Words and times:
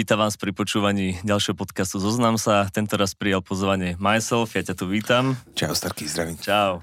Vítam 0.00 0.16
vás 0.16 0.40
pri 0.40 0.56
počúvaní 0.56 1.20
ďalšieho 1.28 1.52
podcastu 1.52 2.00
Zoznam 2.00 2.40
sa. 2.40 2.64
Tento 2.72 2.96
raz 2.96 3.12
prijal 3.12 3.44
pozvanie 3.44 4.00
Myself, 4.00 4.56
ja 4.56 4.64
ťa 4.64 4.72
tu 4.72 4.88
vítam. 4.88 5.36
Čau, 5.52 5.76
Starky, 5.76 6.08
zdravím. 6.08 6.40
Čau. 6.40 6.80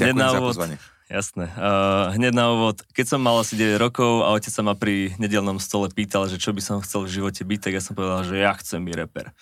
Hneď 0.00 0.16
Ďakujem 0.16 0.16
na 0.16 0.28
úvod, 0.32 0.32
za 0.32 0.48
pozvanie. 0.48 0.76
Jasné. 1.12 1.44
Uh, 1.60 2.16
hneď 2.16 2.32
na 2.32 2.56
úvod, 2.56 2.80
keď 2.96 3.06
som 3.12 3.20
mal 3.20 3.36
asi 3.36 3.60
9 3.60 3.76
rokov 3.76 4.24
a 4.24 4.32
otec 4.32 4.48
sa 4.48 4.64
ma 4.64 4.72
pri 4.72 5.12
nedelnom 5.20 5.60
stole 5.60 5.92
pýtal, 5.92 6.24
že 6.24 6.40
čo 6.40 6.56
by 6.56 6.64
som 6.64 6.80
chcel 6.80 7.04
v 7.04 7.12
živote 7.20 7.44
byť, 7.44 7.60
tak 7.68 7.72
ja 7.76 7.84
som 7.84 7.92
povedal, 7.92 8.24
že 8.24 8.40
ja 8.40 8.56
chcem 8.56 8.80
byť 8.80 8.94
reper. 8.96 9.36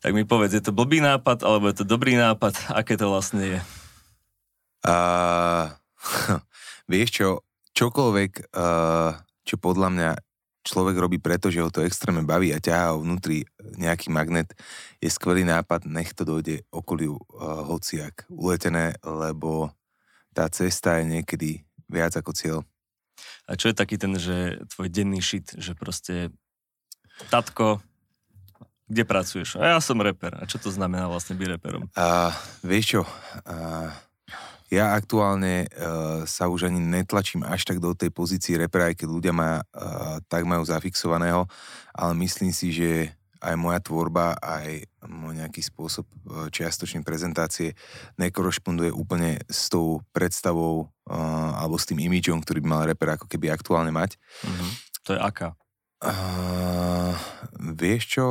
Tak 0.00 0.16
mi 0.16 0.24
povedz, 0.24 0.56
je 0.56 0.64
to 0.64 0.72
blbý 0.72 1.04
nápad, 1.04 1.44
alebo 1.44 1.68
je 1.68 1.76
to 1.76 1.84
dobrý 1.84 2.16
nápad? 2.16 2.72
Aké 2.72 2.96
to 2.96 3.12
vlastne 3.12 3.44
je? 3.44 3.60
Uh, 4.88 5.68
vieš 6.88 7.12
čo, 7.12 7.28
čokoľvek, 7.76 8.56
uh, 8.56 9.20
čo 9.44 9.60
podľa 9.60 9.88
mňa 9.92 10.10
človek 10.64 10.96
robí 10.96 11.20
preto, 11.20 11.52
že 11.52 11.60
ho 11.60 11.68
to 11.68 11.84
extrémne 11.84 12.24
baví 12.24 12.50
a 12.50 12.58
ťahá 12.58 12.96
ho 12.96 13.04
vnútri 13.04 13.44
nejaký 13.76 14.08
magnet, 14.08 14.56
je 14.98 15.12
skvelý 15.12 15.44
nápad, 15.44 15.84
nech 15.84 16.16
to 16.16 16.24
dojde 16.24 16.64
okoliu 16.72 17.20
uh, 17.20 17.68
hociak 17.68 18.24
uletené, 18.32 18.96
lebo 19.04 19.70
tá 20.32 20.48
cesta 20.48 20.98
je 20.98 21.20
niekedy 21.20 21.50
viac 21.86 22.16
ako 22.16 22.32
cieľ. 22.32 22.58
A 23.46 23.54
čo 23.54 23.70
je 23.70 23.76
taký 23.76 24.00
ten, 24.00 24.16
že 24.16 24.58
tvoj 24.74 24.88
denný 24.88 25.20
šit, 25.20 25.54
že 25.60 25.76
proste 25.76 26.32
tatko, 27.28 27.78
kde 28.88 29.04
pracuješ? 29.04 29.60
A 29.60 29.76
ja 29.76 29.78
som 29.78 30.00
reper. 30.00 30.34
A 30.40 30.48
čo 30.48 30.56
to 30.58 30.72
znamená 30.72 31.06
vlastne 31.08 31.36
byť 31.36 31.48
reperom? 31.56 31.84
Uh, 31.92 32.32
vieš 32.64 32.98
čo, 32.98 33.02
uh, 33.04 33.92
ja 34.72 34.96
aktuálne 34.96 35.68
uh, 35.68 36.24
sa 36.24 36.48
už 36.48 36.72
ani 36.72 36.80
netlačím 36.80 37.44
až 37.44 37.68
tak 37.68 37.78
do 37.80 37.92
tej 37.92 38.08
pozícii 38.08 38.56
repera, 38.56 38.88
aj 38.88 39.04
keď 39.04 39.08
ľudia 39.08 39.32
ma 39.36 39.60
uh, 39.60 40.18
tak 40.26 40.48
majú 40.48 40.64
zafixovaného, 40.64 41.44
ale 41.92 42.12
myslím 42.24 42.50
si, 42.50 42.72
že 42.72 43.12
aj 43.44 43.60
moja 43.60 43.76
tvorba, 43.84 44.40
aj 44.40 44.88
môj 45.04 45.36
nejaký 45.36 45.60
spôsob 45.60 46.08
uh, 46.08 46.48
čiastočnej 46.48 47.04
prezentácie 47.04 47.76
nekorešponduje 48.16 48.88
úplne 48.88 49.44
s 49.52 49.68
tou 49.68 50.00
predstavou 50.16 50.88
uh, 50.88 51.50
alebo 51.60 51.76
s 51.76 51.84
tým 51.84 52.00
imidžom, 52.00 52.40
ktorý 52.40 52.64
by 52.64 52.68
mal 52.68 52.82
reper 52.88 53.20
ako 53.20 53.28
keby 53.28 53.52
aktuálne 53.52 53.92
mať. 53.92 54.16
Mm-hmm. 54.48 54.70
To 55.04 55.10
je 55.12 55.20
aká? 55.20 55.48
Uh, 56.04 57.12
vieš 57.76 58.16
čo, 58.16 58.26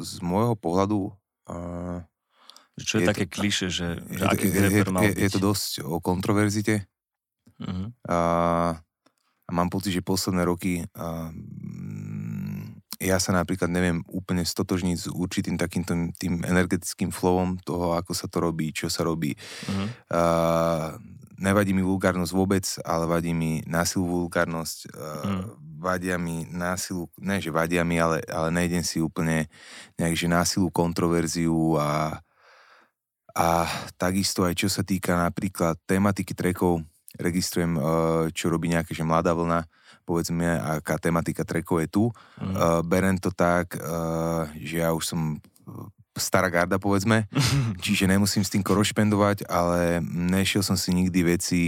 z 0.00 0.12
môjho 0.24 0.56
pohľadu 0.56 1.12
uh, 1.48 2.04
čo 2.84 3.00
je, 3.00 3.04
je 3.04 3.08
také 3.08 3.26
to, 3.26 3.40
kliše, 3.40 3.66
že, 3.68 4.00
že 4.08 4.22
je, 4.22 4.28
aký 4.28 4.46
je, 4.48 4.60
je, 4.60 4.82
je, 4.84 5.12
je 5.26 5.30
to 5.30 5.40
dosť 5.40 5.84
o 5.84 5.98
kontroverzite. 5.98 6.84
Uh-huh. 7.60 7.92
A, 8.08 8.18
a 9.46 9.50
mám 9.52 9.68
pocit, 9.68 9.92
že 9.92 10.04
posledné 10.04 10.42
roky 10.48 10.84
a, 10.96 11.28
mm, 11.32 12.80
ja 13.00 13.16
sa 13.16 13.32
napríklad 13.32 13.72
neviem 13.72 14.04
úplne 14.12 14.44
stotožniť 14.44 14.96
s 14.96 15.06
určitým 15.08 15.56
takým 15.56 15.88
tým, 16.20 16.44
energetickým 16.44 17.08
flowom 17.08 17.56
toho, 17.64 17.96
ako 17.96 18.12
sa 18.12 18.28
to 18.28 18.44
robí, 18.44 18.76
čo 18.76 18.92
sa 18.92 19.04
robí. 19.04 19.32
Uh-huh. 19.36 19.88
A, 20.12 20.20
nevadí 21.40 21.72
mi 21.72 21.80
vulgárnosť 21.80 22.32
vôbec, 22.36 22.68
ale 22.84 23.08
vadí 23.08 23.32
mi 23.32 23.64
násilú 23.64 24.28
vulgárnosť. 24.28 24.78
Uh-huh. 24.92 25.56
Vadia 25.80 26.20
mi 26.20 26.44
násilu, 26.52 27.08
ne 27.16 27.40
že 27.40 27.48
vadia 27.48 27.80
mi, 27.88 27.96
ale, 27.96 28.20
ale 28.28 28.52
nejdem 28.52 28.84
si 28.84 29.00
úplne 29.00 29.48
nejak, 29.96 30.12
že 30.12 30.28
násilú 30.28 30.68
kontroverziu 30.68 31.80
a 31.80 32.20
a 33.34 33.66
takisto 33.96 34.44
aj 34.44 34.54
čo 34.56 34.68
sa 34.70 34.82
týka 34.82 35.16
napríklad 35.16 35.78
tematiky 35.86 36.34
trekov, 36.34 36.82
registrujem, 37.18 37.76
eh, 37.76 37.82
čo 38.34 38.50
robí 38.50 38.70
nejaké, 38.70 38.94
že 38.94 39.06
mladá 39.06 39.34
vlna, 39.34 39.66
povedzme, 40.04 40.46
aká 40.58 40.98
tematika 40.98 41.46
trekov 41.46 41.86
je 41.86 41.88
tu. 41.88 42.04
Mm. 42.42 42.82
Berem 42.82 43.16
to 43.20 43.30
tak, 43.30 43.78
eh, 43.78 44.42
že 44.58 44.82
ja 44.82 44.90
už 44.90 45.04
som 45.06 45.38
stará 46.18 46.50
garda, 46.50 46.76
povedzme, 46.82 47.30
čiže 47.84 48.10
nemusím 48.10 48.42
s 48.42 48.50
tým 48.50 48.66
korešpendovať, 48.66 49.46
ale 49.46 50.02
nešiel 50.04 50.60
som 50.66 50.74
si 50.74 50.90
nikdy 50.90 51.20
veci 51.22 51.62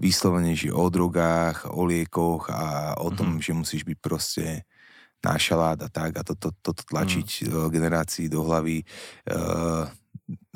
vyslovene, 0.00 0.56
že 0.56 0.72
o 0.72 0.88
drogách, 0.88 1.68
o 1.70 1.84
liekoch 1.84 2.48
a 2.48 2.96
o 2.98 3.12
tom, 3.12 3.36
mm-hmm. 3.36 3.44
že 3.44 3.52
musíš 3.52 3.82
byť 3.84 3.98
proste 4.00 4.66
na 5.22 5.38
šalát 5.38 5.78
a 5.78 5.88
tak 5.88 6.18
a 6.18 6.22
toto 6.26 6.50
to, 6.50 6.74
to, 6.74 6.82
to 6.82 6.82
tlačiť 6.90 7.46
mm. 7.46 7.70
generácii 7.70 8.26
do 8.26 8.42
hlavy. 8.42 8.82
Uh, 9.30 9.86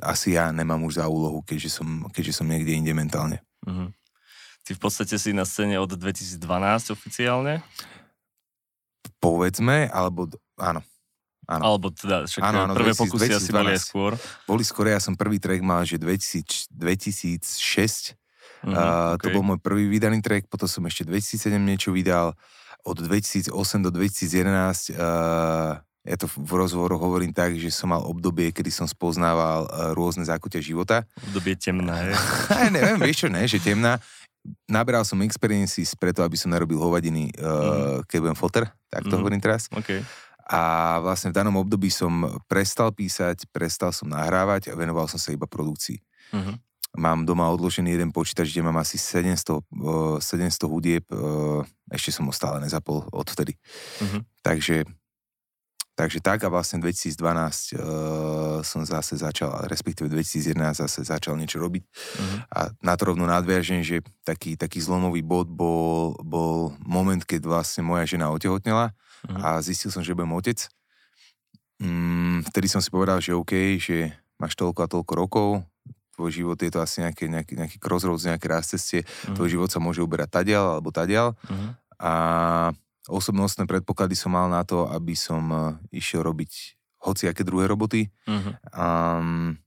asi 0.03 0.35
ja 0.35 0.51
nemám 0.51 0.83
už 0.85 0.99
za 1.01 1.07
úlohu, 1.07 1.41
keďže 1.47 1.81
som, 1.81 2.11
keďže 2.11 2.43
som 2.43 2.47
niekde 2.51 2.75
inde 2.75 2.93
mentálne. 2.93 3.39
Mm. 3.63 3.95
Ty 4.67 4.71
v 4.75 4.81
podstate 4.83 5.15
si 5.15 5.31
na 5.31 5.47
scéne 5.47 5.79
od 5.79 5.95
2012 5.95 6.43
oficiálne? 6.91 7.63
Povedzme, 9.23 9.87
alebo 9.95 10.27
áno. 10.59 10.83
Áno. 11.47 11.63
Alebo 11.63 11.95
teda, 11.95 12.27
však 12.27 12.43
áno, 12.43 12.67
áno, 12.67 12.75
prvé 12.75 12.91
2000, 12.91 13.03
pokusy 13.07 13.27
2012. 13.31 13.39
asi 13.39 13.51
boli 13.55 13.71
aj 13.71 13.83
skôr. 13.87 14.13
Boli 14.51 14.65
skôr, 14.67 14.87
ja 14.91 14.99
som 14.99 15.15
prvý 15.15 15.39
track 15.39 15.63
mal, 15.63 15.87
že 15.87 15.95
2000, 15.95 16.75
2006. 16.75 18.19
Mm, 18.67 18.75
uh, 18.75 19.15
okay. 19.15 19.31
To 19.31 19.39
bol 19.39 19.47
môj 19.47 19.63
prvý 19.63 19.87
vydaný 19.87 20.19
track, 20.19 20.51
potom 20.51 20.67
som 20.67 20.83
ešte 20.91 21.07
2007 21.07 21.55
niečo 21.63 21.95
vydal 21.95 22.35
od 22.87 23.03
2008 23.03 23.51
do 23.83 23.91
2011 23.91 24.95
uh, 24.95 25.83
ja 26.07 26.15
to 26.15 26.31
v 26.31 26.53
rozhovoroch 26.55 27.03
hovorím 27.03 27.35
tak, 27.35 27.59
že 27.59 27.75
som 27.75 27.91
mal 27.91 28.07
obdobie, 28.07 28.55
kedy 28.55 28.71
som 28.71 28.87
spoznával 28.87 29.67
uh, 29.67 29.91
rôzne 29.91 30.23
zákutia 30.23 30.63
života. 30.63 31.03
Obdobie 31.19 31.59
temná, 31.59 31.99
je? 32.07 32.15
neviem, 32.71 33.03
vieš 33.03 33.27
čo, 33.27 33.29
ne, 33.29 33.43
že 33.43 33.59
temná. 33.59 33.99
Naberal 34.71 35.03
som 35.03 35.19
experiences 35.27 35.99
preto, 35.99 36.23
aby 36.23 36.39
som 36.39 36.55
nerobil 36.55 36.79
hovadiny, 36.79 37.35
uh, 37.43 37.43
mm. 37.43 38.07
keď 38.07 38.19
budem 38.23 38.39
foter, 38.39 38.65
tak 38.87 39.03
to 39.03 39.19
mm. 39.19 39.21
hovorím 39.21 39.43
teraz. 39.43 39.67
Okay. 39.75 40.07
A 40.47 40.63
vlastne 41.03 41.35
v 41.35 41.43
danom 41.43 41.59
období 41.59 41.91
som 41.91 42.39
prestal 42.47 42.95
písať, 42.95 43.51
prestal 43.51 43.91
som 43.91 44.07
nahrávať 44.07 44.71
a 44.71 44.79
venoval 44.79 45.11
som 45.11 45.19
sa 45.19 45.35
iba 45.35 45.51
produkcii. 45.51 45.99
Mm-hmm. 46.31 46.55
Mám 46.97 47.29
doma 47.29 47.53
odložený 47.53 47.93
jeden 47.93 48.11
počítač, 48.11 48.51
kde 48.51 48.65
mám 48.65 48.81
asi 48.81 48.97
700, 48.97 49.61
uh, 49.61 50.17
700 50.19 50.65
hudieb, 50.65 51.05
ešte 51.93 52.11
som 52.11 52.27
ho 52.27 52.35
stále 52.35 52.59
nezapol 52.59 53.07
odvtedy. 53.15 53.55
Uh-huh. 54.03 54.21
Takže, 54.43 54.83
takže 55.95 56.19
tak 56.19 56.43
a 56.43 56.51
vlastne 56.51 56.83
2012 56.83 57.15
uh, 57.15 58.61
som 58.67 58.83
zase 58.83 59.21
začal, 59.21 59.71
respektíve 59.71 60.11
2011 60.11 60.83
zase 60.83 61.07
začal 61.07 61.39
niečo 61.39 61.63
robiť. 61.63 61.83
Uh-huh. 61.87 62.39
A 62.51 62.61
na 62.83 62.95
to 62.99 63.15
rovno 63.15 63.29
nadviažem, 63.29 63.87
že 63.87 64.03
taký, 64.27 64.59
taký 64.59 64.83
zlomový 64.83 65.23
bod 65.23 65.47
bol, 65.47 66.19
bol 66.25 66.75
moment, 66.83 67.23
keď 67.23 67.47
vlastne 67.47 67.87
moja 67.87 68.03
žena 68.09 68.35
otehotnela 68.35 68.91
uh-huh. 68.91 69.39
a 69.39 69.49
zistil 69.63 69.95
som, 69.95 70.03
že 70.03 70.17
budem 70.17 70.35
otec. 70.35 70.67
Mm, 71.77 72.41
vtedy 72.49 72.73
som 72.73 72.81
si 72.81 72.89
povedal, 72.89 73.21
že 73.21 73.37
OK, 73.37 73.77
že 73.77 74.09
máš 74.41 74.57
toľko 74.57 74.81
a 74.81 74.89
toľko 74.89 75.13
rokov, 75.13 75.49
tvoj 76.17 76.33
život 76.33 76.57
je 76.57 76.73
to 76.73 76.81
asi 76.81 77.05
nejaký, 77.05 77.29
nejaký, 77.29 77.55
nejaký 77.61 77.77
crossroads, 77.77 78.25
nejaké 78.25 78.49
ceste, 78.65 79.05
uh-huh. 79.05 79.37
tvoj 79.37 79.49
život 79.53 79.69
sa 79.69 79.79
môže 79.79 80.01
uberať 80.01 80.43
tadiaľ 80.43 80.81
alebo 80.81 80.89
tadiaľ 80.89 81.37
uh-huh. 81.37 81.71
a 82.01 82.13
osobnostné 83.07 83.69
predpoklady 83.69 84.17
som 84.17 84.35
mal 84.35 84.49
na 84.49 84.65
to, 84.65 84.89
aby 84.89 85.13
som 85.13 85.45
uh, 85.53 85.77
išiel 85.93 86.25
robiť 86.25 86.75
hociaké 87.05 87.45
druhé 87.47 87.69
roboty. 87.71 88.09
Uh-huh. 88.27 88.57
Um, 88.73 89.61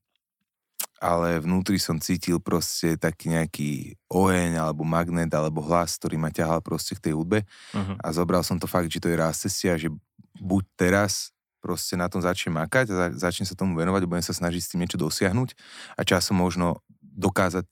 ale 1.00 1.40
vnútri 1.40 1.80
som 1.80 1.96
cítil 1.96 2.44
proste 2.44 3.00
taký 3.00 3.32
nejaký 3.32 3.96
oheň 4.12 4.60
alebo 4.60 4.84
magnet 4.84 5.32
alebo 5.32 5.64
hlas, 5.64 5.96
ktorý 5.96 6.20
ma 6.20 6.28
ťahal 6.28 6.60
proste 6.60 7.00
k 7.00 7.08
tej 7.08 7.14
hudbe 7.16 7.48
uh-huh. 7.72 7.96
a 8.04 8.08
zobral 8.12 8.44
som 8.44 8.60
to 8.60 8.68
fakt, 8.68 8.92
že 8.92 9.00
to 9.00 9.08
je 9.08 9.16
raz 9.16 9.40
cestia, 9.40 9.80
že 9.80 9.88
buď 10.36 10.64
teraz 10.76 11.32
proste 11.60 12.00
na 12.00 12.08
tom 12.08 12.24
začnem 12.24 12.56
makať 12.56 12.92
a 12.92 12.96
za, 12.96 13.30
začnem 13.30 13.48
sa 13.48 13.56
tomu 13.56 13.76
venovať 13.76 14.08
budem 14.08 14.26
sa 14.26 14.36
snažiť 14.36 14.62
s 14.64 14.70
tým 14.74 14.82
niečo 14.84 15.00
dosiahnuť 15.00 15.56
a 16.00 16.02
časom 16.08 16.40
možno 16.40 16.80
dokázať 17.04 17.68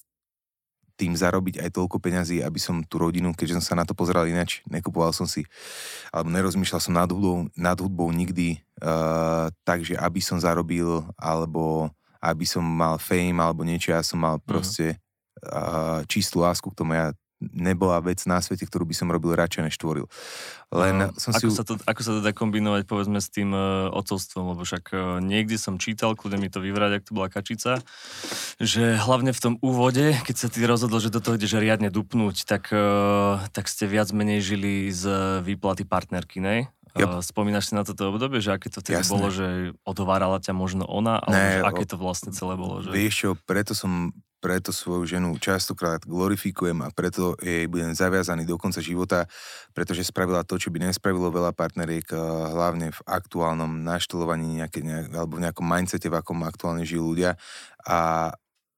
tým 0.97 1.13
zarobiť 1.13 1.61
aj 1.61 1.69
toľko 1.77 2.01
peňazí, 2.01 2.41
aby 2.41 2.57
som 2.57 2.81
tú 2.81 2.97
rodinu, 2.97 3.29
keďže 3.31 3.61
som 3.61 3.63
sa 3.63 3.75
na 3.77 3.85
to 3.85 3.93
pozeral 3.93 4.25
inač, 4.25 4.65
nekupoval 4.65 5.13
som 5.13 5.29
si, 5.29 5.45
alebo 6.09 6.33
nerozmýšľal 6.33 6.81
som 6.81 6.97
nad 6.97 7.05
hudbou, 7.05 7.45
nad 7.53 7.77
hudbou 7.77 8.09
nikdy, 8.09 8.57
uh, 8.81 9.53
takže 9.61 9.93
aby 9.93 10.19
som 10.19 10.41
zarobil, 10.41 11.05
alebo 11.13 11.93
aby 12.17 12.49
som 12.49 12.65
mal 12.65 12.97
fame, 12.97 13.37
alebo 13.37 13.61
niečo, 13.61 13.93
ja 13.93 14.01
som 14.01 14.17
mal 14.17 14.41
mhm. 14.41 14.43
proste 14.49 14.97
uh, 15.45 16.01
čistú 16.09 16.41
lásku 16.41 16.65
k 16.73 16.77
tomu, 16.81 16.97
ja 16.97 17.13
nebola 17.39 18.01
vec 18.01 18.25
na 18.25 18.41
svete, 18.41 18.65
ktorú 18.65 18.89
by 18.89 18.95
som 18.97 19.13
robil 19.13 19.37
radšej 19.37 19.61
než 19.69 19.75
tvoril. 19.77 20.09
Len 20.73 21.07
no, 21.07 21.15
som 21.15 21.31
ako, 21.31 21.47
si... 21.47 21.55
sa 21.55 21.63
to, 21.63 21.77
ako 21.79 22.01
sa 22.01 22.11
to 22.17 22.21
dá 22.25 22.33
kombinovať 22.33 22.83
povedzme 22.89 23.21
s 23.21 23.29
tým 23.29 23.53
uh, 23.53 23.93
otcovstvom, 23.93 24.57
lebo 24.57 24.65
však 24.65 24.83
uh, 24.91 24.99
niekde 25.21 25.55
som 25.55 25.77
čítal, 25.77 26.17
kľudne 26.17 26.41
mi 26.41 26.49
to 26.49 26.59
vyvrať, 26.59 26.91
ak 26.99 27.03
to 27.07 27.15
bola 27.15 27.29
kačica, 27.29 27.79
že 28.57 28.97
hlavne 28.97 29.31
v 29.31 29.39
tom 29.39 29.55
úvode, 29.61 30.17
keď 30.25 30.35
sa 30.35 30.47
ty 30.49 30.65
rozhodol, 30.65 30.99
že 30.99 31.13
do 31.13 31.21
toho 31.21 31.37
ideš 31.37 31.55
riadne 31.61 31.93
dupnúť, 31.93 32.43
tak, 32.43 32.73
uh, 32.73 33.39
tak 33.53 33.69
ste 33.69 33.85
viac 33.85 34.09
menej 34.11 34.43
žili 34.43 34.89
z 34.89 35.07
výplaty 35.45 35.85
partnerky, 35.85 36.41
ne? 36.41 36.73
Yep. 36.97 37.21
Spomínaš 37.21 37.69
si 37.69 37.73
na 37.77 37.85
toto 37.85 38.09
obdobie, 38.09 38.41
že 38.41 38.57
aké 38.57 38.73
to 38.73 38.81
vtedy 38.81 39.05
bolo, 39.05 39.29
že 39.29 39.77
odovárala 39.85 40.41
ťa 40.41 40.57
možno 40.57 40.83
ona, 40.89 41.21
ale 41.21 41.35
ne, 41.37 41.49
aké 41.61 41.85
to 41.85 41.93
vlastne 41.93 42.33
celé 42.33 42.57
bolo? 42.57 42.81
Že... 42.81 42.89
Vieš 42.89 43.13
čo, 43.13 43.29
preto 43.45 43.77
som 43.77 44.17
preto 44.37 44.69
svoju 44.69 45.09
ženu 45.09 45.33
častokrát 45.41 46.05
glorifikujem 46.05 46.85
a 46.85 46.93
preto 46.93 47.33
jej 47.41 47.65
budem 47.65 47.93
zaviazaný 47.97 48.45
do 48.45 48.55
konca 48.55 48.79
života, 48.81 49.25
pretože 49.73 50.05
spravila 50.05 50.45
to, 50.45 50.61
čo 50.61 50.69
by 50.69 50.81
nespravilo 50.81 51.33
veľa 51.33 51.57
partneriek, 51.57 52.05
hlavne 52.53 52.93
v 52.93 53.01
aktuálnom 53.09 53.81
naštelovaní 53.81 54.61
nejaké, 54.61 54.85
nejak, 54.85 55.09
alebo 55.13 55.41
v 55.41 55.43
nejakom 55.49 55.65
mindsete, 55.65 56.07
v 56.07 56.17
akom 56.21 56.45
aktuálne 56.45 56.85
žijú 56.85 57.13
ľudia. 57.13 57.35
A 57.83 58.31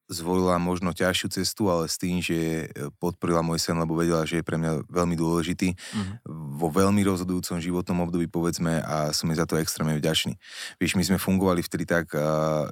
zvolila 0.10 0.58
možno 0.58 0.90
ťažšiu 0.90 1.28
cestu, 1.30 1.70
ale 1.70 1.86
s 1.86 2.02
tým, 2.02 2.18
že 2.18 2.66
e, 2.66 2.90
podporila 2.98 3.46
môj 3.46 3.62
sen, 3.62 3.78
lebo 3.78 3.94
vedela, 3.94 4.26
že 4.26 4.42
je 4.42 4.46
pre 4.46 4.58
mňa 4.58 4.90
veľmi 4.90 5.14
dôležitý 5.14 5.78
mm-hmm. 5.78 6.26
vo 6.58 6.68
veľmi 6.74 7.06
rozhodujúcom 7.06 7.62
životnom 7.62 8.10
období, 8.10 8.26
povedzme, 8.26 8.82
a 8.82 9.14
som 9.14 9.30
jej 9.30 9.38
za 9.38 9.46
to 9.46 9.62
extrémne 9.62 9.94
vďačný. 10.02 10.34
Vieš, 10.82 10.98
my 10.98 11.04
sme 11.06 11.18
fungovali 11.22 11.62
vtedy 11.62 11.86
tak, 11.86 12.10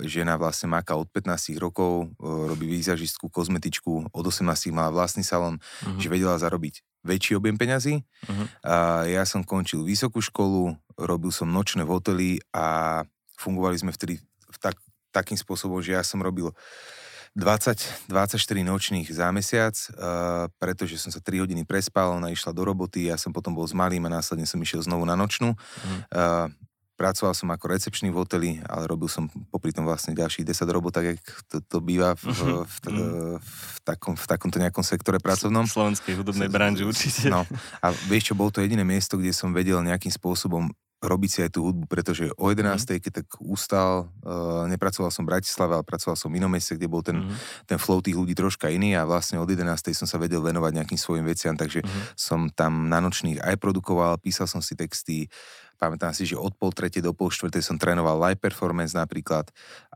žena 0.04 0.36
vlastne 0.42 0.74
máka 0.74 0.98
od 0.98 1.06
15 1.14 1.62
rokov, 1.62 2.10
e, 2.18 2.26
robí 2.26 2.66
výzažistku, 2.66 3.30
kozmetičku, 3.30 4.10
od 4.10 4.26
18 4.26 4.74
mala 4.74 4.90
vlastný 4.90 5.22
salon, 5.22 5.62
mm-hmm. 5.62 6.02
že 6.02 6.08
vedela 6.10 6.42
zarobiť 6.42 6.82
väčší 7.08 7.40
objem 7.40 7.56
peňazí. 7.56 8.04
Uh-huh. 8.04 8.46
A 8.68 9.08
ja 9.08 9.24
som 9.24 9.48
končil 9.48 9.88
vysokú 9.88 10.20
školu, 10.20 10.76
robil 11.00 11.32
som 11.32 11.48
nočné 11.48 11.88
v 11.88 11.94
hoteli 11.96 12.30
a 12.52 13.00
fungovali 13.40 13.80
sme 13.80 13.96
vtedy 13.96 14.20
v 14.20 14.58
tak, 14.60 14.76
takým 15.16 15.40
spôsobom, 15.40 15.80
že 15.80 15.96
ja 15.96 16.04
som 16.04 16.20
robil 16.20 16.52
20, 16.52 16.97
24 17.38 18.42
nočných 18.66 19.08
za 19.14 19.30
mesiac, 19.30 19.78
uh, 19.94 20.50
pretože 20.58 20.98
som 20.98 21.14
sa 21.14 21.22
3 21.22 21.46
hodiny 21.46 21.70
prespal, 21.70 22.18
ona 22.18 22.34
išla 22.34 22.50
do 22.50 22.66
roboty, 22.66 23.14
ja 23.14 23.16
som 23.22 23.30
potom 23.30 23.54
bol 23.54 23.70
s 23.70 23.78
malým 23.78 24.10
a 24.10 24.14
následne 24.18 24.50
som 24.50 24.58
išiel 24.58 24.82
znovu 24.82 25.06
na 25.06 25.14
nočnú. 25.14 25.54
Mm. 25.54 26.00
Uh, 26.10 26.50
pracoval 26.98 27.38
som 27.38 27.54
ako 27.54 27.66
recepčný 27.70 28.10
v 28.10 28.18
hoteli, 28.18 28.52
ale 28.66 28.90
robil 28.90 29.06
som 29.06 29.30
popri 29.54 29.70
tom 29.70 29.86
vlastne 29.86 30.18
ďalších 30.18 30.50
10 30.50 30.66
robot, 30.66 30.98
tak 30.98 31.06
jak 31.14 31.22
to, 31.46 31.62
to 31.62 31.78
býva 31.78 32.18
v, 32.18 32.26
v, 32.26 32.42
v, 32.66 32.78
mhm. 32.90 33.38
v, 33.38 33.80
takom, 33.86 34.18
v 34.18 34.26
takomto 34.26 34.58
nejakom 34.58 34.82
sektore 34.82 35.22
pracovnom. 35.22 35.70
V 35.70 35.78
slovenskej 35.78 36.18
hudobnej 36.18 36.50
branži 36.50 36.84
určite. 36.84 37.30
No 37.30 37.46
a 37.86 37.94
vieš 38.10 38.34
čo, 38.34 38.34
bol 38.34 38.50
to 38.50 38.66
jediné 38.66 38.82
miesto, 38.82 39.22
kde 39.22 39.32
som 39.32 39.54
vedel 39.54 39.78
nejakým 39.86 40.10
spôsobom 40.10 40.74
robiť 40.98 41.30
si 41.30 41.40
aj 41.46 41.54
tú 41.54 41.70
hudbu, 41.70 41.86
pretože 41.86 42.34
o 42.42 42.50
11. 42.50 42.74
Mm. 42.74 42.98
keď 42.98 43.12
tak 43.22 43.30
ustal, 43.38 44.10
uh, 44.26 44.66
nepracoval 44.66 45.14
som 45.14 45.22
v 45.24 45.38
Bratislave, 45.38 45.78
ale 45.78 45.86
pracoval 45.86 46.18
som 46.18 46.34
v 46.34 46.42
inom 46.42 46.50
meste, 46.50 46.74
kde 46.74 46.90
bol 46.90 47.06
ten, 47.06 47.22
mm. 47.22 47.38
ten 47.70 47.78
flow 47.78 48.02
tých 48.02 48.18
ľudí 48.18 48.34
troška 48.34 48.74
iný 48.74 48.98
a 48.98 49.06
vlastne 49.06 49.38
od 49.38 49.46
11. 49.46 49.94
som 49.94 50.10
sa 50.10 50.18
vedel 50.18 50.42
venovať 50.42 50.72
nejakým 50.74 50.98
svojim 50.98 51.26
veciam, 51.26 51.54
takže 51.54 51.86
mm. 51.86 52.18
som 52.18 52.50
tam 52.50 52.90
na 52.90 52.98
nočných 52.98 53.46
aj 53.46 53.62
produkoval, 53.62 54.18
písal 54.18 54.50
som 54.50 54.58
si 54.58 54.74
texty, 54.74 55.30
pamätám 55.78 56.18
si, 56.18 56.26
že 56.26 56.34
od 56.34 56.58
pol 56.58 56.74
tretej 56.74 57.06
do 57.06 57.14
pol 57.14 57.30
štvrtej 57.30 57.62
som 57.62 57.78
trénoval 57.78 58.18
live 58.18 58.42
performance 58.42 58.98
napríklad 58.98 59.46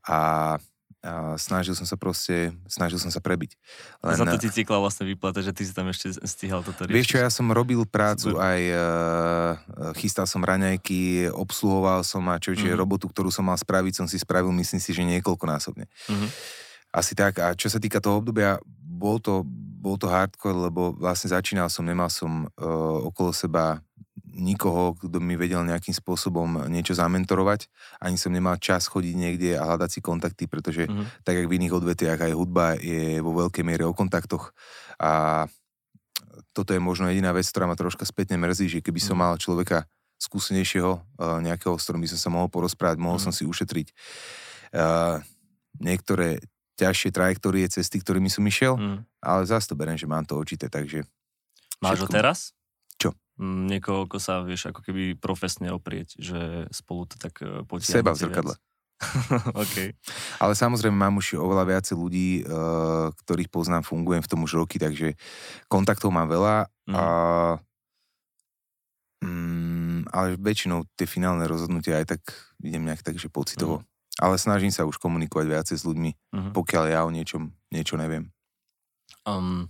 a 0.05 0.55
a 1.01 1.33
snažil 1.41 1.73
som 1.73 1.89
sa 1.89 1.97
proste, 1.97 2.53
snažil 2.69 3.01
som 3.01 3.09
sa 3.09 3.17
prebiť. 3.17 3.57
Len, 4.05 4.17
Za 4.21 4.25
to 4.29 4.37
ti 4.37 4.53
cykla 4.53 4.77
vlastne 4.77 5.09
vyplata, 5.09 5.41
že 5.41 5.49
ty 5.49 5.65
si 5.65 5.73
tam 5.73 5.89
ešte 5.89 6.13
stihal 6.29 6.61
toto 6.61 6.85
riešiť. 6.85 6.93
Vieš 6.93 7.07
čo, 7.09 7.17
ja 7.17 7.29
som 7.33 7.49
robil 7.49 7.81
prácu 7.89 8.37
Super. 8.37 8.45
aj, 8.45 8.61
uh, 8.69 9.51
chystal 9.97 10.29
som 10.29 10.45
raňajky, 10.45 11.33
obsluhoval 11.33 12.05
som 12.05 12.21
a 12.29 12.37
čo, 12.37 12.53
mm-hmm. 12.53 12.77
robotu, 12.77 13.09
ktorú 13.09 13.33
som 13.33 13.49
mal 13.49 13.57
spraviť, 13.57 13.97
som 13.97 14.05
si 14.05 14.21
spravil, 14.21 14.53
myslím 14.53 14.77
si, 14.77 14.93
že 14.93 15.01
niekoľkonásobne. 15.01 15.89
Mm-hmm. 15.89 16.29
Asi 16.93 17.17
tak. 17.17 17.41
A 17.41 17.57
čo 17.57 17.65
sa 17.65 17.81
týka 17.81 17.97
toho 17.97 18.21
obdobia, 18.21 18.61
bol 18.77 19.17
to, 19.17 19.41
bol 19.81 19.97
to 19.97 20.05
hardcore, 20.05 20.69
lebo 20.69 20.93
vlastne 20.93 21.33
začínal 21.33 21.65
som, 21.73 21.81
nemal 21.81 22.13
som 22.13 22.45
uh, 22.45 23.09
okolo 23.09 23.33
seba 23.33 23.81
nikoho, 24.31 24.95
kto 24.99 25.17
mi 25.23 25.39
vedel 25.39 25.63
nejakým 25.63 25.95
spôsobom 25.95 26.67
niečo 26.67 26.95
zamentorovať. 26.95 27.71
Ani 28.03 28.19
som 28.19 28.35
nemal 28.35 28.59
čas 28.59 28.87
chodiť 28.91 29.15
niekde 29.15 29.49
a 29.55 29.63
hľadať 29.63 29.89
si 29.89 29.99
kontakty, 30.03 30.43
pretože 30.51 30.87
mm-hmm. 30.87 31.23
tak, 31.23 31.39
jak 31.39 31.47
v 31.47 31.55
iných 31.55 31.75
odvetiach, 31.75 32.19
aj 32.19 32.33
hudba 32.35 32.75
je 32.75 33.23
vo 33.23 33.31
veľkej 33.35 33.63
miere 33.63 33.87
o 33.87 33.95
kontaktoch. 33.95 34.51
A 34.99 35.45
toto 36.51 36.75
je 36.75 36.81
možno 36.83 37.07
jediná 37.07 37.31
vec, 37.31 37.47
ktorá 37.47 37.67
ma 37.67 37.79
troška 37.79 38.03
spätne 38.03 38.35
mrzí, 38.39 38.79
že 38.79 38.83
keby 38.83 38.99
som 38.99 39.15
mhm. 39.19 39.21
mal 39.23 39.33
človeka 39.39 39.87
skúsenejšieho, 40.21 40.91
uh, 40.93 41.41
nejakého, 41.41 41.73
s 41.81 41.83
ktorým 41.89 42.05
by 42.05 42.09
som 42.13 42.19
sa 42.21 42.29
mohol 42.29 42.45
porozprávať, 42.45 43.01
mohol 43.01 43.17
mm. 43.17 43.25
som 43.25 43.33
si 43.33 43.41
ušetriť 43.41 43.89
uh, 43.89 45.17
niektoré 45.81 46.37
ťažšie 46.77 47.09
trajektórie, 47.09 47.65
cesty, 47.65 47.97
ktorými 47.97 48.29
som 48.29 48.45
išiel, 48.45 48.77
mm. 48.77 49.01
ale 49.17 49.41
zase 49.49 49.73
to 49.73 49.73
beriem, 49.73 49.97
že 49.97 50.05
mám 50.05 50.21
to 50.21 50.37
určité, 50.37 50.69
takže... 50.69 51.09
Máš 51.81 52.05
ho 52.05 52.09
teraz? 52.09 52.53
Niekoho, 53.41 54.05
ako 54.05 54.21
sa 54.21 54.45
vieš 54.45 54.69
ako 54.69 54.85
keby 54.85 55.17
profesne 55.17 55.73
oprieť, 55.73 56.13
že 56.21 56.69
spolu 56.69 57.09
to 57.09 57.17
tak 57.17 57.41
e, 57.41 57.65
potiahnete 57.65 57.97
Seba 57.97 58.13
v 58.13 58.21
zrkadle. 58.21 58.55
okay. 59.65 59.97
Ale 60.37 60.53
samozrejme 60.53 60.93
mám 60.93 61.17
už 61.17 61.41
oveľa 61.41 61.65
viacej 61.65 61.95
ľudí, 61.97 62.45
uh, 62.45 63.09
ktorých 63.25 63.49
poznám, 63.49 63.81
fungujem 63.81 64.21
v 64.21 64.29
tom 64.29 64.45
už 64.45 64.61
roky, 64.61 64.77
takže 64.77 65.17
kontaktov 65.65 66.13
mám 66.13 66.29
veľa. 66.29 66.69
Mm. 66.85 66.93
A, 66.93 67.05
mm, 69.25 70.13
ale 70.13 70.37
väčšinou 70.37 70.85
tie 70.93 71.09
finálne 71.09 71.49
rozhodnutia 71.49 71.97
aj 71.97 72.17
tak 72.17 72.21
idem 72.61 72.85
nejak 72.85 73.01
tak, 73.01 73.17
že 73.17 73.33
pocitovo. 73.33 73.81
Mm. 73.81 73.85
Ale 74.21 74.35
snažím 74.37 74.69
sa 74.69 74.85
už 74.85 75.01
komunikovať 75.01 75.47
viacej 75.49 75.77
s 75.81 75.87
ľuďmi, 75.87 76.11
mm. 76.13 76.51
pokiaľ 76.53 76.83
ja 76.93 77.01
o 77.01 77.09
niečom 77.09 77.49
niečo 77.73 77.97
neviem. 77.97 78.29
Um, 79.21 79.69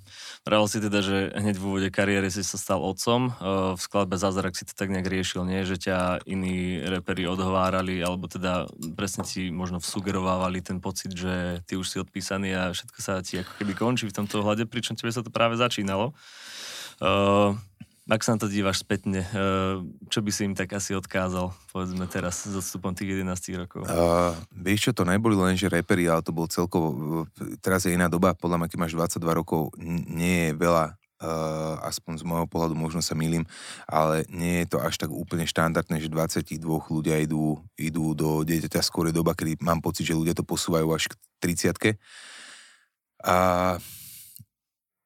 si 0.71 0.79
teda, 0.79 1.03
že 1.03 1.35
hneď 1.35 1.59
v 1.59 1.65
úvode 1.67 1.89
kariéry 1.91 2.31
si 2.31 2.39
sa 2.39 2.55
stal 2.55 2.79
otcom. 2.79 3.35
Uh, 3.35 3.75
v 3.75 3.81
skladbe 3.83 4.15
Zázrak 4.15 4.55
si 4.55 4.63
to 4.63 4.71
tak 4.71 4.87
nejak 4.87 5.11
riešil, 5.11 5.43
nie? 5.43 5.67
Že 5.67 5.75
ťa 5.91 5.97
iní 6.23 6.79
reperi 6.79 7.27
odhovárali, 7.27 7.99
alebo 7.99 8.31
teda 8.31 8.71
presne 8.95 9.27
ti 9.27 9.51
možno 9.51 9.83
vsugerovávali 9.83 10.63
ten 10.63 10.79
pocit, 10.79 11.11
že 11.11 11.59
ty 11.67 11.75
už 11.75 11.87
si 11.87 11.97
odpísaný 11.99 12.55
a 12.55 12.71
všetko 12.71 12.99
sa 13.03 13.19
ti 13.19 13.43
ako 13.43 13.51
keby 13.59 13.73
končí 13.75 14.07
v 14.07 14.15
tomto 14.23 14.39
ohľade, 14.39 14.71
pričom 14.71 14.95
tebe 14.95 15.11
sa 15.11 15.19
to 15.19 15.33
práve 15.33 15.59
začínalo. 15.59 16.15
Uh, 17.03 17.59
ak 18.09 18.21
sa 18.25 18.33
na 18.33 18.41
to 18.41 18.49
dívaš 18.49 18.81
spätne, 18.81 19.21
eh, 19.21 19.77
čo 20.09 20.19
by 20.25 20.31
si 20.33 20.49
im 20.49 20.57
tak 20.57 20.73
asi 20.73 20.97
odkázal, 20.97 21.53
povedzme 21.69 22.09
teraz, 22.09 22.49
s 22.49 22.53
odstupom 22.57 22.97
tých 22.97 23.21
11 23.21 23.53
rokov? 23.61 23.85
Uh, 23.85 24.33
vieš 24.49 24.89
čo, 24.89 24.91
to 24.97 25.05
neboli 25.05 25.37
len, 25.37 25.53
že 25.53 25.69
reperi, 25.69 26.09
ale 26.09 26.25
to 26.25 26.33
bol 26.33 26.49
celkovo, 26.49 27.23
teraz 27.61 27.85
je 27.85 27.93
iná 27.93 28.09
doba, 28.09 28.33
podľa 28.33 28.57
mňa, 28.57 28.67
keď 28.73 28.79
máš 28.81 28.93
22 28.97 29.39
rokov, 29.45 29.69
nie 30.09 30.49
je 30.49 30.51
veľa 30.57 30.97
Uh, 31.21 31.77
aspoň 31.85 32.17
z 32.17 32.25
môjho 32.25 32.49
pohľadu, 32.49 32.73
možno 32.73 32.97
sa 32.97 33.13
milím, 33.13 33.45
ale 33.85 34.25
nie 34.25 34.65
je 34.65 34.73
to 34.73 34.81
až 34.81 34.97
tak 34.97 35.13
úplne 35.13 35.45
štandardné, 35.45 36.01
že 36.01 36.09
22 36.09 36.57
ľudia 36.89 37.21
idú, 37.21 37.61
idú 37.77 38.17
do 38.17 38.41
dieťaťa 38.41 38.81
skôr 38.81 39.13
doba, 39.13 39.37
kedy 39.37 39.61
mám 39.61 39.85
pocit, 39.85 40.09
že 40.09 40.17
ľudia 40.17 40.33
to 40.33 40.41
posúvajú 40.41 40.89
až 40.89 41.13
k 41.13 41.13
30 41.45 41.93
A 43.21 43.77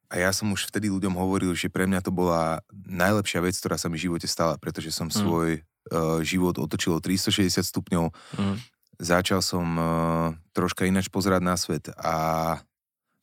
a 0.10 0.16
ja 0.22 0.30
som 0.30 0.54
už 0.54 0.70
vtedy 0.70 0.88
ľuďom 0.94 1.18
hovoril, 1.18 1.58
že 1.58 1.72
pre 1.72 1.90
mňa 1.90 2.06
to 2.06 2.12
bola 2.14 2.62
najlepšia 2.86 3.42
vec, 3.42 3.58
ktorá 3.58 3.76
sa 3.76 3.90
mi 3.90 3.98
v 3.98 4.10
živote 4.10 4.30
stala, 4.30 4.56
pretože 4.62 4.94
som 4.94 5.10
mm. 5.10 5.16
svoj 5.16 5.50
uh, 5.62 6.22
život 6.22 6.56
otočil 6.62 6.94
o 6.96 7.02
360 7.02 7.62
stupňov. 7.66 8.14
Mm. 8.38 8.56
Začal 9.02 9.42
som 9.42 9.66
uh, 9.76 9.88
troška 10.54 10.86
ináč 10.86 11.10
pozerať 11.10 11.42
na 11.42 11.56
svet 11.58 11.90
a 11.98 12.16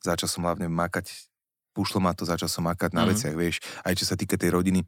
začal 0.02 0.28
som 0.28 0.42
hlavne 0.44 0.66
makať, 0.66 1.08
pušlo 1.72 2.02
ma 2.02 2.12
to, 2.12 2.26
začal 2.26 2.50
som 2.50 2.66
makať 2.66 2.90
na 2.92 3.06
mm. 3.06 3.08
veciach, 3.14 3.34
vieš, 3.38 3.62
aj 3.86 3.94
čo 3.96 4.04
sa 4.04 4.18
týka 4.18 4.34
tej 4.34 4.52
rodiny. 4.52 4.82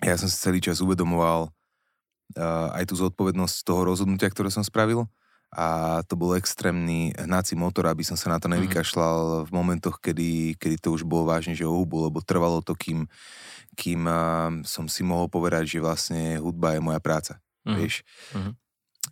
Ja 0.00 0.16
som 0.16 0.30
si 0.30 0.38
celý 0.38 0.62
čas 0.64 0.80
uvedomoval 0.80 1.50
uh, 1.50 2.68
aj 2.72 2.88
tú 2.88 2.94
zodpovednosť 2.96 3.66
toho 3.66 3.84
rozhodnutia, 3.84 4.30
ktoré 4.30 4.48
som 4.48 4.62
spravil 4.62 5.10
a 5.50 5.98
to 6.06 6.14
bol 6.14 6.38
extrémny 6.38 7.10
hnací 7.18 7.58
motor, 7.58 7.90
aby 7.90 8.06
som 8.06 8.14
sa 8.14 8.30
na 8.30 8.38
to 8.38 8.46
mhm. 8.46 8.54
nevykašľal 8.58 9.46
v 9.46 9.50
momentoch, 9.50 9.98
kedy, 9.98 10.54
kedy 10.56 10.76
to 10.78 10.94
už 10.94 11.02
bolo 11.02 11.26
vážne, 11.26 11.58
že 11.58 11.66
hubu, 11.66 12.06
lebo 12.06 12.22
trvalo 12.22 12.62
to, 12.62 12.78
kým, 12.78 13.10
kým 13.74 14.06
som 14.62 14.86
si 14.86 15.02
mohol 15.02 15.26
povedať, 15.26 15.66
že 15.66 15.82
vlastne 15.82 16.38
hudba 16.38 16.78
je 16.78 16.80
moja 16.82 17.00
práca, 17.02 17.42
mm. 17.66 17.74
vieš. 17.74 18.06
Mm. 18.34 18.52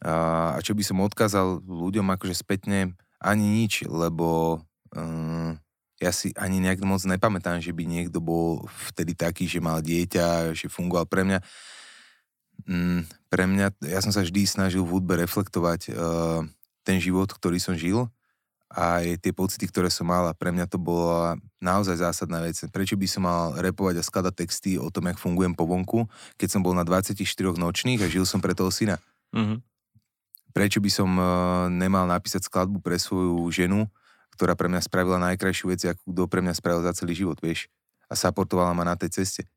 A, 0.04 0.14
a 0.54 0.58
čo 0.62 0.78
by 0.78 0.82
som 0.86 1.02
odkázal 1.02 1.64
ľuďom 1.66 2.06
akože 2.14 2.34
spätne, 2.38 2.94
ani 3.18 3.64
nič, 3.64 3.82
lebo 3.90 4.62
um, 4.94 5.58
ja 5.98 6.14
si 6.14 6.30
ani 6.38 6.62
nejak 6.62 6.86
moc 6.86 7.02
nepamätám, 7.02 7.58
že 7.58 7.74
by 7.74 7.82
niekto 7.82 8.22
bol 8.22 8.62
vtedy 8.94 9.18
taký, 9.18 9.50
že 9.50 9.58
mal 9.58 9.82
dieťa, 9.82 10.54
že 10.54 10.70
fungoval 10.70 11.10
pre 11.10 11.26
mňa 11.26 11.42
mm, 12.66 13.28
pre 13.28 13.44
mňa, 13.44 13.76
ja 13.84 14.00
som 14.00 14.10
sa 14.10 14.24
vždy 14.24 14.48
snažil 14.48 14.82
v 14.82 14.92
hudbe 14.96 15.14
reflektovať 15.20 15.92
uh, 15.92 16.42
ten 16.82 16.98
život, 16.98 17.28
ktorý 17.28 17.60
som 17.60 17.76
žil 17.76 18.08
a 18.68 19.00
aj 19.00 19.24
tie 19.24 19.32
pocity, 19.32 19.64
ktoré 19.64 19.88
som 19.88 20.04
mal 20.04 20.28
a 20.28 20.36
pre 20.36 20.52
mňa 20.52 20.68
to 20.68 20.76
bola 20.76 21.40
naozaj 21.56 22.04
zásadná 22.04 22.44
vec. 22.44 22.60
Prečo 22.68 23.00
by 23.00 23.06
som 23.08 23.24
mal 23.24 23.56
repovať 23.56 24.00
a 24.00 24.04
skladať 24.04 24.34
texty 24.44 24.76
o 24.76 24.92
tom, 24.92 25.08
jak 25.08 25.16
fungujem 25.16 25.56
po 25.56 25.64
vonku, 25.64 26.04
keď 26.36 26.48
som 26.52 26.60
bol 26.60 26.76
na 26.76 26.84
24 26.84 27.16
nočných 27.56 28.00
a 28.04 28.12
žil 28.12 28.28
som 28.28 28.44
pre 28.44 28.52
toho 28.52 28.68
syna. 28.68 29.00
Mm-hmm. 29.32 29.58
Prečo 30.52 30.84
by 30.84 30.90
som 30.92 31.10
uh, 31.16 31.26
nemal 31.72 32.04
napísať 32.04 32.44
skladbu 32.44 32.84
pre 32.84 33.00
svoju 33.00 33.48
ženu, 33.48 33.88
ktorá 34.36 34.52
pre 34.52 34.68
mňa 34.68 34.84
spravila 34.84 35.16
najkrajšiu 35.32 35.66
vec, 35.72 35.80
ako 35.88 36.02
kto 36.04 36.22
pre 36.28 36.40
mňa 36.44 36.54
spravil 36.56 36.84
za 36.84 36.92
celý 36.92 37.16
život, 37.16 37.40
vieš? 37.40 37.72
A 38.08 38.16
supportovala 38.16 38.76
ma 38.76 38.84
na 38.84 38.96
tej 38.96 39.16
ceste. 39.20 39.48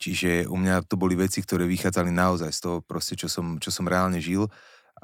Čiže 0.00 0.48
u 0.48 0.56
mňa 0.56 0.88
to 0.88 0.96
boli 0.96 1.12
veci, 1.12 1.44
ktoré 1.44 1.68
vychádzali 1.68 2.08
naozaj 2.08 2.50
z 2.56 2.60
toho 2.64 2.76
proste, 2.80 3.20
čo 3.20 3.28
som, 3.28 3.60
čo 3.60 3.68
som 3.68 3.84
reálne 3.84 4.16
žil 4.16 4.48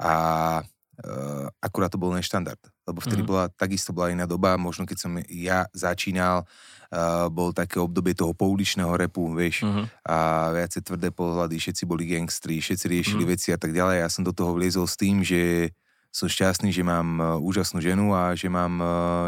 a 0.01 0.13
uh, 0.61 1.45
akurát 1.61 1.93
to 1.93 2.01
bol 2.01 2.09
neštandard. 2.09 2.57
lebo 2.87 3.03
vtedy 3.03 3.21
mm. 3.21 3.29
bola, 3.29 3.45
takisto 3.51 3.91
bola 3.91 4.09
iná 4.09 4.23
doba, 4.23 4.55
možno 4.55 4.87
keď 4.87 4.97
som 4.97 5.11
ja 5.27 5.67
začínal, 5.75 6.47
uh, 6.47 7.27
bol 7.27 7.51
také 7.53 7.77
obdobie 7.77 8.17
toho 8.17 8.31
pouličného 8.31 8.89
repu, 8.95 9.27
vieš, 9.35 9.67
mm-hmm. 9.67 9.85
a 10.07 10.17
viacej 10.55 10.81
tvrdé 10.87 11.11
pohľady, 11.11 11.59
všetci 11.59 11.83
boli 11.83 12.07
gangstri, 12.07 12.57
všetci 12.63 12.85
riešili 12.87 13.23
mm. 13.27 13.29
veci 13.29 13.51
a 13.51 13.59
tak 13.59 13.75
ďalej. 13.75 14.01
Ja 14.01 14.09
som 14.09 14.23
do 14.23 14.33
toho 14.33 14.55
vliezol 14.55 14.87
s 14.87 14.95
tým, 14.95 15.21
že 15.21 15.75
som 16.09 16.25
šťastný, 16.31 16.71
že 16.73 16.81
mám 16.81 17.19
uh, 17.19 17.25
úžasnú 17.37 17.83
ženu 17.83 18.15
a 18.15 18.33
že 18.33 18.49
mám, 18.49 18.79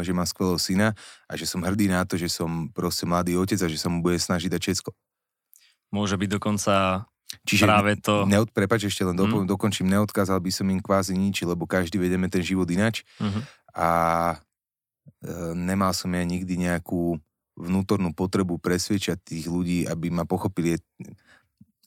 že 0.01 0.15
mám 0.15 0.25
skvelého 0.25 0.57
syna 0.57 0.97
a 1.29 1.37
že 1.37 1.45
som 1.45 1.61
hrdý 1.61 1.91
na 1.91 2.07
to, 2.07 2.17
že 2.17 2.31
som 2.31 2.71
proste 2.71 3.05
mladý 3.05 3.37
otec 3.37 3.59
a 3.61 3.69
že 3.69 3.77
sa 3.77 3.91
mu 3.91 3.99
bude 3.99 4.17
snažiť 4.17 4.49
dať 4.49 4.61
všetko. 4.63 4.89
Môže 5.89 6.15
byť 6.15 6.29
dokonca 6.29 7.05
Čiže 7.45 7.65
práve 7.65 7.93
to... 8.01 8.25
Neod, 8.25 8.49
prepač, 8.49 8.89
ešte 8.89 9.05
len 9.05 9.13
mm. 9.13 9.45
dokončím, 9.45 9.85
neodkázal 9.85 10.41
by 10.41 10.49
som 10.49 10.65
im 10.69 10.81
kvázi 10.81 11.13
nič, 11.13 11.45
lebo 11.45 11.69
každý 11.69 12.01
vedeme 12.01 12.25
ten 12.25 12.41
život 12.41 12.65
inač 12.65 13.05
mm-hmm. 13.21 13.43
a 13.77 13.89
e, 14.33 14.37
nemal 15.53 15.93
som 15.93 16.09
ja 16.09 16.25
nikdy 16.25 16.57
nejakú 16.57 17.21
vnútornú 17.53 18.15
potrebu 18.17 18.57
presvedčať 18.57 19.21
tých 19.21 19.45
ľudí, 19.45 19.85
aby 19.85 20.09
ma 20.09 20.25
pochopili. 20.25 20.81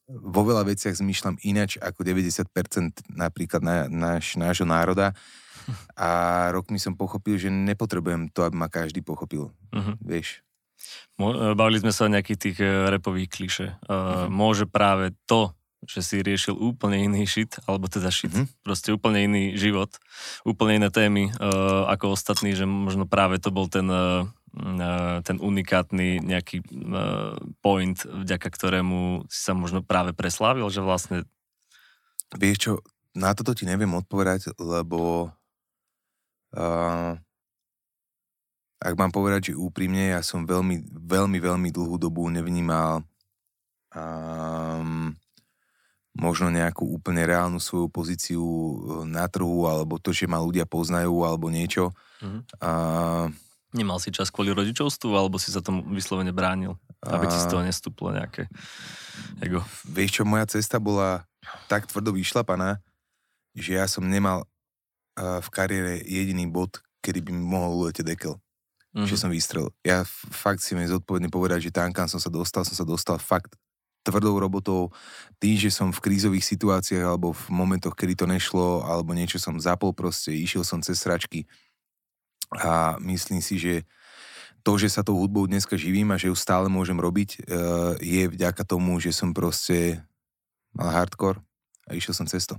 Vo 0.07 0.47
veľa 0.47 0.69
veciach 0.69 0.95
zmýšľam 0.95 1.41
inač 1.43 1.81
ako 1.81 2.07
90% 2.07 3.11
napríklad 3.11 3.63
na, 3.65 3.91
náš, 3.91 4.39
nášho 4.39 4.69
národa 4.69 5.11
a 5.99 6.09
rok 6.55 6.71
mi 6.71 6.79
som 6.79 6.95
pochopil, 6.95 7.35
že 7.35 7.51
nepotrebujem 7.51 8.31
to, 8.31 8.47
aby 8.47 8.55
ma 8.55 8.71
každý 8.71 9.03
pochopil. 9.03 9.51
Mm-hmm. 9.75 9.95
Vieš? 10.07 10.47
E, 11.21 11.55
bavili 11.55 11.79
sme 11.83 11.93
sa 11.93 12.09
o 12.09 12.13
nejakých 12.13 12.39
tých 12.39 12.57
e, 12.59 12.91
repových 12.91 13.31
kliše. 13.31 13.67
Uh-huh. 13.87 14.27
Môže 14.33 14.65
práve 14.67 15.15
to, 15.29 15.53
že 15.83 16.01
si 16.03 16.17
riešil 16.23 16.55
úplne 16.55 17.03
iný 17.03 17.27
shit, 17.27 17.59
alebo 17.67 17.91
teda 17.91 18.11
shit, 18.15 18.31
uh-huh. 18.31 18.47
proste 18.63 18.95
úplne 18.95 19.27
iný 19.27 19.45
život, 19.59 19.91
úplne 20.47 20.79
iné 20.79 20.89
témy 20.95 21.35
uh, 21.35 21.91
ako 21.91 22.15
ostatní, 22.15 22.55
že 22.55 22.63
možno 22.71 23.03
práve 23.03 23.43
to 23.43 23.51
bol 23.51 23.67
ten, 23.67 23.91
uh, 23.91 24.23
ten 25.27 25.43
unikátny 25.43 26.23
nejaký 26.23 26.63
uh, 26.63 27.35
point, 27.67 27.99
vďaka 27.99 28.47
ktorému 28.47 29.27
si 29.27 29.41
sa 29.43 29.59
možno 29.59 29.83
práve 29.83 30.15
preslávil, 30.15 30.71
že 30.71 30.87
vlastne... 30.87 31.27
Vieš 32.31 32.59
čo, 32.63 32.73
na 33.19 33.35
toto 33.35 33.51
ti 33.51 33.67
neviem 33.67 33.91
odpovedať, 33.91 34.55
lebo 34.63 35.35
uh, 36.55 37.19
ak 38.83 38.95
mám 38.99 39.15
povedať, 39.15 39.55
že 39.55 39.59
úprimne, 39.59 40.11
ja 40.11 40.21
som 40.27 40.43
veľmi, 40.43 40.91
veľmi, 40.91 41.39
veľmi 41.39 41.69
dlhú 41.71 41.97
dobu 42.03 42.27
nevnímal 42.27 43.07
um, 43.95 45.15
možno 46.13 46.51
nejakú 46.51 46.85
úplne 46.85 47.25
reálnu 47.25 47.57
svoju 47.57 47.89
pozíciu 47.89 48.43
e, 48.43 48.75
na 49.09 49.25
trhu, 49.33 49.65
alebo 49.65 49.97
to, 49.97 50.13
že 50.13 50.29
ma 50.29 50.43
ľudia 50.43 50.69
poznajú, 50.69 51.25
alebo 51.25 51.49
niečo. 51.49 51.89
Mm-hmm. 52.21 52.43
Uh, 52.61 53.33
Nemal 53.73 53.97
si 53.97 54.13
čas 54.13 54.29
kvôli 54.29 54.53
rodičovstvu, 54.53 55.09
alebo 55.17 55.41
si 55.41 55.49
sa 55.49 55.65
tomu 55.65 55.81
vyslovene 55.89 56.29
bránil, 56.29 56.77
aby 57.01 57.25
ti 57.25 57.41
z 57.41 57.49
toho 57.49 57.65
nestúplo 57.65 58.13
nejaké 58.13 58.45
ego? 59.41 59.65
Vieš 59.89 60.21
čo, 60.21 60.23
moja 60.29 60.45
cesta 60.45 60.77
bola 60.77 61.25
tak 61.73 61.89
tvrdo 61.89 62.13
vyšlapaná, 62.13 62.85
že 63.57 63.81
ja 63.81 63.89
som 63.89 64.05
nemal 64.05 64.45
uh, 64.45 65.41
v 65.41 65.49
kariére 65.49 66.05
jediný 66.05 66.45
bod, 66.45 66.85
kedy 67.01 67.25
by 67.25 67.31
mi 67.33 67.41
mohol 67.41 67.89
uletieť 67.89 68.05
dekel 68.05 68.37
mm-hmm. 68.93 69.09
že 69.09 69.17
som 69.17 69.33
vystrel. 69.33 69.73
Ja 69.83 70.05
fakt 70.09 70.61
si 70.61 70.77
mi 70.77 70.85
zodpovedne 70.85 71.33
povedať, 71.33 71.69
že 71.69 71.75
tam, 71.75 71.93
kam 71.93 72.09
som 72.09 72.21
sa 72.21 72.29
dostal, 72.29 72.65
som 72.65 72.77
sa 72.77 72.85
dostal 72.85 73.17
fakt 73.17 73.57
tvrdou 74.03 74.35
robotou, 74.39 74.91
tým, 75.39 75.55
že 75.55 75.71
som 75.71 75.95
v 75.95 76.03
krízových 76.03 76.43
situáciách 76.43 77.07
alebo 77.07 77.31
v 77.31 77.45
momentoch, 77.55 77.95
kedy 77.95 78.19
to 78.19 78.27
nešlo, 78.27 78.83
alebo 78.83 79.15
niečo 79.15 79.39
som 79.39 79.55
zapol 79.63 79.95
proste, 79.95 80.35
išiel 80.35 80.67
som 80.67 80.83
cez 80.83 80.99
sračky 80.99 81.47
a 82.59 82.99
myslím 83.01 83.41
si, 83.41 83.57
že 83.57 83.87
to, 84.63 84.79
že 84.79 84.91
sa 84.91 85.03
tou 85.03 85.19
hudbou 85.19 85.47
dneska 85.47 85.75
živím 85.75 86.15
a 86.15 86.21
že 86.21 86.31
ju 86.31 86.37
stále 86.39 86.71
môžem 86.71 86.99
robiť, 86.99 87.31
e, 87.35 87.39
je 87.99 88.23
vďaka 88.31 88.63
tomu, 88.63 88.99
že 89.03 89.11
som 89.11 89.35
proste 89.35 90.03
mal 90.75 90.91
hardcore 90.91 91.43
a 91.87 91.99
išiel 91.99 92.15
som 92.15 92.27
cesto. 92.27 92.59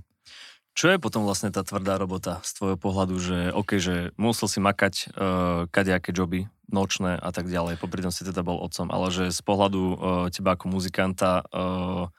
Čo 0.74 0.90
je 0.90 0.98
potom 0.98 1.22
vlastne 1.22 1.54
tá 1.54 1.62
tvrdá 1.62 1.94
robota 2.02 2.42
z 2.42 2.50
tvojho 2.58 2.78
pohľadu, 2.78 3.14
že 3.22 3.38
OK, 3.54 3.78
že 3.78 4.10
musel 4.18 4.50
si 4.50 4.58
makať 4.58 4.94
uh, 5.14 5.70
kadejaké 5.70 6.10
joby, 6.10 6.50
nočné 6.66 7.14
a 7.14 7.30
tak 7.30 7.46
ďalej, 7.46 7.78
popri 7.78 8.02
tom 8.02 8.10
si 8.10 8.26
teda 8.26 8.42
bol 8.42 8.58
otcom, 8.58 8.90
ale 8.90 9.14
že 9.14 9.30
z 9.30 9.40
pohľadu 9.46 9.80
uh, 9.80 9.96
teba 10.34 10.58
ako 10.58 10.74
muzikanta 10.74 11.46
uh, 11.46 12.10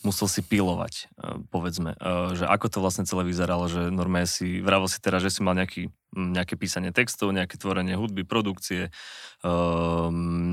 musel 0.00 0.26
si 0.32 0.40
pilovať, 0.40 1.12
uh, 1.20 1.44
povedzme, 1.52 2.00
uh, 2.00 2.32
že 2.32 2.48
ako 2.48 2.66
to 2.72 2.78
vlastne 2.80 3.04
celé 3.04 3.28
vyzeralo, 3.28 3.68
že 3.68 3.92
normálne 3.92 4.24
si, 4.24 4.64
vravel 4.64 4.88
si 4.88 4.96
teraz, 5.02 5.20
že 5.20 5.28
si 5.28 5.44
mal 5.44 5.52
nejaký, 5.52 5.92
nejaké 6.14 6.58
písanie 6.58 6.90
textov, 6.90 7.30
nejaké 7.30 7.54
tvorenie 7.54 7.94
hudby, 7.94 8.26
produkcie, 8.26 8.90
uh, 9.46 10.08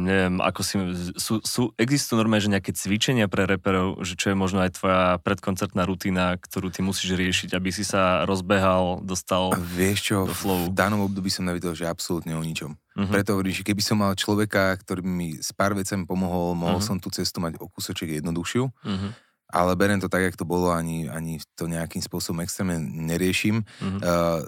neviem, 0.06 0.38
ako 0.38 0.62
si, 0.62 0.76
sú, 1.18 1.42
sú, 1.42 1.74
existujú 1.76 2.22
normálne, 2.22 2.46
že 2.46 2.54
nejaké 2.54 2.72
cvičenia 2.78 3.26
pre 3.26 3.50
reperov, 3.50 4.06
že 4.06 4.14
čo 4.14 4.34
je 4.34 4.38
možno 4.38 4.62
aj 4.62 4.78
tvoja 4.78 5.04
predkoncertná 5.26 5.84
rutina, 5.90 6.38
ktorú 6.38 6.70
ty 6.70 6.86
musíš 6.86 7.18
riešiť, 7.18 7.58
aby 7.58 7.70
si 7.74 7.82
sa 7.82 8.24
rozbehal, 8.30 9.02
dostal 9.02 9.54
vieš 9.58 10.14
čo, 10.14 10.18
do 10.30 10.36
flow. 10.38 10.70
v 10.70 10.78
danom 10.78 11.06
období 11.10 11.34
som 11.34 11.46
nevidel, 11.46 11.74
že 11.74 11.90
absolútne 11.90 12.38
o 12.38 12.44
ničom. 12.46 12.78
Uh-huh. 12.78 13.10
Preto 13.14 13.38
hovorím, 13.38 13.54
že 13.54 13.66
keby 13.66 13.82
som 13.82 14.02
mal 14.02 14.14
človeka, 14.18 14.78
ktorý 14.82 15.06
mi 15.06 15.38
s 15.38 15.54
pár 15.54 15.78
vecem 15.78 16.06
pomohol, 16.06 16.58
mohol 16.58 16.82
uh-huh. 16.82 16.98
som 16.98 17.02
tú 17.02 17.10
cestu 17.14 17.42
mať 17.42 17.58
o 17.62 17.70
kúsoček 17.70 18.22
jednoduchšiu. 18.22 18.70
Uh-huh 18.70 19.14
ale 19.48 19.76
berem 19.80 20.00
to 20.00 20.12
tak, 20.12 20.22
jak 20.22 20.36
to 20.36 20.44
bolo, 20.44 20.72
ani, 20.76 21.08
ani 21.08 21.40
to 21.56 21.72
nejakým 21.72 22.04
spôsobom 22.04 22.44
extrémne 22.44 22.84
neriešim. 22.84 23.64
Mm-hmm. 23.64 24.02
Uh, 24.04 24.42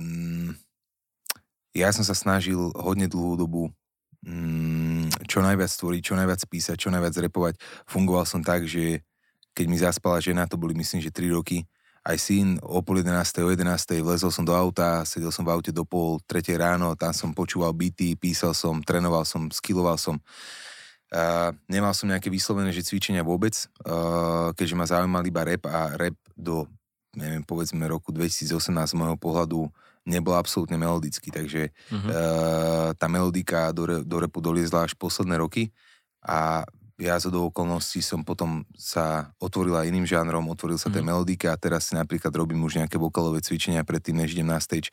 mm, 0.00 0.50
ja 1.76 1.92
som 1.92 2.04
sa 2.04 2.16
snažil 2.16 2.72
hodne 2.72 3.04
dlhú 3.04 3.36
dobu 3.36 3.68
mm, 4.24 5.28
čo 5.28 5.44
najviac 5.44 5.68
stvoriť, 5.68 6.00
čo 6.00 6.14
najviac 6.16 6.40
písať, 6.48 6.76
čo 6.80 6.88
najviac 6.88 7.14
repovať. 7.28 7.54
Fungoval 7.84 8.24
som 8.24 8.40
tak, 8.40 8.64
že 8.64 9.04
keď 9.52 9.64
mi 9.68 9.76
zaspala 9.76 10.20
žena, 10.20 10.48
to 10.48 10.56
boli 10.56 10.72
myslím, 10.76 11.00
že 11.00 11.12
3 11.12 11.36
roky, 11.36 11.64
aj 12.06 12.16
syn 12.22 12.48
o 12.62 12.78
pol 12.86 13.02
11. 13.02 13.42
o 13.42 13.50
11. 13.50 14.04
vlezol 14.04 14.30
som 14.30 14.46
do 14.46 14.54
auta, 14.54 15.02
sedel 15.02 15.34
som 15.34 15.42
v 15.42 15.50
aute 15.50 15.74
do 15.74 15.82
pol 15.82 16.22
3. 16.28 16.54
ráno, 16.54 16.94
tam 16.94 17.10
som 17.10 17.34
počúval 17.34 17.74
byty, 17.74 18.14
písal 18.14 18.54
som, 18.54 18.78
trénoval 18.78 19.26
som, 19.26 19.50
skiloval 19.50 19.98
som. 19.98 20.22
Uh, 21.06 21.54
nemal 21.70 21.94
som 21.94 22.10
nejaké 22.10 22.26
vyslovené, 22.26 22.74
že 22.74 22.82
cvičenia 22.82 23.22
vôbec, 23.22 23.54
keďže 24.58 24.74
ma 24.74 24.90
zaujímal 24.90 25.22
iba 25.22 25.46
rap 25.46 25.62
a 25.70 25.94
rap 25.94 26.18
do, 26.34 26.66
neviem, 27.14 27.46
povedzme 27.46 27.86
roku 27.86 28.10
2018 28.10 28.50
z 28.74 28.94
môjho 28.98 29.14
pohľadu 29.14 29.70
nebol 30.06 30.38
absolútne 30.38 30.78
melodický, 30.78 31.34
takže 31.34 31.74
uh-huh. 31.90 32.10
uh, 32.10 32.88
tá 32.94 33.10
melodika 33.10 33.74
do, 33.74 34.06
do 34.06 34.16
repu 34.22 34.38
doliezla 34.38 34.86
až 34.86 34.94
posledné 34.94 35.34
roky 35.34 35.74
a 36.22 36.62
ja 36.96 37.20
zo 37.20 37.28
do 37.28 37.52
okolností 37.52 38.00
som 38.00 38.24
potom 38.24 38.64
sa 38.72 39.28
otvorila 39.36 39.84
iným 39.84 40.08
žánrom, 40.08 40.48
otvoril 40.48 40.80
sa 40.80 40.88
uh-huh. 40.88 40.96
tej 40.96 41.04
melodika 41.04 41.52
a 41.52 41.60
teraz 41.60 41.90
si 41.90 41.98
napríklad 41.98 42.32
robím 42.32 42.62
už 42.64 42.80
nejaké 42.80 42.96
vokalové 42.96 43.42
cvičenia 43.44 43.84
predtým, 43.84 44.16
než 44.16 44.32
idem 44.32 44.48
na 44.48 44.62
stage 44.62 44.88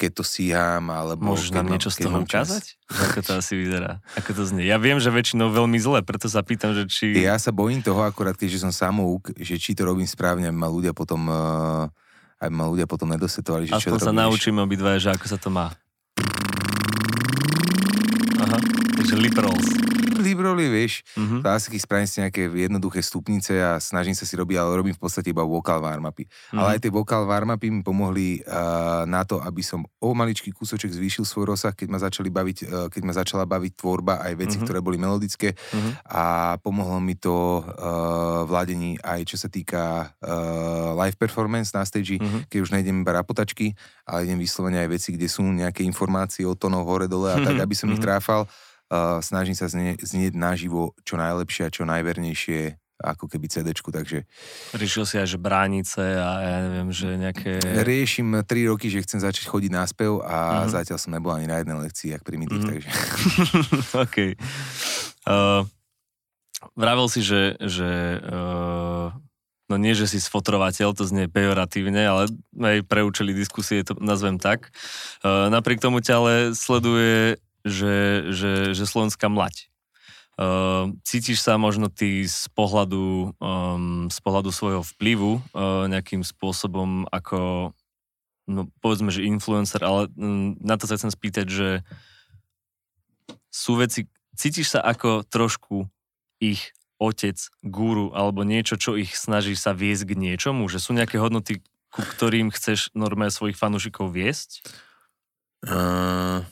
keď 0.00 0.10
to 0.16 0.24
síham, 0.24 0.88
alebo... 0.88 1.20
Môžeš 1.20 1.52
nám 1.52 1.68
niečo 1.68 1.92
z 1.92 2.08
toho 2.08 2.24
ukázať? 2.24 2.80
Ako 2.88 3.20
to 3.20 3.32
asi 3.36 3.52
vyzerá? 3.60 4.00
Ako 4.16 4.32
to 4.32 4.48
znie? 4.48 4.64
Ja 4.64 4.80
viem, 4.80 4.96
že 4.96 5.12
väčšinou 5.12 5.52
veľmi 5.52 5.76
zle, 5.76 6.00
preto 6.00 6.32
sa 6.32 6.40
pýtam, 6.40 6.72
že 6.72 6.88
či... 6.88 7.12
Ja 7.20 7.36
sa 7.36 7.52
bojím 7.52 7.84
toho 7.84 8.00
akurát, 8.00 8.40
keďže 8.40 8.64
som 8.64 8.72
samouk, 8.72 9.36
že 9.36 9.60
či 9.60 9.76
to 9.76 9.84
robím 9.84 10.08
správne, 10.08 10.48
aby 10.48 10.56
ma 10.56 10.72
ľudia 10.72 10.96
potom... 10.96 11.28
Uh, 11.28 11.92
aby 12.40 12.52
ma 12.56 12.64
ľudia 12.72 12.88
potom 12.88 13.12
nedosetovali, 13.12 13.68
že 13.68 13.76
Aspoň 13.76 14.00
čo 14.00 14.08
sa 14.08 14.16
naučíme 14.16 14.64
obidva, 14.64 14.96
že 14.96 15.12
ako 15.12 15.26
sa 15.28 15.36
to 15.36 15.52
má. 15.52 15.68
Aha, 18.40 18.58
takže 18.96 19.20
lip 19.20 19.36
rolls 19.36 19.89
libroli, 20.40 20.72
vieš, 20.72 21.04
mm-hmm. 21.20 21.44
klasiky 21.44 21.76
spravím 21.76 22.08
si 22.08 22.24
nejaké 22.24 22.48
jednoduché 22.48 23.04
stupnice 23.04 23.60
a 23.60 23.76
snažím 23.76 24.16
sa 24.16 24.24
si 24.24 24.32
robiť, 24.40 24.56
ale 24.56 24.80
robím 24.80 24.96
v 24.96 25.02
podstate 25.04 25.36
iba 25.36 25.44
vokál 25.44 25.84
warmupy. 25.84 26.24
Mm-hmm. 26.24 26.56
Ale 26.56 26.68
aj 26.72 26.80
tie 26.80 26.88
vokál 26.88 27.28
warmupy 27.28 27.68
mi 27.68 27.84
pomohli 27.84 28.40
uh, 28.48 29.04
na 29.04 29.28
to, 29.28 29.36
aby 29.44 29.60
som 29.60 29.84
o 30.00 30.16
maličký 30.16 30.56
kúsoček 30.56 30.88
zvýšil 30.88 31.28
svoj 31.28 31.52
rozsah, 31.52 31.76
keď 31.76 31.88
ma, 31.92 32.00
začali 32.00 32.32
baviť, 32.32 32.58
uh, 32.64 32.88
keď 32.88 33.02
ma 33.04 33.12
začala 33.12 33.44
baviť 33.44 33.72
tvorba 33.76 34.24
aj 34.24 34.32
veci, 34.40 34.56
mm-hmm. 34.56 34.64
ktoré 34.64 34.78
boli 34.80 34.96
melodické 34.96 35.52
mm-hmm. 35.52 35.92
a 36.08 36.24
pomohlo 36.64 36.96
mi 37.04 37.20
to 37.20 37.60
uh, 37.60 38.48
v 38.48 38.50
ladení 38.56 38.96
aj 39.04 39.20
čo 39.28 39.36
sa 39.36 39.52
týka 39.52 40.16
uh, 40.24 40.96
live 40.96 41.20
performance 41.20 41.76
na 41.76 41.84
stage, 41.84 42.16
mm-hmm. 42.16 42.48
keď 42.48 42.58
už 42.64 42.72
nejdem 42.72 43.04
iba 43.04 43.12
rapotačky, 43.12 43.76
ale 44.08 44.24
idem 44.24 44.40
vyslovene 44.40 44.80
aj 44.80 44.88
veci, 44.88 45.12
kde 45.12 45.28
sú 45.28 45.44
nejaké 45.44 45.84
informácie 45.84 46.48
o 46.48 46.56
tónoch 46.56 46.88
hore 46.88 47.04
dole 47.04 47.28
a 47.28 47.38
tak, 47.44 47.60
aby 47.68 47.76
som 47.76 47.92
mm-hmm. 47.92 48.00
ich 48.00 48.04
tráfal 48.08 48.48
Uh, 48.48 48.69
snažím 49.22 49.54
sa 49.54 49.70
znie, 49.70 49.94
znieť 50.02 50.34
naživo 50.34 50.98
čo 51.06 51.14
najlepšie 51.14 51.70
a 51.70 51.74
čo 51.74 51.86
najvernejšie 51.86 52.80
ako 53.00 53.32
keby 53.32 53.48
CDčku, 53.48 53.88
takže... 53.88 54.28
Riešil 54.76 55.04
si 55.08 55.16
aj, 55.16 55.28
že 55.32 55.38
bránice 55.40 56.04
a 56.20 56.30
ja 56.44 56.58
neviem, 56.68 56.92
že 56.92 57.08
nejaké... 57.16 57.56
Riešim 57.80 58.44
3 58.44 58.70
roky, 58.70 58.92
že 58.92 59.00
chcem 59.00 59.24
začať 59.24 59.48
chodiť 59.48 59.72
na 59.72 59.88
spev 59.88 60.20
a 60.20 60.64
uh-huh. 60.64 60.68
zatiaľ 60.68 61.00
som 61.00 61.16
nebol 61.16 61.32
ani 61.32 61.48
na 61.48 61.64
jednej 61.64 61.80
lekcii, 61.80 62.12
jak 62.12 62.22
primitív, 62.22 62.60
uh-huh. 62.60 62.70
takže... 62.76 62.88
OK. 64.04 64.16
Uh, 65.24 65.64
vravel 66.76 67.08
si, 67.08 67.24
že, 67.24 67.56
že 67.64 68.20
uh, 68.20 69.08
no 69.72 69.74
nie, 69.80 69.96
že 69.96 70.04
si 70.04 70.20
sfotrovateľ, 70.20 70.92
to 70.92 71.08
znie 71.08 71.24
pejoratívne, 71.24 72.04
ale 72.04 72.28
aj 72.60 72.84
pre 72.84 73.00
účely 73.00 73.32
diskusie 73.32 73.80
to 73.80 73.96
nazvem 73.96 74.36
tak. 74.36 74.68
Uh, 75.24 75.48
napriek 75.48 75.80
tomu 75.80 76.04
ťa 76.04 76.14
ale 76.20 76.32
sleduje, 76.52 77.40
že, 77.64 78.28
že, 78.32 78.72
že 78.72 78.84
slovenská 78.84 79.28
mlať. 79.28 79.70
Uh, 80.40 80.96
cítiš 81.04 81.44
sa 81.44 81.60
možno 81.60 81.92
ty 81.92 82.24
z 82.24 82.48
pohľadu, 82.56 83.36
um, 83.36 84.08
z 84.08 84.18
pohľadu 84.24 84.48
svojho 84.48 84.80
vplyvu 84.96 85.36
uh, 85.36 85.84
nejakým 85.84 86.24
spôsobom 86.24 87.04
ako, 87.12 87.72
no 88.48 88.72
povedzme, 88.80 89.12
že 89.12 89.28
influencer, 89.28 89.84
ale 89.84 90.08
um, 90.16 90.56
na 90.64 90.80
to 90.80 90.88
sa 90.88 90.96
chcem 90.96 91.12
spýtať, 91.12 91.44
že 91.44 91.68
sú 93.52 93.76
veci, 93.76 94.08
cítiš 94.32 94.78
sa 94.78 94.80
ako 94.80 95.28
trošku 95.28 95.84
ich 96.40 96.72
otec, 96.96 97.36
guru 97.60 98.12
alebo 98.16 98.40
niečo, 98.40 98.80
čo 98.80 98.96
ich 98.96 99.12
snaží 99.16 99.52
sa 99.56 99.76
viesť 99.76 100.08
k 100.08 100.12
niečomu? 100.20 100.68
Že 100.72 100.78
sú 100.80 100.90
nejaké 100.96 101.20
hodnoty, 101.20 101.60
ku 101.92 102.00
ktorým 102.00 102.48
chceš 102.48 102.92
normálne 102.96 103.32
svojich 103.32 103.60
fanúšikov 103.60 104.08
viesť? 104.08 104.64
Uh, 105.64 106.48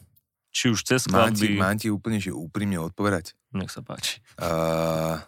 Či 0.59 0.75
už 0.75 0.83
cez 0.83 1.07
skladby? 1.07 1.55
Mám 1.55 1.79
ti, 1.79 1.87
úplne, 1.87 2.19
že 2.19 2.35
úprimne 2.35 2.83
odpovedať. 2.83 3.39
Nech 3.55 3.71
sa 3.71 3.79
páči. 3.79 4.19
Uh, 4.43 5.23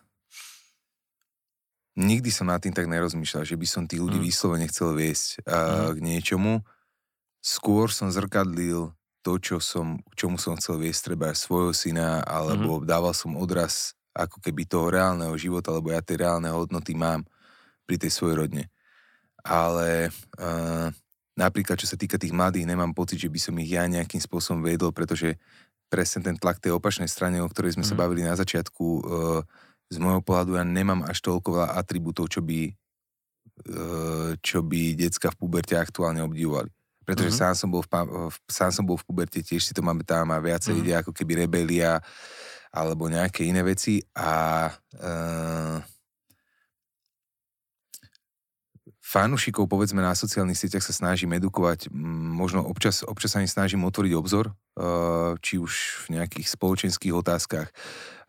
nikdy 1.94 2.34
som 2.34 2.50
nad 2.50 2.58
tým 2.58 2.74
tak 2.74 2.90
nerozmýšľal, 2.90 3.46
že 3.46 3.54
by 3.54 3.66
som 3.70 3.86
tých 3.86 4.02
ľudí 4.02 4.18
mm. 4.18 4.26
vyslovene 4.26 4.66
chcel 4.66 4.98
viesť 4.98 5.46
uh, 5.46 5.54
mm. 5.54 5.90
k 5.94 5.98
niečomu. 6.02 6.52
Skôr 7.38 7.94
som 7.94 8.10
zrkadlil 8.10 8.90
to, 9.22 9.32
čo 9.38 9.62
som, 9.62 10.02
čomu 10.18 10.34
som 10.34 10.58
chcel 10.58 10.82
viesť 10.82 11.14
treba 11.14 11.30
svojho 11.30 11.70
syna, 11.70 12.26
alebo 12.26 12.82
mm. 12.82 12.90
dával 12.90 13.14
som 13.14 13.38
odraz 13.38 13.94
ako 14.10 14.42
keby 14.42 14.66
toho 14.66 14.90
reálneho 14.90 15.38
života, 15.38 15.70
lebo 15.70 15.94
ja 15.94 16.02
tie 16.02 16.18
reálne 16.18 16.50
hodnoty 16.50 16.98
mám 16.98 17.22
pri 17.86 18.02
tej 18.02 18.10
svojej 18.10 18.34
rodne. 18.34 18.66
Ale 19.46 20.10
uh, 20.42 20.90
napríklad, 21.40 21.80
čo 21.80 21.88
sa 21.88 21.96
týka 21.96 22.20
tých 22.20 22.36
mladých, 22.36 22.68
nemám 22.68 22.92
pocit, 22.92 23.16
že 23.16 23.32
by 23.32 23.40
som 23.40 23.56
ich 23.56 23.72
ja 23.72 23.88
nejakým 23.88 24.20
spôsobom 24.20 24.60
vedol, 24.60 24.92
pretože 24.92 25.40
presne 25.88 26.20
ten 26.20 26.36
tlak 26.36 26.60
tej 26.60 26.76
opačnej 26.76 27.08
strany, 27.08 27.40
o 27.40 27.48
ktorej 27.48 27.80
sme 27.80 27.84
mm. 27.84 27.90
sa 27.90 27.96
mhm. 27.96 28.00
bavili 28.04 28.22
na 28.22 28.36
začiatku, 28.36 28.84
uh, 28.84 29.40
z 29.90 29.96
môjho 29.98 30.22
pohľadu 30.22 30.54
ja 30.54 30.62
nemám 30.62 31.02
až 31.02 31.18
toľko 31.24 31.48
veľa 31.56 31.68
atribútov, 31.80 32.30
čo 32.30 32.44
by, 32.44 32.70
uh, 32.70 34.30
čo 34.38 34.62
by 34.62 34.94
decka 34.94 35.34
v 35.34 35.40
puberte 35.40 35.74
aktuálne 35.74 36.22
obdivovali. 36.22 36.70
Pretože 37.00 37.34
mm-hmm. 37.34 37.50
sám, 37.50 37.58
som 37.58 37.68
bol 37.74 37.82
v, 37.82 38.36
sám 38.46 38.70
som 38.70 38.84
bol 38.86 38.94
v 38.94 39.02
puberte, 39.02 39.42
tiež 39.42 39.66
si 39.66 39.74
to 39.74 39.82
máme 39.82 40.06
tam 40.06 40.30
a 40.30 40.38
viacej 40.38 40.78
mm-hmm. 40.78 40.86
ide 40.86 40.92
ako 40.94 41.10
keby 41.10 41.42
rebelia, 41.42 41.98
alebo 42.70 43.10
nejaké 43.10 43.50
iné 43.50 43.66
veci 43.66 43.98
a 44.14 44.70
uh, 44.70 45.76
fanúšikov, 49.10 49.66
povedzme, 49.66 49.98
na 49.98 50.14
sociálnych 50.14 50.54
sieťach 50.54 50.86
sa 50.86 50.94
snažím 50.94 51.34
edukovať, 51.34 51.90
možno 51.90 52.62
občas, 52.62 53.02
občas 53.02 53.34
sa 53.34 53.42
im 53.42 53.50
snažím 53.50 53.82
otvoriť 53.82 54.14
obzor, 54.14 54.54
uh, 54.54 55.34
či 55.42 55.58
už 55.58 56.06
v 56.06 56.14
nejakých 56.14 56.46
spoločenských 56.46 57.10
otázkach. 57.10 57.74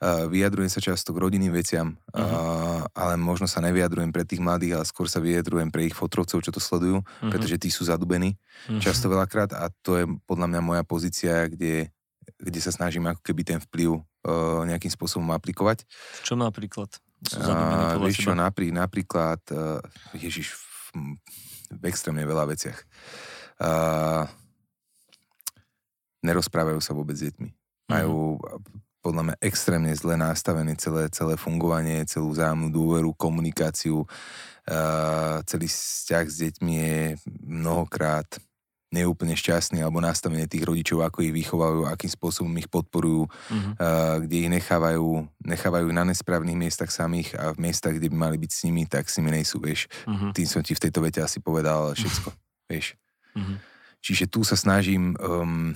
Uh, 0.02 0.26
vyjadrujem 0.26 0.74
sa 0.74 0.82
často 0.82 1.14
k 1.14 1.22
rodinným 1.22 1.54
veciam, 1.54 2.02
uh-huh. 2.10 2.18
uh, 2.18 2.82
ale 2.98 3.14
možno 3.22 3.46
sa 3.46 3.62
nevyjadrujem 3.62 4.10
pre 4.10 4.26
tých 4.26 4.42
mladých, 4.42 4.82
ale 4.82 4.90
skôr 4.90 5.06
sa 5.06 5.22
vyjadrujem 5.22 5.70
pre 5.70 5.86
ich 5.86 5.94
fotrovcov, 5.94 6.42
čo 6.42 6.50
to 6.50 6.58
sledujú, 6.58 7.06
uh-huh. 7.06 7.30
pretože 7.30 7.62
tí 7.62 7.70
sú 7.70 7.86
zadubení 7.86 8.34
uh-huh. 8.66 8.82
často 8.82 9.06
veľakrát 9.06 9.54
a 9.54 9.70
to 9.86 10.02
je 10.02 10.10
podľa 10.26 10.50
mňa 10.50 10.62
moja 10.66 10.82
pozícia, 10.82 11.46
kde, 11.46 11.94
kde 12.42 12.58
sa 12.58 12.74
snažím 12.74 13.06
ako 13.06 13.22
keby 13.22 13.46
ten 13.46 13.60
vplyv 13.62 14.02
nejakým 14.66 14.94
spôsobom 14.94 15.30
aplikovať. 15.34 15.86
Čo 16.22 16.38
napríklad? 16.38 16.94
Uh, 17.38 18.02
vieš 18.02 18.26
čo, 18.26 18.34
naprí, 18.34 18.74
napríklad, 18.74 19.42
ježiš, 20.14 20.71
v, 20.94 21.16
extrémne 21.88 22.24
veľa 22.24 22.46
veciach. 22.52 22.80
Uh, 23.62 24.26
nerozprávajú 26.26 26.80
sa 26.82 26.94
vôbec 26.94 27.18
s 27.18 27.32
deťmi. 27.32 27.50
Majú 27.92 28.40
podľa 29.02 29.24
mňa 29.34 29.36
extrémne 29.42 29.92
zle 29.98 30.14
nastavené 30.14 30.78
celé, 30.78 31.10
celé 31.10 31.34
fungovanie, 31.34 32.06
celú 32.06 32.32
vzájomnú 32.32 32.70
dôveru, 32.70 33.18
komunikáciu. 33.18 34.06
Uh, 34.70 35.42
celý 35.50 35.66
vzťah 35.66 36.26
s 36.30 36.36
deťmi 36.48 36.74
je 36.78 36.98
mnohokrát 37.42 38.30
neúplne 38.92 39.32
šťastní 39.40 39.80
alebo 39.80 40.04
nastavenie 40.04 40.52
tých 40.52 40.68
rodičov, 40.68 41.08
ako 41.08 41.24
ich 41.24 41.32
vychovajú, 41.32 41.88
akým 41.88 42.12
spôsobom 42.12 42.52
ich 42.60 42.68
podporujú, 42.68 43.24
uh, 43.26 44.20
kde 44.20 44.36
ich 44.46 44.50
nechávajú, 44.52 45.32
nechávajú 45.48 45.88
na 45.96 46.04
nesprávnych 46.04 46.60
miestach 46.60 46.92
samých 46.92 47.34
a 47.40 47.56
v 47.56 47.64
miestach, 47.64 47.96
kde 47.96 48.12
by 48.12 48.18
mali 48.20 48.38
byť 48.38 48.52
s 48.52 48.60
nimi, 48.68 48.84
tak 48.84 49.08
s 49.08 49.16
nimi 49.24 49.32
nejsú, 49.32 49.64
vieš. 49.64 49.88
Uh-huh. 50.04 50.36
Tým 50.36 50.44
som 50.44 50.60
ti 50.60 50.76
v 50.76 50.84
tejto 50.84 51.00
vete 51.00 51.24
asi 51.24 51.40
povedal 51.40 51.96
všetko, 51.96 52.30
vieš. 52.72 53.00
Uh-huh. 53.32 53.56
Čiže 54.04 54.28
tu 54.28 54.44
sa 54.44 54.60
snažím, 54.60 55.16
um, 55.24 55.72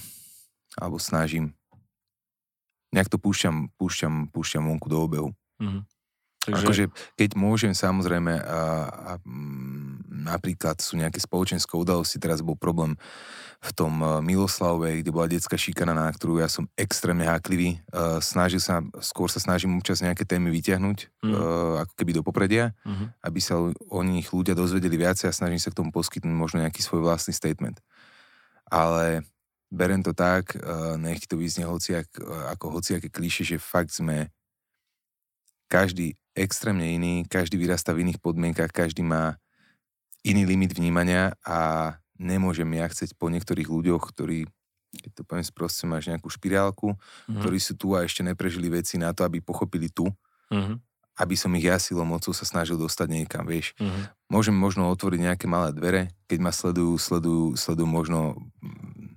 alebo 0.75 0.99
snažím, 0.99 1.55
nejak 2.91 3.07
to 3.07 3.15
púšťam, 3.15 3.71
púšťam, 3.79 4.27
púšťam 4.35 4.67
vonku 4.67 4.91
do 4.91 4.99
obehu. 4.99 5.29
Uh-huh. 5.63 5.87
Takže... 6.45 6.61
Akože, 6.61 6.83
keď 7.17 7.29
môžem, 7.33 7.73
samozrejme, 7.73 8.37
a, 8.37 8.61
a, 8.85 9.11
napríklad 10.05 10.77
sú 10.77 10.97
nejaké 10.97 11.17
spoločenské 11.17 11.73
udalosti, 11.73 12.21
teraz 12.21 12.45
bol 12.45 12.53
problém 12.53 12.93
v 13.65 13.71
tom 13.73 13.97
Miloslave, 14.21 15.01
kde 15.01 15.09
bola 15.09 15.25
detská 15.25 15.57
šikana, 15.57 15.97
na 15.97 16.13
ktorú 16.13 16.37
ja 16.37 16.45
som 16.45 16.69
extrémne 16.77 17.25
háklivý. 17.25 17.81
Uh, 17.89 18.21
snažil 18.21 18.61
sa, 18.61 18.85
skôr 19.01 19.25
sa 19.25 19.41
snažím 19.41 19.73
občas 19.73 20.05
nejaké 20.05 20.21
témy 20.21 20.53
vyťahnuť, 20.53 20.97
mm. 21.25 21.33
uh, 21.33 21.81
ako 21.81 21.93
keby 21.97 22.11
do 22.13 22.21
popredia, 22.21 22.77
mm-hmm. 22.85 23.07
aby 23.25 23.39
sa 23.41 23.57
o 23.65 24.01
nich 24.05 24.29
ľudia 24.29 24.53
dozvedeli 24.53 25.01
viacej 25.01 25.33
a 25.33 25.37
snažím 25.37 25.57
sa 25.57 25.73
k 25.73 25.81
tomu 25.81 25.89
poskytnúť 25.89 26.35
možno 26.35 26.61
nejaký 26.61 26.85
svoj 26.85 27.01
vlastný 27.09 27.33
statement. 27.33 27.81
Ale 28.69 29.25
berem 29.73 30.05
to 30.05 30.13
tak, 30.13 30.53
uh, 30.61 30.93
nech 31.01 31.25
to 31.25 31.33
vyznie 31.33 31.65
hociak, 31.65 32.05
ako 32.53 32.77
hociaké 32.77 33.09
klíše, 33.09 33.41
že 33.41 33.57
fakt 33.57 33.89
sme 33.89 34.29
každý 35.67 36.15
extrémne 36.35 36.85
iný, 36.85 37.23
každý 37.25 37.55
vyrastá 37.55 37.95
v 37.95 38.05
iných 38.05 38.19
podmienkach, 38.19 38.75
každý 38.75 39.01
má 39.01 39.39
iný 40.25 40.43
limit 40.43 40.75
vnímania 40.75 41.37
a 41.45 41.93
nemôžem 42.19 42.67
ja 42.75 42.89
chcieť 42.89 43.15
po 43.15 43.31
niektorých 43.31 43.69
ľuďoch, 43.69 44.03
ktorí, 44.11 44.49
keď 44.91 45.11
to 45.15 45.23
poviem 45.23 45.45
sproste, 45.47 45.87
máš 45.87 46.11
nejakú 46.11 46.27
špirálku, 46.27 46.97
mm-hmm. 46.97 47.39
ktorí 47.39 47.57
sú 47.61 47.79
tu 47.79 47.95
a 47.95 48.03
ešte 48.03 48.25
neprežili 48.25 48.67
veci 48.67 48.99
na 48.99 49.15
to, 49.15 49.23
aby 49.23 49.39
pochopili 49.39 49.87
tu, 49.87 50.09
mm-hmm. 50.51 50.75
aby 51.23 51.35
som 51.39 51.53
ich 51.55 51.69
ja 51.69 51.79
silou 51.79 52.03
mocou 52.03 52.35
sa 52.35 52.43
snažil 52.43 52.75
dostať 52.75 53.07
niekam, 53.07 53.47
vieš. 53.47 53.71
Mm-hmm. 53.79 54.03
Môžem 54.27 54.55
možno 54.57 54.91
otvoriť 54.91 55.19
nejaké 55.23 55.45
malé 55.47 55.71
dvere, 55.71 56.01
keď 56.27 56.39
ma 56.41 56.51
sledujú, 56.51 56.99
sledujú, 56.99 57.55
sledujú 57.55 57.87
možno 57.87 58.19
mm, 58.59 59.15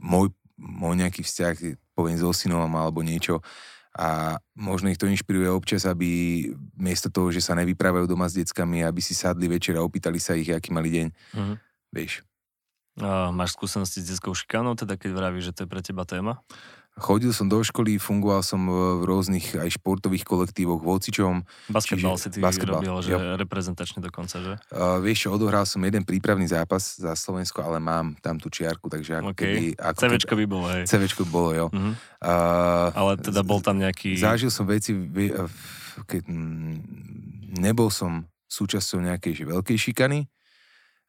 môj, 0.00 0.32
môj 0.56 0.94
nejaký 0.96 1.22
vzťah, 1.22 1.54
poviem 1.92 2.16
so 2.16 2.32
synom 2.32 2.72
alebo 2.72 3.04
niečo, 3.04 3.44
a 3.90 4.38
možno 4.54 4.86
ich 4.86 4.98
to 4.98 5.10
inšpiruje 5.10 5.50
občas, 5.50 5.82
aby 5.82 6.46
miesto 6.78 7.10
toho, 7.10 7.34
že 7.34 7.42
sa 7.42 7.58
nevyprávajú 7.58 8.06
doma 8.06 8.30
s 8.30 8.38
deckami, 8.38 8.86
aby 8.86 9.02
si 9.02 9.18
sadli 9.18 9.50
večer 9.50 9.74
a 9.74 9.82
opýtali 9.82 10.22
sa 10.22 10.38
ich, 10.38 10.46
aký 10.46 10.70
mali 10.70 10.94
deň. 10.94 11.06
Mm-hmm. 11.10 11.56
Vieš. 11.90 12.22
A 13.00 13.34
máš 13.34 13.58
skúsenosti 13.58 14.02
s 14.02 14.14
detskou 14.14 14.34
šikanou, 14.36 14.78
teda 14.78 14.94
keď 14.94 15.10
vravíš, 15.10 15.50
že 15.50 15.54
to 15.56 15.60
je 15.66 15.72
pre 15.72 15.82
teba 15.82 16.06
téma? 16.06 16.38
Chodil 16.98 17.30
som 17.30 17.46
do 17.46 17.62
školy, 17.62 18.02
fungoval 18.02 18.42
som 18.42 18.66
v 18.66 19.06
rôznych 19.06 19.56
aj 19.56 19.78
športových 19.78 20.26
kolektívoch, 20.26 20.82
vocičom. 20.82 21.46
Basketbal 21.70 22.18
čiže, 22.18 22.22
si 22.26 22.28
ty 22.34 22.38
basketbal, 22.42 22.82
robil, 22.82 22.96
že 23.00 23.12
jo. 23.14 23.18
reprezentačne 23.38 24.02
dokonca, 24.02 24.36
že? 24.42 24.52
Uh, 24.68 24.98
vieš 24.98 25.24
čo, 25.24 25.28
odohral 25.32 25.64
som 25.64 25.80
jeden 25.80 26.02
prípravný 26.02 26.50
zápas 26.50 26.98
za 26.98 27.14
Slovensko, 27.16 27.62
ale 27.62 27.80
mám 27.80 28.18
tam 28.20 28.36
tú 28.36 28.50
čiarku, 28.50 28.90
takže 28.90 29.22
ako 29.22 29.32
okay. 29.32 29.38
keby... 29.38 29.64
Ako 29.80 29.98
CVčko 30.02 30.34
by 30.34 30.44
bolo, 30.50 30.66
hej. 30.76 30.84
CVčko 30.84 31.20
by 31.24 31.30
bolo, 31.30 31.50
jo. 31.56 31.66
Uh-huh. 31.72 31.94
Uh, 32.20 32.88
ale 32.92 33.12
teda 33.22 33.40
bol 33.46 33.62
tam 33.64 33.80
nejaký... 33.80 34.18
Zažil 34.18 34.52
som 34.52 34.66
veci, 34.68 34.92
keď 36.04 36.22
nebol 37.54 37.88
som 37.88 38.28
súčasťou 38.50 38.98
nejakej 39.08 39.32
že 39.40 39.44
veľkej 39.46 39.78
šikany, 39.78 40.26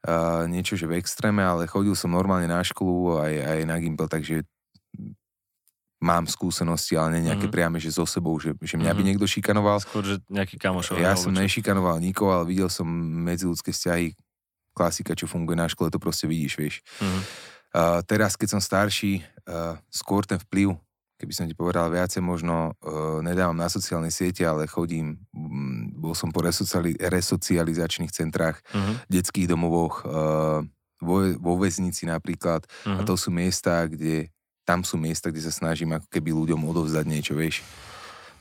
uh, 0.07 0.45
niečo, 0.45 0.77
že 0.77 0.85
v 0.85 1.01
extréme, 1.01 1.41
ale 1.41 1.67
chodil 1.67 1.97
som 1.97 2.13
normálne 2.13 2.47
na 2.47 2.61
školu 2.61 3.17
aj, 3.17 3.33
aj 3.33 3.59
na 3.65 3.75
gimbal, 3.81 4.07
takže 4.07 4.45
mám 6.01 6.25
skúsenosti, 6.25 6.97
ale 6.97 7.21
nie 7.21 7.29
nejaké 7.29 7.45
mm-hmm. 7.45 7.53
priame, 7.53 7.77
že 7.77 7.93
so 7.93 8.09
sebou, 8.09 8.33
že, 8.41 8.57
že 8.57 8.75
mňa 8.75 8.89
mm-hmm. 8.89 8.97
by 8.97 9.01
mhm. 9.05 9.09
niekto 9.13 9.25
šikanoval. 9.29 9.77
Skôr, 9.85 10.03
že 10.03 10.17
nejaký 10.27 10.57
kamošov. 10.57 10.97
Ja 10.97 11.13
som 11.13 11.31
nešikanoval 11.31 12.01
nikoho, 12.01 12.33
ale 12.33 12.49
videl 12.49 12.67
som 12.73 12.89
medziludské 13.23 13.69
vzťahy, 13.69 14.17
klasika, 14.73 15.13
čo 15.13 15.29
funguje 15.29 15.55
na 15.55 15.69
škole, 15.69 15.93
to 15.93 16.01
proste 16.01 16.25
vidíš, 16.25 16.53
vieš. 16.57 16.75
Mm-hmm. 16.97 17.21
Uh, 17.71 17.99
teraz, 18.03 18.35
keď 18.35 18.57
som 18.57 18.61
starší, 18.61 19.23
uh, 19.47 19.79
skôr 19.87 20.27
ten 20.27 20.41
vplyv, 20.41 20.75
keby 21.21 21.31
som 21.37 21.45
ti 21.45 21.53
povedal 21.53 21.93
viacej, 21.93 22.19
možno 22.19 22.73
uh, 22.81 23.21
nedávam 23.21 23.55
na 23.55 23.69
sociálne 23.69 24.09
siete, 24.09 24.41
ale 24.41 24.65
chodím, 24.65 25.21
um, 25.31 25.93
bol 26.01 26.17
som 26.17 26.33
po 26.33 26.41
resociali- 26.41 26.97
resocializačných 26.97 28.09
centrách, 28.09 28.59
mm-hmm. 28.73 28.95
detských 29.05 29.47
domovoch, 29.47 30.01
uh, 30.03 30.65
vo, 31.01 31.17
vo 31.37 31.53
väznici 31.61 32.09
napríklad. 32.09 32.65
Mm-hmm. 32.65 32.97
A 32.97 33.01
mhm. 33.03 33.07
to 33.07 33.15
sú 33.17 33.29
miesta, 33.29 33.85
kde 33.85 34.33
tam 34.65 34.85
sú 34.85 34.97
miesta, 34.97 35.33
kde 35.33 35.43
sa 35.43 35.53
snažím 35.53 35.97
ako 35.97 36.07
keby 36.09 36.29
ľuďom 36.31 36.61
odovzdať 36.69 37.05
niečo, 37.07 37.33
vieš. 37.33 37.65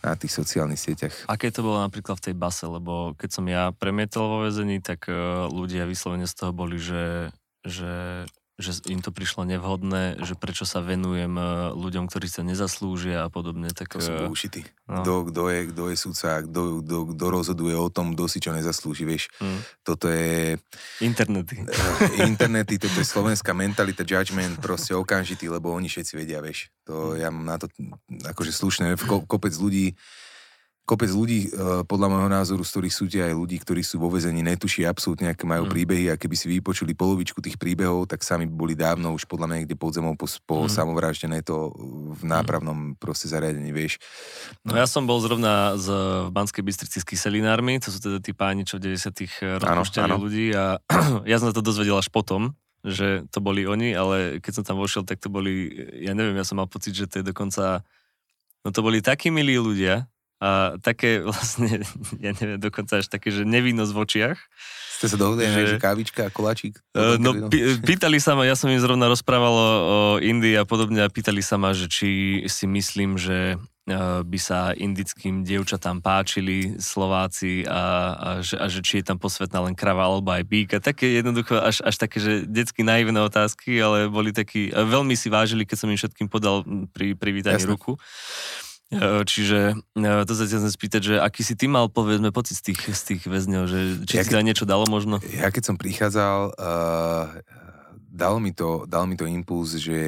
na 0.01 0.17
tých 0.17 0.33
sociálnych 0.33 0.81
sieťach. 0.81 1.13
Aké 1.29 1.53
to 1.53 1.61
bolo 1.61 1.77
napríklad 1.85 2.17
v 2.17 2.33
tej 2.33 2.37
base, 2.41 2.65
lebo 2.65 3.13
keď 3.21 3.31
som 3.37 3.45
ja 3.45 3.69
premietal 3.77 4.25
vo 4.33 4.39
väzení, 4.49 4.81
tak 4.81 5.05
uh, 5.13 5.45
ľudia 5.53 5.85
vyslovene 5.85 6.25
z 6.25 6.35
toho 6.41 6.57
boli, 6.57 6.81
že, 6.81 7.29
že 7.69 8.25
že 8.61 8.85
im 8.87 9.01
to 9.01 9.11
prišlo 9.11 9.49
nevhodné, 9.49 10.21
že 10.23 10.37
prečo 10.37 10.69
sa 10.69 10.85
venujem 10.85 11.33
e, 11.35 11.43
ľuďom, 11.75 12.07
ktorí 12.07 12.29
sa 12.29 12.45
nezaslúžia 12.45 13.27
a 13.27 13.29
podobne. 13.33 13.73
Tak, 13.73 13.97
to 13.97 13.99
sú 13.99 14.13
e, 14.13 14.29
bullshity. 14.29 14.63
No. 14.85 15.03
Kto, 15.03 15.13
kto, 15.33 15.43
je, 15.49 15.61
kto 15.73 15.83
je 15.89 15.97
sudca, 15.97 16.45
kto, 16.45 16.85
kto, 16.85 16.97
kto 17.17 17.25
rozhoduje 17.33 17.75
o 17.75 17.89
tom, 17.89 18.13
kto 18.13 18.29
si 18.29 18.39
čo 18.39 18.53
nezaslúži, 18.53 19.09
vieš. 19.09 19.33
Mm. 19.41 19.61
Toto 19.83 20.07
je... 20.13 20.61
Internety. 21.01 21.65
E, 21.65 22.29
internety, 22.29 22.77
toto 22.77 23.01
je 23.01 23.09
slovenská 23.09 23.57
mentalita, 23.57 24.05
judgment, 24.05 24.61
proste 24.61 24.93
okamžitý, 24.93 25.49
lebo 25.49 25.73
oni 25.73 25.89
všetci 25.89 26.13
vedia, 26.15 26.45
vieš. 26.45 26.69
To 26.85 27.17
mm. 27.17 27.25
ja 27.25 27.29
mám 27.33 27.47
na 27.49 27.57
to 27.57 27.67
akože 28.29 28.53
slušné, 28.53 28.95
kopec 29.27 29.57
ľudí 29.57 29.97
kopec 30.91 31.07
ľudí, 31.15 31.55
uh, 31.55 31.87
podľa 31.87 32.11
môjho 32.11 32.31
názoru, 32.35 32.63
z 32.67 32.71
ktorých 32.75 32.95
sú 32.99 33.05
aj 33.07 33.31
ľudí, 33.31 33.63
ktorí 33.63 33.87
sú 33.87 34.03
vo 34.03 34.11
vezení, 34.11 34.43
netuší 34.43 34.83
absolútne, 34.83 35.31
aké 35.31 35.47
majú 35.47 35.71
mm. 35.71 35.71
príbehy 35.71 36.05
a 36.11 36.19
keby 36.19 36.35
si 36.35 36.51
vypočuli 36.51 36.99
polovičku 36.99 37.39
tých 37.39 37.55
príbehov, 37.55 38.11
tak 38.11 38.27
sami 38.27 38.51
boli 38.51 38.75
dávno 38.75 39.15
už 39.15 39.31
podľa 39.31 39.47
mňa 39.47 39.57
niekde 39.63 39.79
pod 39.79 39.95
zemou 39.95 40.19
po, 40.19 40.27
po 40.43 40.67
mm. 40.67 40.71
samovražde, 40.75 41.31
to 41.47 41.71
v 42.19 42.23
mm. 42.27 42.27
nápravnom 42.27 42.75
mm. 42.75 42.95
proste 42.99 43.31
zariadení, 43.31 43.71
vieš. 43.71 44.03
No. 44.67 44.75
no 44.75 44.83
ja 44.83 44.91
som 44.91 45.07
bol 45.07 45.23
zrovna 45.23 45.79
z 45.79 45.87
Banskej 46.35 46.67
Bystrici 46.67 46.99
s 46.99 47.07
kyselinármi, 47.07 47.79
to 47.79 47.95
sú 47.95 48.03
teda 48.03 48.19
tí 48.19 48.35
páni, 48.35 48.67
čo 48.67 48.83
v 48.83 48.91
90 48.91 49.63
rozpušťali 49.63 50.11
ľudí 50.19 50.51
a 50.59 50.83
ja 51.31 51.37
som 51.39 51.55
to 51.55 51.63
dozvedel 51.63 52.03
až 52.03 52.11
potom, 52.11 52.59
že 52.83 53.29
to 53.29 53.39
boli 53.45 53.69
oni, 53.69 53.93
ale 53.93 54.41
keď 54.43 54.53
som 54.59 54.65
tam 54.65 54.81
vošiel, 54.81 55.05
tak 55.05 55.21
to 55.21 55.29
boli, 55.29 55.71
ja 56.01 56.17
neviem, 56.17 56.35
ja 56.35 56.43
som 56.49 56.59
mal 56.59 56.67
pocit, 56.67 56.97
že 56.97 57.07
to 57.07 57.21
je 57.21 57.29
dokonca, 57.31 57.85
no 58.65 58.69
to 58.73 58.81
boli 58.81 59.05
takí 59.05 59.29
milí 59.29 59.61
ľudia, 59.61 60.09
a 60.41 60.81
také 60.81 61.21
vlastne, 61.29 61.85
ja 62.19 62.33
neviem, 62.33 62.57
dokonca 62.57 63.05
až 63.05 63.07
také, 63.13 63.29
že 63.29 63.45
nevinnosť 63.45 63.93
v 63.93 63.99
očiach. 64.01 64.39
Ste 65.01 65.07
sa 65.13 65.17
dohodli, 65.17 65.49
že, 65.49 65.77
že 65.77 65.81
kávička 65.81 66.29
a 66.29 66.31
koláčik? 66.33 66.81
Uh, 66.93 67.17
no, 67.17 67.49
pý, 67.49 67.77
pýtali 67.81 68.21
sa 68.21 68.37
ma, 68.37 68.45
ja 68.45 68.57
som 68.57 68.69
im 68.69 68.81
zrovna 68.81 69.09
rozprával 69.09 69.53
o, 69.53 69.65
o 69.65 69.99
Indii 70.21 70.61
a 70.61 70.69
podobne 70.69 71.01
a 71.01 71.09
pýtali 71.09 71.41
sa 71.41 71.57
ma, 71.57 71.73
že 71.73 71.89
či 71.89 72.41
si 72.45 72.69
myslím, 72.69 73.17
že 73.17 73.57
uh, 73.57 74.21
by 74.21 74.39
sa 74.41 74.77
indickým 74.77 75.41
dievčatám 75.41 76.05
páčili 76.05 76.77
Slováci 76.77 77.65
a, 77.65 77.73
a, 77.73 78.29
že, 78.45 78.61
a 78.61 78.69
že 78.69 78.85
či 78.85 79.01
je 79.01 79.09
tam 79.09 79.17
posvetná 79.17 79.65
len 79.65 79.73
krava 79.73 80.05
alebo 80.05 80.37
aj 80.37 80.45
bík 80.45 80.77
a 80.77 80.85
také 80.85 81.17
jednoducho 81.17 81.57
až, 81.57 81.81
až 81.81 81.97
také, 81.97 82.21
že 82.21 82.45
detsky 82.45 82.85
naivné 82.85 83.25
otázky, 83.25 83.81
ale 83.81 84.05
boli 84.13 84.37
takí, 84.37 84.69
veľmi 84.69 85.17
si 85.17 85.33
vážili, 85.33 85.65
keď 85.65 85.77
som 85.81 85.89
im 85.89 85.97
všetkým 85.97 86.29
podal 86.29 86.61
pri 86.93 87.17
privítaní 87.17 87.65
ruku. 87.65 87.97
E, 88.91 89.23
čiže 89.23 89.79
e, 89.79 90.25
to 90.27 90.33
sa 90.35 90.45
chcem 90.51 90.67
spýtať, 90.67 91.01
že 91.01 91.15
aký 91.23 91.47
si 91.47 91.55
ty 91.55 91.71
mal, 91.71 91.87
povedzme, 91.87 92.35
pocit 92.35 92.59
z 92.59 92.75
tých, 92.75 92.81
z 92.91 93.03
tých 93.15 93.23
väzňov, 93.23 93.65
že 93.71 93.79
či 94.03 94.19
ja, 94.19 94.27
si 94.27 94.35
keď, 94.35 94.43
niečo 94.43 94.67
dalo 94.67 94.83
možno? 94.91 95.23
Ja 95.31 95.55
keď 95.55 95.71
som 95.71 95.77
prichádzal, 95.79 96.39
uh, 96.59 97.39
dal, 98.11 98.43
mi 98.43 98.51
to, 98.51 98.91
dal 98.91 99.07
mi 99.07 99.15
to 99.15 99.31
impuls, 99.31 99.79
že 99.79 99.99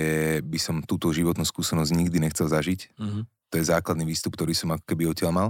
by 0.42 0.58
som 0.58 0.82
túto 0.82 1.14
životnú 1.14 1.46
skúsenosť 1.46 1.94
nikdy 1.94 2.18
nechcel 2.18 2.50
zažiť. 2.50 2.98
Uh-huh. 2.98 3.22
To 3.54 3.54
je 3.62 3.70
základný 3.70 4.02
výstup, 4.02 4.34
ktorý 4.34 4.50
som 4.50 4.74
ako 4.74 4.82
keby 4.82 5.14
odtiaľ 5.14 5.30
mal. 5.30 5.48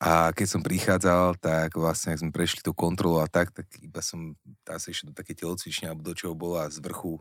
A 0.00 0.32
keď 0.36 0.46
som 0.48 0.60
prichádzal, 0.60 1.40
tak 1.40 1.72
vlastne, 1.76 2.12
ak 2.12 2.20
sme 2.20 2.32
prešli 2.32 2.60
tú 2.60 2.76
kontrolu 2.76 3.24
a 3.24 3.28
tak, 3.28 3.52
tak 3.52 3.64
iba 3.80 4.04
som 4.04 4.36
tam 4.64 4.76
sa 4.76 4.92
ešte 4.92 5.08
do 5.08 5.16
také 5.16 5.32
telocvične, 5.32 5.88
alebo 5.88 6.04
do 6.04 6.12
čoho 6.12 6.36
bola 6.36 6.68
z 6.68 6.84
vrchu 6.84 7.16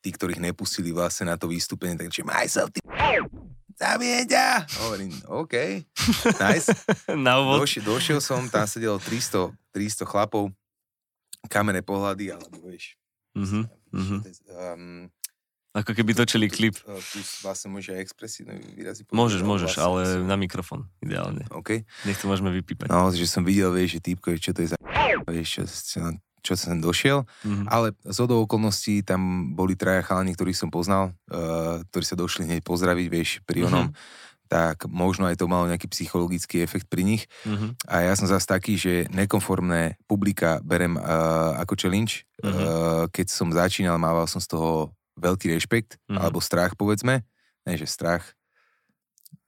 tí, 0.00 0.08
ktorých 0.12 0.40
nepustili 0.40 0.96
vlastne 0.96 1.28
na 1.28 1.36
to 1.36 1.44
výstupenie, 1.48 2.00
takže 2.00 2.24
sa, 2.48 2.64
ty 2.72 2.80
zabijem 3.76 4.24
ťa. 4.26 4.46
Hovorím, 4.86 5.12
OK, 5.28 5.54
nice. 6.40 6.70
Na 7.26 7.42
úvod. 7.42 7.66
Došiel, 7.66 7.84
došiel 7.84 8.20
som, 8.22 8.46
tam 8.48 8.66
sedelo 8.66 8.98
300, 8.98 9.52
300 9.74 10.06
chlapov, 10.06 10.50
kamenné 11.46 11.84
pohľady, 11.84 12.34
alebo 12.34 12.58
vieš. 12.66 12.98
Mm-hmm. 13.36 13.62
Um, 14.50 15.06
ako 15.70 15.94
keby 15.94 16.18
točili 16.18 16.50
klip. 16.50 16.82
Tu 16.82 17.22
vlastne 17.46 17.70
môže 17.70 17.94
aj 17.94 18.02
expresívne 18.02 18.58
výrazy. 18.74 19.06
Môžeš, 19.14 19.46
môžeš, 19.46 19.78
vlastne 19.78 19.86
ale 19.86 20.00
som... 20.02 20.26
na 20.26 20.34
mikrofón, 20.34 20.90
ideálne. 20.98 21.46
OK. 21.54 21.86
Nech 22.10 22.18
to 22.18 22.26
môžeme 22.26 22.50
vypípať. 22.50 22.90
No, 22.90 23.06
že 23.14 23.22
som 23.30 23.46
videl, 23.46 23.70
vieš, 23.70 24.02
že 24.02 24.10
týpko, 24.10 24.34
čo 24.34 24.50
to 24.50 24.66
je 24.66 24.74
za... 24.74 24.78
Vieš, 25.30 25.48
čo, 25.48 25.62
čo, 25.70 25.98
čo 26.40 26.56
som 26.56 26.80
došiel, 26.80 27.24
mm-hmm. 27.24 27.66
ale 27.68 27.92
z 28.02 28.16
hodou 28.20 28.44
okolností 28.44 29.04
tam 29.04 29.52
boli 29.54 29.76
traja 29.76 30.04
chalani, 30.04 30.34
ktorých 30.34 30.58
som 30.58 30.70
poznal, 30.72 31.16
uh, 31.30 31.84
ktorí 31.92 32.04
sa 32.04 32.16
došli 32.16 32.48
hneď 32.48 32.60
pozdraviť, 32.66 33.06
vieš, 33.06 33.30
pri 33.44 33.68
onom, 33.68 33.92
mm-hmm. 33.92 34.48
tak 34.50 34.88
možno 34.90 35.30
aj 35.30 35.38
to 35.38 35.46
malo 35.46 35.70
nejaký 35.70 35.86
psychologický 35.92 36.64
efekt 36.64 36.90
pri 36.90 37.06
nich. 37.06 37.30
Mm-hmm. 37.46 37.86
A 37.86 38.08
ja 38.08 38.12
som 38.18 38.26
zase 38.26 38.50
taký, 38.50 38.74
že 38.74 39.06
nekonformné 39.14 40.00
publika 40.10 40.58
berem 40.66 40.98
uh, 40.98 41.54
ako 41.60 41.78
challenge. 41.78 42.26
Mm-hmm. 42.42 42.50
Uh, 42.50 43.04
keď 43.14 43.26
som 43.30 43.52
začínal, 43.54 44.00
mával 44.00 44.26
som 44.26 44.42
z 44.42 44.50
toho 44.50 44.90
veľký 45.20 45.54
rešpekt, 45.54 46.00
mm-hmm. 46.08 46.18
alebo 46.18 46.42
strach, 46.42 46.74
povedzme. 46.74 47.22
Ne, 47.68 47.76
že 47.76 47.84
strach, 47.84 48.32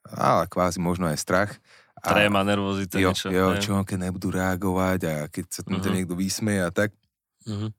ale 0.04 0.44
kvázi 0.50 0.76
možno 0.76 1.08
aj 1.08 1.16
strach. 1.16 1.50
Tréma, 2.02 2.42
nervozita, 2.42 2.98
jo, 2.98 3.14
niečo. 3.14 3.30
Jo, 3.30 3.54
čo 3.62 3.78
keď 3.86 4.10
nebudú 4.10 4.34
reagovať 4.34 5.00
a 5.06 5.14
keď 5.30 5.44
sa 5.54 5.60
tam 5.62 5.78
uh-huh. 5.78 5.94
niekto 5.94 6.18
vysmeje 6.18 6.66
a 6.66 6.70
tak. 6.74 6.90
Uh-huh. 7.46 7.70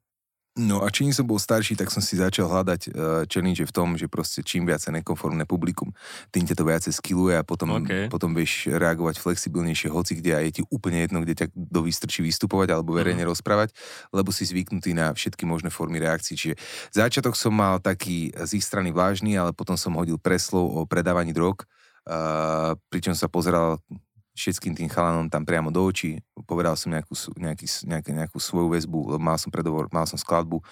No 0.54 0.86
a 0.86 0.94
čím 0.94 1.10
som 1.10 1.26
bol 1.26 1.42
starší, 1.42 1.74
tak 1.74 1.90
som 1.90 1.98
si 1.98 2.14
začal 2.14 2.46
hľadať 2.46 2.82
uh, 2.94 3.26
challenge 3.26 3.66
v 3.66 3.74
tom, 3.74 3.98
že 3.98 4.06
proste 4.06 4.46
čím 4.46 4.70
viac 4.70 4.86
nekonformné 4.86 5.50
publikum, 5.50 5.90
tým 6.30 6.46
ťa 6.46 6.54
to 6.54 6.64
viacej 6.64 6.94
skilluje 6.94 7.34
a 7.34 7.42
potom, 7.42 7.82
okay. 7.82 8.06
potom 8.06 8.38
vieš 8.38 8.70
reagovať 8.70 9.18
flexibilnejšie 9.18 9.90
hoci 9.90 10.22
kde 10.22 10.32
a 10.38 10.46
je 10.46 10.62
ti 10.62 10.64
úplne 10.70 11.02
jedno, 11.02 11.26
kde 11.26 11.34
ťa 11.42 11.48
kto 11.50 11.80
vystrčí 11.82 12.22
vystupovať 12.22 12.70
alebo 12.70 12.94
verejne 12.94 13.26
uh-huh. 13.26 13.34
rozprávať, 13.34 13.74
lebo 14.14 14.30
si 14.30 14.46
zvyknutý 14.46 14.94
na 14.94 15.10
všetky 15.10 15.42
možné 15.42 15.74
formy 15.74 15.98
reakcií. 15.98 16.38
Čiže 16.38 16.56
začiatok 16.94 17.34
som 17.34 17.52
mal 17.52 17.82
taký 17.82 18.30
z 18.38 18.54
ich 18.54 18.64
strany 18.64 18.94
vážny, 18.94 19.34
ale 19.34 19.58
potom 19.58 19.74
som 19.74 19.98
hodil 19.98 20.22
preslov 20.22 20.70
o 20.70 20.86
predávaní 20.86 21.34
drog, 21.34 21.66
uh, 22.06 22.78
pričom 22.94 23.18
sa 23.18 23.26
pozeral 23.26 23.82
všetkým 24.34 24.74
tým 24.74 24.90
chalanom 24.90 25.30
tam 25.30 25.46
priamo 25.46 25.70
do 25.70 25.86
očí, 25.86 26.18
povedal 26.50 26.74
som 26.74 26.90
nejakú, 26.90 27.14
nejaký, 27.38 27.70
nejakú, 27.86 28.10
nejakú 28.18 28.38
svoju 28.42 28.74
väzbu, 28.74 29.22
mal 29.22 29.38
som 29.38 29.54
predovor, 29.54 29.86
mal 29.94 30.10
som 30.10 30.18
skladbu 30.18 30.58
o, 30.58 30.64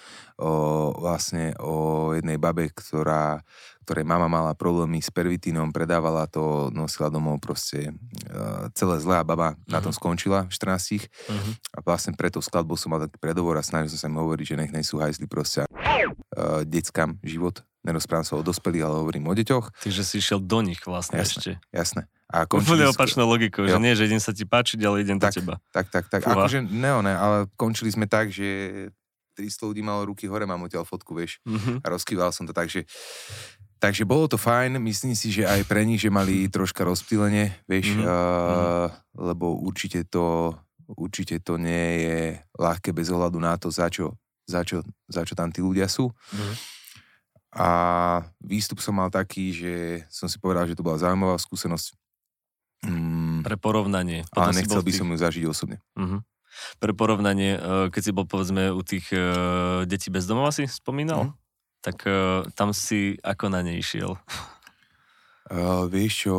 vlastne 0.98 1.54
o 1.62 2.10
jednej 2.10 2.42
babe, 2.42 2.74
ktorá, 2.74 3.38
ktorej 3.86 4.02
mama 4.02 4.26
mala 4.26 4.52
problémy 4.58 4.98
s 4.98 5.14
pervitínom, 5.14 5.70
predávala 5.70 6.26
to, 6.26 6.74
nosila 6.74 7.06
domov 7.06 7.38
proste 7.38 7.94
uh, 8.34 8.66
celé 8.74 8.98
zlé 8.98 9.22
a 9.22 9.26
baba 9.26 9.54
uh-huh. 9.54 9.70
na 9.70 9.78
tom 9.78 9.94
mhm. 9.94 9.98
skončila 10.02 10.38
v 10.50 10.52
14 10.54 11.06
uh-huh. 11.06 11.52
a 11.74 11.78
vlastne 11.86 12.12
preto 12.18 12.42
skladbou 12.42 12.74
som 12.74 12.90
mal 12.90 13.06
taký 13.06 13.22
predovor 13.22 13.54
a 13.58 13.62
snažil 13.62 13.94
som 13.94 14.06
sa 14.06 14.10
im 14.10 14.18
hovoriť, 14.18 14.44
že 14.44 14.58
nech 14.58 14.74
nejsú 14.74 14.98
hajzli 14.98 15.30
proste 15.30 15.62
uh, 15.70 16.66
deckám 16.66 17.14
život, 17.22 17.62
nerozprávam 17.82 18.26
sa 18.26 18.38
o 18.38 18.42
dospelých, 18.42 18.84
ale 18.86 18.96
hovorím 19.02 19.30
o 19.30 19.34
deťoch. 19.34 19.82
Takže 19.82 20.02
si 20.02 20.22
išiel 20.22 20.38
do 20.38 20.62
nich 20.62 20.82
vlastne 20.82 21.18
jasné, 21.18 21.38
ešte. 21.38 21.50
Jasné. 21.74 22.02
A 22.32 22.48
Úplne 22.48 22.88
opačnou 22.88 23.28
logikou, 23.28 23.68
že 23.68 23.76
nie, 23.76 23.92
že 23.92 24.08
idem 24.08 24.22
sa 24.22 24.32
ti 24.32 24.48
páčiť, 24.48 24.80
ale 24.88 25.04
idem 25.04 25.20
tak, 25.20 25.36
do 25.36 25.44
teba. 25.44 25.54
Tak, 25.68 25.92
tak, 25.92 26.08
tak. 26.08 26.24
Fúha. 26.24 26.48
Akože, 26.48 26.64
ne, 26.64 26.90
ne, 27.04 27.12
ale 27.12 27.44
končili 27.60 27.92
sme 27.92 28.08
tak, 28.08 28.32
že 28.32 28.88
300 29.36 29.68
ľudí 29.68 29.84
malo 29.84 30.08
ruky 30.08 30.24
hore, 30.24 30.48
mám 30.48 30.64
odtiaľ 30.64 30.88
fotku, 30.88 31.12
vieš. 31.12 31.44
Mm-hmm. 31.44 31.84
A 31.84 31.86
rozkýval 31.92 32.32
som 32.32 32.48
to 32.48 32.56
tak, 32.56 32.72
že 32.72 32.88
Takže 33.82 34.06
bolo 34.06 34.30
to 34.30 34.38
fajn, 34.38 34.78
myslím 34.78 35.18
si, 35.18 35.34
že 35.34 35.42
aj 35.42 35.66
pre 35.66 35.82
nich, 35.82 35.98
že 35.98 36.06
mali 36.06 36.46
troška 36.54 36.86
rozptýlenie, 36.86 37.50
vieš, 37.66 37.98
mm-hmm. 37.98 38.06
uh, 38.06 38.86
lebo 39.18 39.58
určite 39.58 40.06
to, 40.06 40.54
určite 40.86 41.42
to 41.42 41.58
nie 41.58 42.06
je 42.06 42.18
ľahké 42.62 42.94
bez 42.94 43.10
ohľadu 43.10 43.42
na 43.42 43.58
to, 43.58 43.74
za 43.74 43.90
čo, 43.90 44.14
za 44.46 44.62
čo, 44.62 44.86
za 45.10 45.26
čo 45.26 45.34
tam 45.34 45.50
tí 45.50 45.58
ľudia 45.58 45.90
sú. 45.90 46.14
Mm-hmm. 46.14 46.54
A 47.52 47.68
výstup 48.40 48.80
som 48.80 48.96
mal 48.96 49.12
taký, 49.12 49.52
že 49.52 49.74
som 50.08 50.24
si 50.24 50.40
povedal, 50.40 50.64
že 50.64 50.72
to 50.72 50.80
bola 50.80 50.96
zaujímavá 50.96 51.36
skúsenosť. 51.36 51.92
Mm, 52.88 53.44
Pre 53.44 53.56
porovnanie. 53.60 54.24
Potom 54.32 54.48
ale 54.48 54.56
nechcel 54.56 54.80
by 54.80 54.88
tých... 54.88 54.98
som 54.98 55.12
ju 55.12 55.16
zažiť 55.20 55.44
osobne. 55.44 55.76
Uh-huh. 55.92 56.24
Pre 56.80 56.92
porovnanie, 56.96 57.60
eh, 57.60 57.86
keď 57.92 58.02
si 58.02 58.12
bol 58.16 58.24
povedzme 58.24 58.72
u 58.72 58.80
tých 58.80 59.12
uh, 59.12 59.84
detí 59.84 60.08
bez 60.08 60.24
domova 60.24 60.48
si 60.48 60.64
spomínal, 60.64 61.30
uh-huh. 61.30 61.36
tak 61.84 62.08
uh, 62.08 62.48
tam 62.56 62.72
si 62.72 63.20
ako 63.20 63.52
na 63.52 63.60
nej 63.60 63.84
išiel? 63.84 64.16
Uh, 65.52 65.84
vieš 65.84 66.24
čo... 66.24 66.36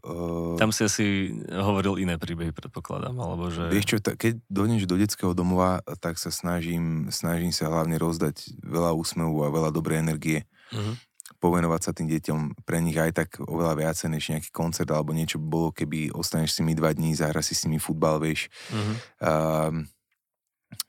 Uh, 0.00 0.56
tam 0.56 0.72
si 0.72 0.88
asi 0.88 1.04
hovoril 1.52 2.00
iné 2.00 2.16
príbehy, 2.16 2.56
predpokladám, 2.56 3.12
alebo 3.12 3.52
že... 3.52 3.68
Vieš 3.68 3.84
čo, 3.84 3.96
t- 4.00 4.16
keď 4.16 4.40
dojdeš 4.48 4.88
do 4.88 4.96
detského 4.96 5.32
domova, 5.36 5.84
tak 6.00 6.16
sa 6.16 6.32
snažím, 6.32 7.12
snažím 7.12 7.52
sa 7.52 7.68
hlavne 7.68 8.00
rozdať 8.00 8.56
veľa 8.64 8.96
úsmevu 8.96 9.44
a 9.44 9.52
veľa 9.52 9.68
dobrej 9.68 10.00
energie. 10.00 10.48
Uh-huh 10.72 10.96
povenovať 11.44 11.80
sa 11.80 11.92
tým 11.92 12.08
deťom 12.08 12.64
pre 12.64 12.80
nich 12.80 12.96
aj 12.96 13.12
tak 13.12 13.28
oveľa 13.40 13.76
viacej 13.76 14.08
než 14.12 14.24
nejaký 14.32 14.50
koncert 14.52 14.88
alebo 14.92 15.12
niečo 15.12 15.36
bolo, 15.36 15.72
keby 15.72 16.12
ostaneš 16.12 16.56
s 16.56 16.60
nimi 16.64 16.72
dva 16.76 16.92
dní, 16.92 17.12
zahra 17.16 17.44
si 17.44 17.52
s 17.56 17.68
nimi 17.68 17.76
futbal, 17.76 18.20
vieš. 18.20 18.48
Uh-huh. 18.72 18.96
Uh, 19.20 19.72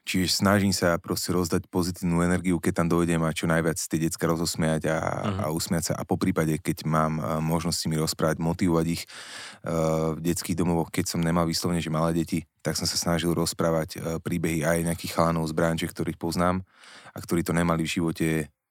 Čiže 0.05 0.41
snažím 0.41 0.73
sa 0.73 0.97
proste 0.97 1.29
rozdať 1.29 1.69
pozitívnu 1.69 2.25
energiu, 2.25 2.57
keď 2.57 2.73
tam 2.81 2.87
dojdem 2.89 3.21
a 3.21 3.33
čo 3.33 3.45
najviac 3.45 3.77
tie 3.77 4.01
decka 4.01 4.25
rozosmiať 4.25 4.89
a, 4.89 4.97
uh-huh. 4.97 5.41
a 5.45 5.53
usmiať 5.53 5.83
sa. 5.89 5.93
A 5.97 6.05
po 6.05 6.17
prípade, 6.17 6.57
keď 6.57 6.85
mám 6.89 7.21
možnosť 7.41 7.77
si 7.77 7.87
mi 7.89 7.97
rozprávať, 7.97 8.37
motivovať 8.41 8.85
ich 8.85 9.05
uh, 9.05 10.13
v 10.17 10.19
detských 10.25 10.57
domovoch, 10.57 10.89
keď 10.89 11.05
som 11.09 11.21
nemal 11.21 11.45
vyslovene, 11.45 11.81
že 11.81 11.93
malé 11.93 12.17
deti, 12.17 12.45
tak 12.65 12.77
som 12.77 12.89
sa 12.89 12.97
snažil 12.97 13.33
rozprávať 13.33 14.21
príbehy 14.25 14.65
aj 14.65 14.89
nejakých 14.89 15.21
chalanov 15.21 15.45
z 15.49 15.53
branže, 15.53 15.85
ktorých 15.85 16.17
poznám 16.17 16.65
a 17.13 17.17
ktorí 17.21 17.45
to 17.45 17.53
nemali 17.53 17.85
v 17.85 17.93
živote 18.01 18.27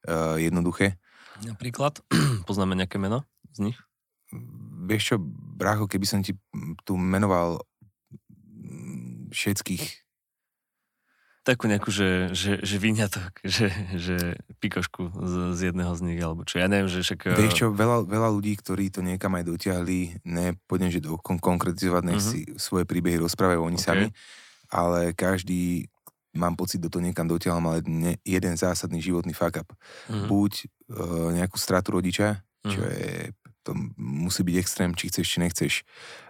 uh, 0.06 0.36
jednoduché. 0.38 0.96
Napríklad? 1.42 2.00
Poznáme 2.48 2.78
nejaké 2.78 2.96
meno 3.00 3.26
z 3.52 3.70
nich? 3.70 3.78
Vieš 4.84 5.14
čo, 5.14 5.16
brácho, 5.56 5.86
keby 5.86 6.06
som 6.06 6.20
ti 6.20 6.34
tu 6.82 6.98
menoval 6.98 7.62
všetkých 9.34 10.04
takú 11.44 11.68
nejakú, 11.68 11.92
že, 11.92 12.32
že, 12.32 12.56
že 12.64 12.76
vyňatok, 12.80 13.44
že, 13.54 13.68
že 13.94 14.16
pikošku 14.64 15.12
z, 15.12 15.34
z 15.52 15.60
jedného 15.70 15.92
z 15.92 16.00
nich, 16.08 16.18
alebo 16.24 16.42
čo, 16.48 16.58
ja 16.58 16.66
neviem, 16.66 16.88
že 16.88 17.04
však... 17.04 17.36
Vieš 17.36 17.54
čo, 17.54 17.66
veľa, 17.70 18.08
veľa 18.08 18.28
ľudí, 18.32 18.56
ktorí 18.56 18.88
to 18.88 19.04
niekam 19.04 19.36
aj 19.36 19.44
dotiahli, 19.44 20.24
ne, 20.24 20.56
poďme, 20.64 20.88
že 20.88 21.04
do, 21.04 21.20
kon- 21.20 21.38
konkretizovať, 21.38 22.02
nech 22.08 22.18
uh-huh. 22.24 22.32
si 22.32 22.48
svoje 22.56 22.88
príbehy 22.88 23.20
rozprávajú 23.20 23.60
oni 23.60 23.76
okay. 23.76 23.86
sami, 23.86 24.06
ale 24.72 25.12
každý, 25.12 25.92
mám 26.34 26.58
pocit, 26.58 26.82
do 26.82 26.90
toho 26.90 27.02
niekam 27.02 27.30
dotiahol, 27.30 27.62
ale 27.62 27.80
ne, 27.86 28.18
jeden 28.26 28.58
zásadný 28.58 28.98
životný 28.98 29.32
fuck 29.32 29.62
up. 29.62 29.70
Uh-huh. 29.70 30.26
Buď 30.26 30.66
uh, 30.90 31.30
nejakú 31.32 31.56
stratu 31.56 31.96
rodiča, 31.96 32.42
čo 32.66 32.82
uh-huh. 32.82 32.94
je, 32.94 33.32
to 33.64 33.72
musí 33.96 34.42
byť 34.44 34.56
extrém, 34.58 34.90
či 34.92 35.08
chceš, 35.08 35.26
či 35.26 35.38
nechceš. 35.40 35.72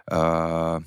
Uh, 0.07 0.79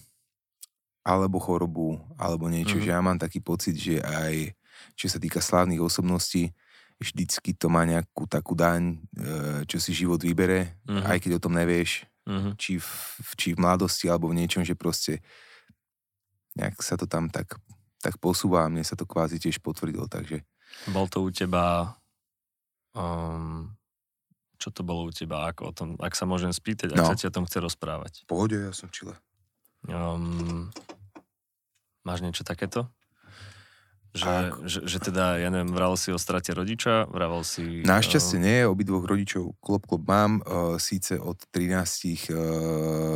alebo 1.08 1.40
chorobu, 1.40 1.96
alebo 2.20 2.52
niečo, 2.52 2.76
mm-hmm. 2.76 2.84
že 2.84 2.92
ja 2.92 3.00
mám 3.00 3.16
taký 3.16 3.40
pocit, 3.40 3.80
že 3.80 3.96
aj 4.04 4.52
čo 4.92 5.08
sa 5.08 5.16
týka 5.16 5.40
slávnych 5.40 5.80
osobností, 5.80 6.52
vždycky 7.00 7.56
to 7.56 7.72
má 7.72 7.88
nejakú 7.88 8.28
takú 8.28 8.52
daň, 8.52 9.00
e, 9.16 9.64
čo 9.64 9.80
si 9.80 9.96
život 9.96 10.20
vybere, 10.20 10.76
mm-hmm. 10.84 11.08
aj 11.08 11.18
keď 11.24 11.30
o 11.38 11.42
tom 11.42 11.56
nevieš, 11.56 12.04
mm-hmm. 12.28 12.52
či, 12.60 12.76
v, 12.76 12.90
či 13.40 13.48
v 13.56 13.62
mladosti, 13.64 14.12
alebo 14.12 14.28
v 14.28 14.44
niečom, 14.44 14.66
že 14.68 14.76
proste 14.76 15.24
nejak 16.58 16.76
sa 16.84 17.00
to 17.00 17.08
tam 17.08 17.32
tak, 17.32 17.56
tak 17.98 18.16
posúva 18.22 18.66
a 18.66 18.70
mne 18.70 18.86
sa 18.86 18.94
to 18.94 19.04
kvázi 19.04 19.42
tiež 19.42 19.58
potvrdilo, 19.62 20.06
takže... 20.06 20.42
Bol 20.90 21.06
to 21.10 21.24
u 21.24 21.30
teba... 21.34 21.96
Um, 22.94 23.78
čo 24.58 24.74
to 24.74 24.82
bolo 24.82 25.06
u 25.06 25.12
teba? 25.14 25.50
Ako 25.50 25.70
o 25.70 25.72
tom, 25.74 25.88
ak 26.02 26.18
sa 26.18 26.26
môžem 26.26 26.50
spýtať, 26.50 26.94
ak 26.94 26.98
no. 26.98 27.08
sa 27.10 27.18
ti 27.18 27.30
o 27.30 27.34
tom 27.34 27.46
chce 27.46 27.62
rozprávať? 27.62 28.26
Pohode, 28.26 28.58
ja 28.58 28.74
som 28.74 28.90
čile. 28.90 29.14
Um, 29.86 30.70
Máš 32.08 32.24
niečo 32.24 32.40
takéto? 32.40 32.88
Že, 34.16 34.64
že, 34.64 34.80
že 34.88 34.98
teda, 34.98 35.36
ja 35.36 35.52
neviem, 35.52 35.68
vravel 35.70 35.94
si 36.00 36.08
o 36.08 36.18
strate 36.18 36.56
rodiča, 36.56 37.06
vravel 37.12 37.44
si... 37.44 37.84
Našťastie 37.84 38.40
uh... 38.40 38.42
nie, 38.42 38.58
obidvoch 38.64 39.04
rodičov 39.04 39.54
klop 39.60 39.84
klop 39.84 40.08
mám, 40.08 40.40
uh, 40.42 40.80
síce 40.80 41.20
od 41.20 41.36
13 41.52 42.32
uh, 42.32 42.40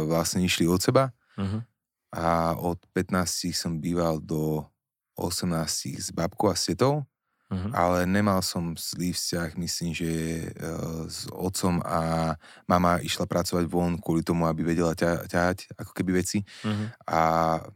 vlastne 0.05 0.45
išli 0.45 0.69
od 0.69 0.79
seba 0.79 1.11
uh-huh. 1.41 1.65
a 2.13 2.55
od 2.61 2.79
15 2.93 3.51
som 3.57 3.81
býval 3.81 4.21
do 4.21 4.69
18 5.17 5.99
s 5.99 6.09
babkou 6.11 6.49
a 6.49 6.57
setou 6.57 7.07
Uh-huh. 7.53 7.69
Ale 7.77 8.09
nemal 8.09 8.41
som 8.41 8.73
zlý 8.73 9.13
vzťah, 9.13 9.61
myslím, 9.61 9.93
že 9.93 10.09
uh, 10.57 11.05
s 11.05 11.29
otcom 11.29 11.85
a 11.85 12.33
mama 12.65 12.97
išla 13.05 13.29
pracovať 13.29 13.69
von 13.69 14.01
kvôli 14.01 14.25
tomu, 14.25 14.49
aby 14.49 14.65
vedela 14.65 14.97
ťa, 14.97 15.29
ťahať 15.29 15.69
ako 15.77 15.93
keby 15.93 16.25
veci. 16.25 16.41
Uh-huh. 16.65 16.89
A 17.05 17.21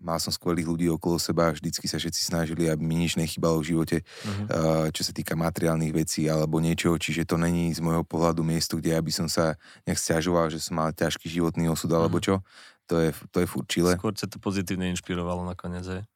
mal 0.01 0.17
som 0.17 0.33
skvelých 0.33 0.65
ľudí 0.65 0.89
okolo 0.89 1.21
seba, 1.21 1.53
vždycky 1.53 1.85
sa 1.85 2.01
všetci 2.01 2.25
snažili, 2.25 2.73
aby 2.73 2.81
mi 2.81 2.97
nič 3.05 3.21
nechybalo 3.21 3.61
v 3.61 3.77
živote, 3.77 3.97
uh-huh. 4.01 4.47
uh, 4.49 4.87
čo 4.97 5.05
sa 5.05 5.13
týka 5.13 5.37
materiálnych 5.37 5.93
vecí 5.93 6.25
alebo 6.25 6.57
niečoho, 6.57 6.97
čiže 6.97 7.29
to 7.29 7.37
není 7.37 7.69
z 7.77 7.85
môjho 7.85 8.01
pohľadu 8.01 8.41
miesto, 8.41 8.81
kde 8.81 8.97
aby 8.97 9.13
som 9.13 9.29
sa 9.29 9.61
nejak 9.85 10.01
stiažoval, 10.01 10.49
že 10.49 10.65
som 10.65 10.81
mal 10.81 10.89
ťažký 10.97 11.29
životný 11.29 11.69
osud 11.69 11.93
uh-huh. 11.93 12.01
alebo 12.01 12.17
čo. 12.17 12.41
To 12.89 13.03
je, 13.03 13.13
to 13.29 13.45
je 13.45 13.47
furt 13.51 13.69
čile. 13.69 13.93
Skôr 13.99 14.17
sa 14.17 14.31
to 14.31 14.41
pozitívne 14.41 14.89
inšpirovalo 14.95 15.45
nakoniec, 15.45 15.85
aj? 15.85 16.07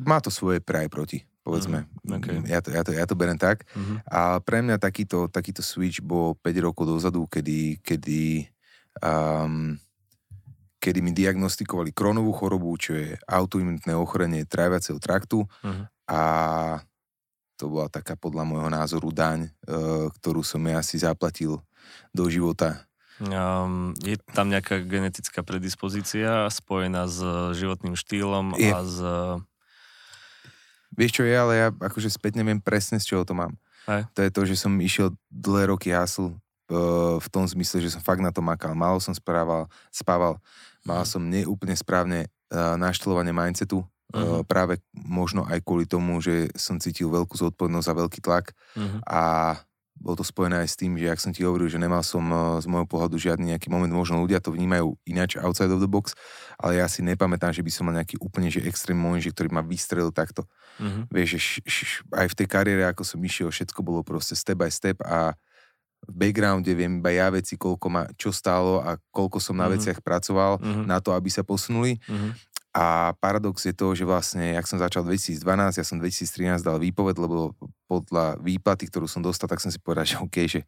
Má 0.00 0.22
to 0.22 0.32
svoje 0.32 0.64
pre 0.64 0.86
aj 0.86 0.90
proti 0.92 1.18
povedzme. 1.50 1.88
Mm, 2.04 2.12
okay. 2.20 2.36
ja, 2.46 2.60
to, 2.60 2.68
ja, 2.70 2.82
to, 2.84 2.90
ja 2.94 3.04
to 3.08 3.16
berem 3.16 3.34
tak. 3.40 3.64
Mm-hmm. 3.72 3.96
A 4.06 4.38
pre 4.44 4.60
mňa 4.60 4.76
takýto, 4.76 5.26
takýto 5.26 5.64
switch 5.64 6.04
bol 6.04 6.36
5 6.38 6.66
rokov 6.66 6.84
dozadu, 6.86 7.24
kedy, 7.26 7.80
kedy, 7.80 8.46
um, 9.02 9.74
kedy 10.78 10.98
mi 11.00 11.10
diagnostikovali 11.16 11.90
kronovú 11.96 12.30
chorobu, 12.36 12.76
čo 12.76 12.94
je 12.94 13.16
autoimunitné 13.26 13.96
ochorenie 13.96 14.44
tráviaceho 14.44 15.00
traktu 15.00 15.42
mm-hmm. 15.42 15.84
a 16.12 16.20
to 17.56 17.68
bola 17.68 17.92
taká 17.92 18.16
podľa 18.16 18.48
môjho 18.48 18.70
názoru 18.72 19.12
daň, 19.12 19.52
uh, 19.68 20.08
ktorú 20.20 20.40
som 20.40 20.64
ja 20.64 20.80
si 20.80 20.96
zaplatil 21.00 21.60
do 22.12 22.24
života. 22.28 22.88
Um, 23.20 23.92
je 24.00 24.16
tam 24.32 24.48
nejaká 24.48 24.80
genetická 24.80 25.44
predispozícia 25.44 26.48
spojená 26.48 27.04
s 27.04 27.20
životným 27.52 27.92
štýlom 27.92 28.56
je. 28.56 28.72
a 28.72 28.78
s 28.80 28.96
Vieš 30.90 31.22
čo 31.22 31.22
je, 31.22 31.34
ale 31.34 31.52
ja 31.54 31.68
akože 31.70 32.10
späť 32.10 32.34
neviem 32.42 32.58
presne, 32.58 32.98
z 32.98 33.14
čoho 33.14 33.22
to 33.22 33.30
mám. 33.30 33.54
Aj. 33.86 34.04
To 34.18 34.20
je 34.26 34.30
to, 34.30 34.42
že 34.42 34.58
som 34.58 34.74
išiel 34.82 35.14
dlhé 35.30 35.70
roky 35.70 35.94
hasl 35.94 36.34
uh, 36.34 37.16
v 37.16 37.28
tom 37.30 37.46
zmysle, 37.46 37.78
že 37.78 37.94
som 37.94 38.02
fakt 38.02 38.20
na 38.20 38.34
to 38.34 38.42
makal. 38.42 38.74
Málo 38.74 38.98
som 38.98 39.14
správal, 39.14 39.70
spával, 39.94 40.42
mal 40.82 41.06
mhm. 41.06 41.08
som 41.08 41.22
neúplne 41.22 41.74
správne 41.78 42.26
uh, 42.50 42.74
naštelovanie 42.74 43.30
mindsetu, 43.30 43.80
uh-huh. 43.80 44.42
uh, 44.42 44.42
práve 44.42 44.82
možno 44.92 45.46
aj 45.46 45.62
kvôli 45.62 45.86
tomu, 45.86 46.18
že 46.18 46.50
som 46.58 46.82
cítil 46.82 47.08
veľkú 47.08 47.38
zodpovednosť 47.38 47.88
a 47.88 47.98
veľký 48.04 48.20
tlak 48.20 48.52
uh-huh. 48.74 49.00
a 49.06 49.22
bolo 50.00 50.16
to 50.16 50.24
spojené 50.24 50.64
aj 50.64 50.68
s 50.72 50.76
tým, 50.80 50.96
že 50.96 51.12
ak 51.12 51.20
som 51.20 51.28
ti 51.30 51.44
hovoril, 51.44 51.68
že 51.68 51.76
nemal 51.76 52.00
som 52.00 52.24
z 52.58 52.64
môjho 52.64 52.88
pohľadu 52.88 53.20
žiadny 53.20 53.52
nejaký 53.54 53.68
moment, 53.68 53.92
možno 53.92 54.24
ľudia 54.24 54.40
to 54.40 54.48
vnímajú 54.50 54.96
ináč 55.04 55.36
outside 55.36 55.68
of 55.68 55.78
the 55.78 55.86
box, 55.86 56.16
ale 56.56 56.80
ja 56.80 56.88
si 56.88 57.04
nepamätám, 57.04 57.52
že 57.52 57.60
by 57.60 57.68
som 57.68 57.84
mal 57.84 57.94
nejaký 58.00 58.16
úplne 58.16 58.48
že 58.48 58.64
extrém 58.64 58.96
moment, 58.96 59.20
že 59.20 59.28
ktorý 59.28 59.52
ma 59.52 59.60
vystrelil 59.60 60.08
takto. 60.08 60.48
Mm-hmm. 60.80 61.04
Vieš, 61.12 61.28
že 61.28 61.38
š, 61.38 61.52
š, 61.68 61.90
aj 62.16 62.26
v 62.32 62.34
tej 62.40 62.46
kariére, 62.48 62.82
ako 62.88 63.04
som 63.04 63.20
išiel, 63.20 63.52
všetko 63.52 63.84
bolo 63.84 64.00
proste 64.00 64.32
step 64.32 64.56
by 64.56 64.72
step 64.72 64.96
a 65.04 65.36
v 66.08 66.12
backgrounde 66.16 66.72
viem 66.72 66.96
iba 66.96 67.12
ja 67.12 67.28
veci, 67.28 67.60
koľko 67.60 67.86
ma 67.92 68.08
čo 68.16 68.32
stálo 68.32 68.80
a 68.80 68.96
koľko 69.12 69.36
som 69.36 69.52
na 69.52 69.68
mm-hmm. 69.68 69.74
veciach 69.76 69.98
pracoval 70.00 70.56
mm-hmm. 70.56 70.84
na 70.88 70.96
to, 71.04 71.12
aby 71.12 71.28
sa 71.28 71.44
posunuli. 71.44 72.00
Mm-hmm. 72.08 72.30
A 72.70 73.18
paradox 73.18 73.66
je 73.66 73.74
to, 73.74 73.98
že 73.98 74.06
vlastne, 74.06 74.54
jak 74.54 74.62
som 74.62 74.78
začal 74.78 75.02
2012, 75.02 75.42
ja 75.74 75.82
som 75.82 75.98
2013 75.98 76.62
dal 76.62 76.78
výpoved, 76.78 77.18
lebo 77.18 77.50
podľa 77.90 78.38
výplaty, 78.38 78.86
ktorú 78.86 79.10
som 79.10 79.18
dostal, 79.18 79.50
tak 79.50 79.58
som 79.58 79.74
si 79.74 79.82
povedal, 79.82 80.06
že 80.06 80.22
OK, 80.22 80.36
že 80.46 80.62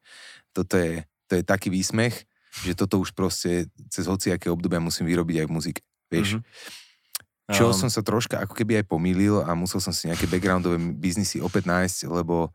toto 0.51 0.75
je, 0.75 1.07
to 1.31 1.39
je 1.39 1.43
taký 1.47 1.71
výsmech, 1.71 2.27
že 2.67 2.75
toto 2.75 2.99
už 2.99 3.15
proste 3.15 3.71
cez 3.87 4.11
hociaké 4.11 4.51
obdobia 4.51 4.83
musím 4.83 5.07
vyrobiť 5.07 5.43
aj 5.43 5.47
v 5.47 5.55
muzike, 5.55 5.81
vieš. 6.11 6.43
Mm-hmm. 6.43 7.55
Čo 7.55 7.71
um. 7.71 7.77
som 7.77 7.89
sa 7.91 8.03
troška 8.03 8.43
ako 8.43 8.55
keby 8.59 8.83
aj 8.83 8.91
pomýlil 8.91 9.39
a 9.47 9.55
musel 9.55 9.79
som 9.79 9.95
si 9.95 10.11
nejaké 10.11 10.27
backgroundové 10.27 10.83
biznisy 10.99 11.39
opäť 11.39 11.71
nájsť, 11.71 12.11
lebo 12.11 12.51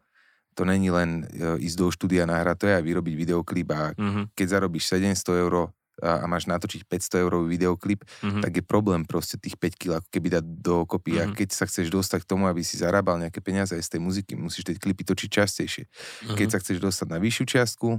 to 0.57 0.65
není 0.65 0.89
len 0.89 1.23
e, 1.29 1.61
ísť 1.63 1.77
do 1.77 1.87
štúdia 1.93 2.25
nahrať, 2.25 2.55
to 2.57 2.65
je 2.67 2.75
aj 2.81 2.83
vyrobiť 2.83 3.13
videoklip 3.13 3.69
a 3.71 3.93
mm-hmm. 3.93 4.33
keď 4.33 4.47
zarobíš 4.57 4.89
700 4.89 5.43
eur 5.45 5.69
a, 6.01 6.23
a 6.23 6.25
máš 6.29 6.45
natočiť 6.45 6.85
500 6.85 7.23
eurový 7.25 7.57
videoklip, 7.57 8.05
mm-hmm. 8.05 8.41
tak 8.45 8.51
je 8.57 8.63
problém 8.63 9.01
proste 9.03 9.41
tých 9.41 9.57
5 9.57 9.79
kg 9.79 9.89
ako 10.01 10.09
keby 10.13 10.27
dať 10.39 10.45
do 10.45 10.85
kopy. 10.85 11.17
Mm-hmm. 11.17 11.33
A 11.33 11.37
keď 11.37 11.49
sa 11.53 11.65
chceš 11.65 11.89
dostať 11.89 12.25
k 12.25 12.29
tomu, 12.29 12.45
aby 12.45 12.61
si 12.61 12.77
zarábal 12.77 13.17
nejaké 13.17 13.41
peniaze 13.41 13.73
aj 13.73 13.83
z 13.83 13.89
tej 13.97 14.01
muziky, 14.01 14.33
musíš 14.37 14.67
tie 14.67 14.77
klipy 14.77 15.03
točiť 15.05 15.29
častejšie. 15.29 15.83
Mm-hmm. 15.89 16.37
Keď 16.37 16.47
sa 16.53 16.57
chceš 16.61 16.77
dostať 16.81 17.07
na 17.09 17.17
vyššiu 17.17 17.45
čiastku, 17.49 17.89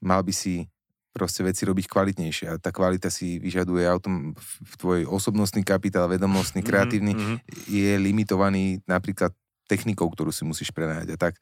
mal 0.00 0.20
by 0.24 0.32
si 0.32 0.68
proste 1.16 1.40
veci 1.40 1.64
robiť 1.64 1.88
kvalitnejšie. 1.88 2.46
A 2.52 2.60
tá 2.60 2.68
kvalita 2.68 3.08
si 3.08 3.40
vyžaduje 3.40 3.88
autom, 3.88 4.36
v 4.36 4.74
tvoj 4.76 5.00
osobnostný 5.08 5.64
kapitál, 5.64 6.12
vedomostný, 6.12 6.60
mhm, 6.60 6.68
kreatívny, 6.68 7.12
mm-hmm. 7.16 7.36
je 7.72 7.90
limitovaný 7.96 8.84
napríklad 8.84 9.32
technikou, 9.66 10.06
ktorú 10.06 10.30
si 10.30 10.46
musíš 10.46 10.70
prenájať 10.70 11.16
a 11.16 11.18
tak. 11.18 11.34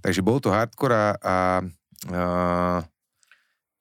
Takže 0.00 0.24
bol 0.24 0.40
to 0.40 0.48
hardcore 0.48 0.94
a, 0.94 1.06
a, 1.20 1.36
a 2.08 2.22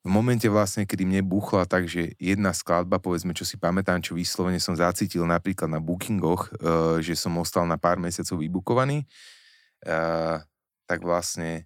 v 0.06 0.10
momente 0.14 0.46
vlastne, 0.46 0.86
kedy 0.86 1.02
mne 1.02 1.26
buchla 1.26 1.66
tak, 1.66 1.90
že 1.90 2.14
jedna 2.22 2.54
skladba, 2.54 3.02
povedzme, 3.02 3.34
čo 3.34 3.42
si 3.42 3.58
pamätám, 3.58 4.06
čo 4.06 4.14
vyslovene 4.14 4.62
som 4.62 4.78
zacítil 4.78 5.26
napríklad 5.26 5.66
na 5.66 5.82
bookingoch, 5.82 6.54
uh, 6.62 7.02
že 7.02 7.18
som 7.18 7.34
ostal 7.42 7.66
na 7.66 7.82
pár 7.82 7.98
mesiacov 7.98 8.38
vybukovaný, 8.38 9.10
uh, 9.90 10.38
tak 10.86 11.02
vlastne 11.02 11.66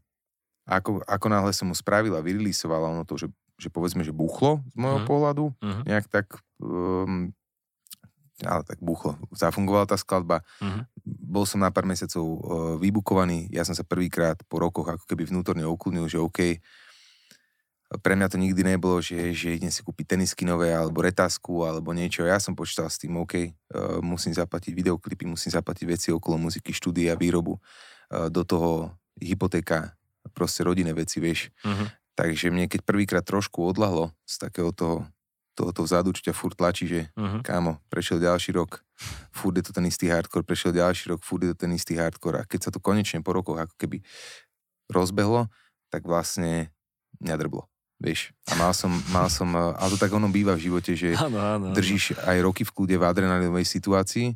ako, 0.63 1.03
ako 1.03 1.27
náhle 1.27 1.51
som 1.51 1.67
mu 1.67 1.75
spravil 1.75 2.15
a 2.15 2.23
vyrilisoval 2.23 2.95
ono 2.95 3.03
to, 3.03 3.19
že, 3.19 3.27
že 3.59 3.67
povedzme, 3.67 4.07
že 4.07 4.15
buchlo 4.15 4.63
z 4.71 4.75
môjho 4.79 5.03
uh-huh. 5.03 5.09
pohľadu, 5.09 5.45
uh-huh. 5.59 5.83
nejak 5.83 6.07
tak 6.07 6.39
um, 6.63 7.35
ale 8.39 8.63
tak 8.63 8.79
buchlo, 8.79 9.19
zafungovala 9.35 9.83
tá 9.83 9.99
skladba. 9.99 10.47
Uh-huh. 10.63 10.87
Bol 11.03 11.43
som 11.43 11.59
na 11.59 11.75
pár 11.75 11.83
mesiacov 11.83 12.23
uh, 12.23 12.39
vybukovaný, 12.79 13.51
ja 13.51 13.67
som 13.67 13.75
sa 13.75 13.83
prvýkrát 13.83 14.39
po 14.47 14.63
rokoch 14.63 14.87
ako 14.87 15.03
keby 15.03 15.27
vnútorne 15.27 15.67
ukludnil, 15.67 16.07
že 16.07 16.23
OK, 16.23 16.63
pre 17.97 18.13
mňa 18.13 18.29
to 18.29 18.37
nikdy 18.37 18.61
nebolo, 18.61 19.01
že, 19.01 19.33
že 19.33 19.57
idem 19.57 19.73
si 19.73 19.81
kúpiť 19.81 20.13
tenisky 20.13 20.45
nové, 20.45 20.69
alebo 20.69 21.01
retázku, 21.01 21.65
alebo 21.65 21.89
niečo. 21.89 22.21
Ja 22.21 22.37
som 22.37 22.53
počítal 22.53 22.85
s 22.85 23.01
tým, 23.01 23.17
OK, 23.17 23.33
uh, 23.33 23.97
musím 24.05 24.37
zaplatiť 24.37 24.77
videoklipy, 24.77 25.25
musím 25.25 25.49
zaplatiť 25.57 25.85
veci 25.89 26.07
okolo 26.13 26.37
muziky, 26.37 26.69
štúdia, 26.69 27.17
výrobu, 27.17 27.57
uh, 27.57 28.29
do 28.29 28.45
toho 28.45 28.93
hypotéka, 29.17 29.97
proste 30.37 30.61
rodinné 30.61 30.93
veci, 30.93 31.17
vieš. 31.17 31.49
Uh-huh. 31.65 31.89
Takže 32.13 32.53
mne 32.53 32.69
keď 32.69 32.85
prvýkrát 32.85 33.25
trošku 33.25 33.65
odlahlo 33.65 34.13
z 34.29 34.37
takého 34.37 34.69
toho, 34.69 35.09
tohoto 35.57 35.81
vzadu, 35.81 36.13
čo 36.13 36.29
ťa 36.29 36.37
furt 36.37 36.53
tlačí, 36.53 36.85
že 36.85 37.09
uh-huh. 37.17 37.41
kámo, 37.41 37.81
prešiel 37.89 38.21
ďalší 38.21 38.53
rok, 38.53 38.85
furt 39.33 39.57
je 39.57 39.65
to 39.65 39.73
ten 39.73 39.89
istý 39.89 40.13
hardcore, 40.13 40.45
prešiel 40.45 40.77
ďalší 40.77 41.09
rok, 41.09 41.25
furt 41.25 41.41
je 41.41 41.57
to 41.57 41.65
ten 41.65 41.73
istý 41.73 41.97
hardcore 41.97 42.37
a 42.37 42.47
keď 42.47 42.69
sa 42.69 42.71
to 42.71 42.77
konečne 42.77 43.25
po 43.25 43.33
rokoch 43.33 43.57
ako 43.57 43.75
keby 43.81 44.05
rozbehlo, 44.93 45.49
tak 45.89 46.05
vlastne 46.05 46.69
mňa 47.19 47.35
drblo 47.35 47.65
vieš. 47.99 48.31
A 48.47 48.55
mal 48.55 48.71
som, 48.71 48.89
mal 49.11 49.27
som, 49.27 49.51
eh, 49.51 49.59
ale 49.59 49.91
to 49.93 49.99
tak 49.99 50.11
ono 50.15 50.31
býva 50.31 50.55
v 50.55 50.71
živote, 50.71 50.95
že 50.95 51.13
áno, 51.19 51.37
áno, 51.37 51.65
držíš 51.75 52.17
aj 52.23 52.37
roky 52.41 52.63
v 52.63 52.73
kľude 52.73 52.95
v 52.95 53.05
adrenalinovej 53.05 53.67
situácii 53.67 54.33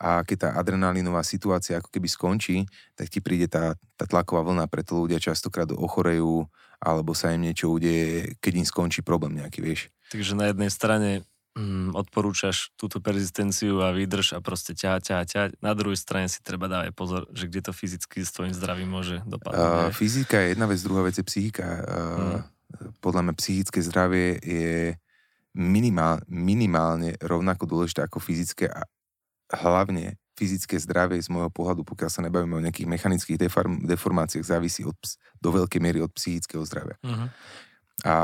a 0.00 0.24
keď 0.24 0.36
tá 0.36 0.48
adrenalinová 0.56 1.20
situácia 1.20 1.76
ako 1.76 1.92
keby 1.92 2.08
skončí, 2.08 2.56
tak 2.96 3.12
ti 3.12 3.20
príde 3.20 3.52
tá, 3.52 3.76
tá 4.00 4.04
tlaková 4.08 4.40
vlna, 4.48 4.64
preto 4.68 4.96
ľudia 5.04 5.20
častokrát 5.20 5.68
ochorejú 5.72 6.48
alebo 6.80 7.12
sa 7.12 7.36
im 7.36 7.44
niečo 7.44 7.68
udeje, 7.68 8.40
keď 8.40 8.52
im 8.56 8.66
skončí 8.68 9.04
problém 9.04 9.36
nejaký, 9.36 9.60
vieš. 9.60 9.92
Takže 10.08 10.32
na 10.32 10.48
jednej 10.48 10.72
strane 10.72 11.28
mm, 11.52 11.92
odporúčaš 11.92 12.72
túto 12.80 13.04
persistenciu 13.04 13.84
a 13.84 13.92
výdrž 13.92 14.32
a 14.32 14.40
proste 14.40 14.72
ťa, 14.72 15.04
ťa, 15.04 15.16
ťa. 15.28 15.42
Na 15.60 15.76
druhej 15.76 16.00
strane 16.00 16.32
si 16.32 16.40
treba 16.40 16.72
dávať 16.72 16.96
pozor, 16.96 17.28
že 17.36 17.52
kde 17.52 17.68
to 17.68 17.72
fyzicky 17.76 18.24
s 18.24 18.32
tvojim 18.32 18.56
zdravím 18.56 18.88
môže 18.88 19.20
dopadnúť. 19.28 19.60
Uh, 19.60 19.92
fyzika 19.92 20.40
je 20.40 20.56
jedna 20.56 20.64
vec, 20.64 20.80
druhá 20.80 21.04
vec 21.04 21.20
je 21.20 21.24
psychika. 21.28 21.64
Uh, 21.84 22.40
mm 22.40 22.49
podľa 23.02 23.22
mňa 23.26 23.34
psychické 23.38 23.80
zdravie 23.82 24.38
je 24.42 24.94
minimál, 25.54 26.22
minimálne 26.30 27.18
rovnako 27.18 27.66
dôležité 27.66 28.06
ako 28.06 28.22
fyzické 28.22 28.70
a 28.70 28.86
hlavne 29.50 30.20
fyzické 30.38 30.80
zdravie 30.80 31.20
z 31.20 31.28
môjho 31.28 31.52
pohľadu, 31.52 31.84
pokiaľ 31.84 32.10
sa 32.10 32.24
nebavíme 32.24 32.56
o 32.56 32.64
nejakých 32.64 32.88
mechanických 32.88 33.36
deform, 33.36 33.84
deformáciách, 33.84 34.46
závisí 34.46 34.86
od, 34.88 34.96
do 35.36 35.50
veľkej 35.52 35.80
miery 35.82 36.00
od 36.00 36.08
psychického 36.16 36.64
zdravia. 36.64 36.96
Uh-huh. 37.04 37.28
A 38.08 38.14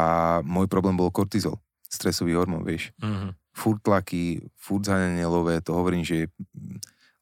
môj 0.40 0.64
problém 0.64 0.96
bol 0.96 1.12
kortizol, 1.12 1.60
stresový 1.84 2.32
hormón, 2.32 2.64
vieš. 2.64 2.94
Uh-huh. 3.04 3.36
Furt 3.52 3.84
tlaky, 3.84 4.40
furt 4.56 4.88
zanenelové, 4.88 5.60
to 5.60 5.76
hovorím, 5.76 6.08
že 6.08 6.32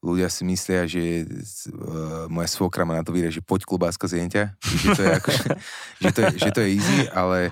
ľudia 0.05 0.29
si 0.29 0.45
myslia, 0.45 0.85
že 0.85 1.25
uh, 1.25 2.29
moja 2.29 2.49
svokra 2.53 2.85
ma 2.85 3.01
na 3.01 3.05
to 3.05 3.17
vyrie, 3.17 3.33
že 3.33 3.41
poď 3.41 3.65
klobáska 3.65 4.05
z 4.05 4.21
jenťa, 4.21 4.45
že 4.61 4.89
to 4.93 5.01
je, 5.01 5.09
ako, 5.17 5.31
že, 6.05 6.11
to 6.13 6.19
je, 6.21 6.29
že 6.37 6.51
to 6.53 6.61
je 6.61 6.69
easy, 6.77 6.99
ale 7.09 7.49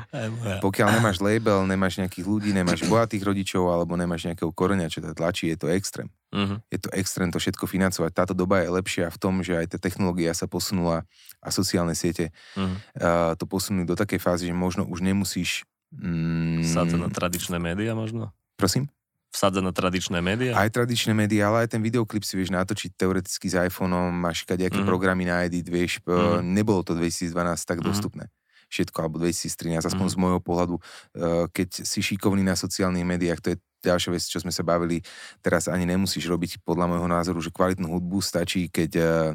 pokiaľ 0.61 1.01
nemáš 1.01 1.25
label, 1.25 1.65
nemáš 1.65 1.97
nejakých 1.97 2.27
ľudí, 2.29 2.51
nemáš 2.53 2.85
bohatých 2.85 3.25
rodičov 3.25 3.73
alebo 3.73 3.97
nemáš 3.97 4.29
nejakého 4.29 4.53
koreňa, 4.53 4.93
čo 4.93 5.01
to 5.01 5.17
tlačí, 5.17 5.49
je 5.49 5.57
to 5.57 5.73
extrém. 5.73 6.13
Uh-huh. 6.33 6.61
Je 6.69 6.81
to 6.81 6.89
extrém 6.93 7.29
to 7.33 7.41
všetko 7.41 7.65
financovať. 7.65 8.13
Táto 8.13 8.33
doba 8.37 8.61
je 8.65 8.73
lepšia 8.73 9.09
v 9.09 9.21
tom, 9.21 9.41
že 9.41 9.57
aj 9.57 9.77
tá 9.77 9.79
technológia 9.81 10.33
sa 10.37 10.45
posunula 10.45 11.09
a 11.41 11.49
sociálne 11.49 11.97
siete 11.97 12.33
uh-huh. 12.57 12.77
uh, 13.01 13.33
to 13.37 13.49
posunuli 13.49 13.89
do 13.89 13.97
takej 13.97 14.21
fázy, 14.21 14.53
že 14.53 14.55
možno 14.57 14.85
už 14.85 15.01
nemusíš... 15.01 15.65
Mm, 15.93 16.65
Sádzať 16.65 17.01
na 17.05 17.13
tradičné 17.13 17.61
médiá 17.61 17.93
možno? 17.93 18.33
Prosím? 18.57 18.89
Vsádza 19.33 19.65
na 19.65 19.73
tradičné 19.73 20.21
médiá? 20.21 20.53
Aj 20.55 20.69
tradičné 20.69 21.17
médiá, 21.17 21.49
ale 21.49 21.67
aj 21.67 21.75
ten 21.75 21.83
videoklip 21.83 22.23
si 22.23 22.37
vieš 22.37 22.53
natočiť 22.53 22.93
teoreticky 22.95 23.49
s 23.49 23.57
iPhoneom, 23.57 24.13
máš 24.13 24.45
kadejaké 24.45 24.85
mm. 24.85 24.87
programy 24.87 25.25
na 25.25 25.43
edit, 25.49 25.67
vieš, 25.67 26.05
mm. 26.05 26.45
nebolo 26.45 26.85
to 26.85 26.93
2012 26.93 27.33
tak 27.65 27.81
mm. 27.81 27.85
dostupné 27.85 28.25
všetko, 28.73 29.05
alebo 29.05 29.21
2013, 29.21 29.85
aspoň 29.85 30.07
mm. 30.09 30.13
z 30.13 30.17
môjho 30.17 30.41
pohľadu, 30.41 30.77
eh, 30.81 31.45
keď 31.53 31.85
si 31.85 32.01
šikovný 32.01 32.41
na 32.41 32.57
sociálnych 32.57 33.05
médiách, 33.05 33.41
to 33.45 33.49
je 33.53 33.57
ďalšia 33.85 34.11
vec, 34.17 34.25
čo 34.25 34.41
sme 34.41 34.49
sa 34.49 34.65
bavili, 34.65 35.05
teraz 35.45 35.69
ani 35.69 35.85
nemusíš 35.85 36.25
robiť 36.25 36.65
podľa 36.65 36.89
môjho 36.89 37.09
názoru, 37.11 37.39
že 37.45 37.53
kvalitnú 37.53 37.93
hudbu 37.93 38.25
stačí, 38.25 38.73
keď 38.73 38.91
eh, 38.97 39.33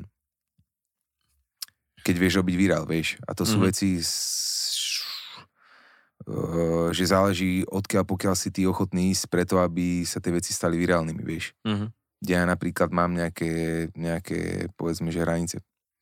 keď 2.02 2.16
vieš 2.18 2.40
robiť 2.40 2.56
virál, 2.56 2.88
vieš. 2.88 3.20
A 3.28 3.36
to 3.36 3.44
sú 3.44 3.60
mm. 3.60 3.66
veci, 3.68 4.00
Eh, 4.00 4.06
že 6.92 7.04
záleží 7.08 7.64
odkiaľ, 7.68 8.04
pokiaľ 8.04 8.34
si 8.34 8.50
ty 8.50 8.66
ochotný 8.66 9.14
ísť 9.14 9.30
preto, 9.30 9.62
aby 9.62 10.04
sa 10.04 10.18
tie 10.18 10.34
veci 10.34 10.52
stali 10.52 10.76
virálnymi, 10.76 11.24
vieš. 11.24 11.54
Kde 12.18 12.34
ja 12.34 12.44
napríklad 12.50 12.90
mám 12.90 13.14
nejaké, 13.14 13.88
nejaké, 13.94 14.72
povedzme, 14.74 15.14
že 15.14 15.22
hranice. 15.22 15.58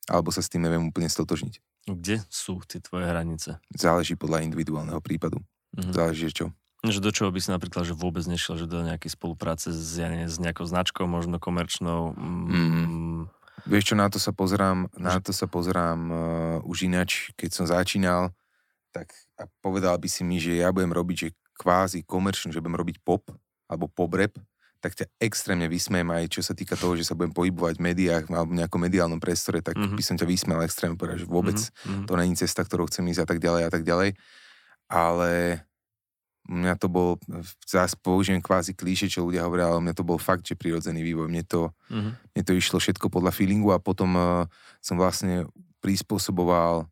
Alebo 0.08 0.32
sa 0.32 0.40
s 0.40 0.48
tým 0.48 0.64
neviem 0.64 0.86
úplne 0.86 1.12
stotožniť. 1.12 1.60
Kde 1.86 2.22
sú 2.30 2.62
tie 2.66 2.82
tvoje 2.82 3.06
hranice? 3.06 3.62
Záleží 3.74 4.18
podľa 4.18 4.46
individuálneho 4.46 5.02
prípadu. 5.02 5.42
Uh-huh. 5.76 5.94
Záleží, 5.94 6.32
čo. 6.34 6.50
Že 6.86 7.02
do 7.02 7.12
čoho 7.14 7.34
by 7.34 7.42
si 7.42 7.50
napríklad 7.50 7.90
že 7.90 7.98
vôbec 7.98 8.22
nešiel, 8.30 8.62
že 8.62 8.70
do 8.70 8.86
nejakej 8.86 9.18
spolupráce 9.18 9.74
s, 9.74 9.98
ja 9.98 10.06
neviem, 10.06 10.30
s 10.30 10.38
nejakou 10.38 10.66
značkou, 10.70 11.10
možno 11.10 11.42
komerčnou? 11.42 12.14
Mm, 12.14 12.46
mm. 12.54 13.22
Vieš 13.66 13.84
čo, 13.92 13.96
na 13.98 14.06
to 14.06 14.22
sa 14.22 14.30
pozerám, 14.30 14.94
na 14.94 15.18
to 15.18 15.34
sa 15.34 15.50
pozerám 15.50 16.00
uh, 16.06 16.18
už 16.70 16.86
inač, 16.86 17.34
keď 17.34 17.50
som 17.50 17.66
začínal, 17.66 18.30
tak 18.94 19.10
a 19.36 19.44
povedal 19.60 19.96
by 20.00 20.08
si 20.08 20.24
mi, 20.24 20.40
že 20.40 20.64
ja 20.64 20.72
budem 20.72 20.92
robiť, 20.92 21.18
že 21.18 21.30
kvázi 21.56 22.04
komerčnú, 22.04 22.52
že 22.52 22.64
budem 22.64 22.80
robiť 22.80 22.98
pop 23.04 23.28
alebo 23.68 23.88
pop 23.92 24.12
rap, 24.16 24.36
tak 24.84 24.94
ťa 24.94 25.06
extrémne 25.18 25.66
vysmiem 25.66 26.06
aj 26.14 26.38
čo 26.38 26.42
sa 26.46 26.54
týka 26.54 26.78
toho, 26.78 26.94
že 26.94 27.08
sa 27.08 27.18
budem 27.18 27.34
pohybovať 27.34 27.82
v 27.82 27.86
médiách 27.90 28.24
alebo 28.30 28.54
v 28.54 28.60
nejakom 28.62 28.82
mediálnom 28.86 29.18
priestore, 29.18 29.64
tak 29.66 29.74
mm-hmm. 29.74 29.98
by 29.98 30.04
som 30.06 30.16
ťa 30.20 30.28
vysmel 30.30 30.62
extrémne 30.62 30.94
povedať, 30.94 31.26
že 31.26 31.28
vôbec 31.28 31.58
mm-hmm. 31.58 32.06
to 32.06 32.14
není 32.14 32.36
cesta, 32.38 32.62
ktorou 32.62 32.86
chcem 32.86 33.08
ísť 33.10 33.26
a 33.26 33.28
tak 33.28 33.40
ďalej 33.42 33.62
a 33.66 33.72
tak 33.74 33.82
ďalej. 33.82 34.14
Ale 34.86 35.66
mňa 36.46 36.74
to 36.78 36.88
bol, 36.88 37.18
zás 37.66 37.98
použijem 37.98 38.38
kvázi 38.38 38.78
klíše, 38.78 39.10
čo 39.10 39.26
ľudia 39.26 39.50
hovoria, 39.50 39.74
ale 39.74 39.82
mňa 39.82 39.96
to 39.98 40.06
bol 40.06 40.22
fakt, 40.22 40.46
že 40.46 40.54
prirodzený 40.54 41.02
vývoj. 41.02 41.34
Mne 41.34 41.44
to, 41.50 41.74
mm-hmm. 41.90 42.14
mne 42.38 42.44
to 42.46 42.54
išlo 42.54 42.78
všetko 42.78 43.10
podľa 43.10 43.34
feelingu 43.34 43.74
a 43.74 43.82
potom 43.82 44.14
uh, 44.14 44.46
som 44.86 45.02
vlastne 45.02 45.50
prispôsoboval 45.82 46.86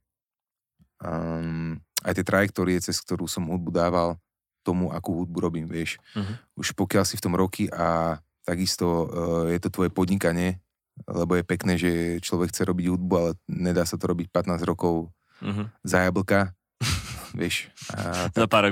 um, 1.05 1.77
aj 2.03 2.13
tie 2.19 2.25
trajektórie, 2.27 2.77
cez 2.83 2.99
ktorú 3.01 3.25
som 3.25 3.47
hudbu 3.47 3.71
dával, 3.71 4.19
tomu, 4.63 4.91
akú 4.95 5.23
hudbu 5.23 5.37
robím, 5.43 5.67
vieš. 5.67 5.99
Uh-huh. 6.15 6.35
Už 6.55 6.71
pokiaľ 6.75 7.03
si 7.03 7.19
v 7.19 7.23
tom 7.23 7.35
roky 7.35 7.67
a 7.67 8.19
takisto 8.47 8.87
uh, 8.87 9.05
je 9.51 9.59
to 9.59 9.69
tvoje 9.71 9.91
podnikanie, 9.91 10.63
lebo 11.03 11.35
je 11.35 11.43
pekné, 11.43 11.73
že 11.75 12.21
človek 12.23 12.55
chce 12.55 12.63
robiť 12.63 12.85
hudbu, 12.91 13.13
ale 13.17 13.31
nedá 13.51 13.83
sa 13.83 13.99
to 13.99 14.07
robiť 14.07 14.31
15 14.31 14.63
rokov 14.63 15.11
uh-huh. 15.43 15.67
za 15.83 16.07
jablka, 16.07 16.55
vieš. 17.39 17.67
A 17.91 18.31
tak, 18.31 18.45
za 18.45 18.47
pár 18.47 18.71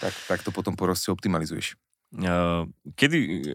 Tak, 0.00 0.14
tak 0.28 0.40
to 0.40 0.50
potom 0.52 0.72
poroste 0.72 1.12
optimalizuješ. 1.12 1.76
Uh, 2.16 2.64
kedy 2.96 3.52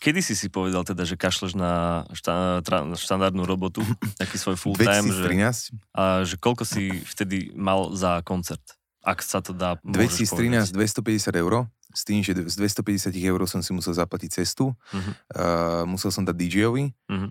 Kedy 0.00 0.24
si 0.24 0.32
si 0.32 0.48
povedal 0.48 0.80
teda, 0.80 1.04
že 1.04 1.20
kašleš 1.20 1.52
na 1.52 2.02
šta, 2.16 2.64
tra, 2.64 2.88
štandardnú 2.96 3.44
robotu, 3.44 3.84
taký 4.22 4.40
svoj 4.40 4.56
full 4.56 4.72
time? 4.80 5.04
2013. 5.04 5.12
Že, 5.12 5.76
a 5.92 6.24
že 6.24 6.34
koľko 6.40 6.64
si 6.64 7.04
vtedy 7.04 7.52
mal 7.52 7.92
za 7.92 8.24
koncert? 8.24 8.64
Ak 9.04 9.20
sa 9.20 9.44
to 9.44 9.52
dá 9.52 9.76
2013 9.84 10.72
povedať. 10.72 11.36
250 11.36 11.44
eur, 11.44 11.68
s 11.90 12.02
tým, 12.06 12.20
že 12.24 12.32
z 12.32 12.54
250 12.56 13.12
eur 13.16 13.40
som 13.44 13.60
si 13.60 13.76
musel 13.76 13.92
zaplatiť 13.92 14.40
cestu, 14.40 14.72
uh-huh. 14.72 15.12
uh, 15.36 15.82
musel 15.84 16.14
som 16.14 16.22
dať 16.22 16.36
DJ-ovi, 16.36 16.92
uh-huh. 16.92 17.28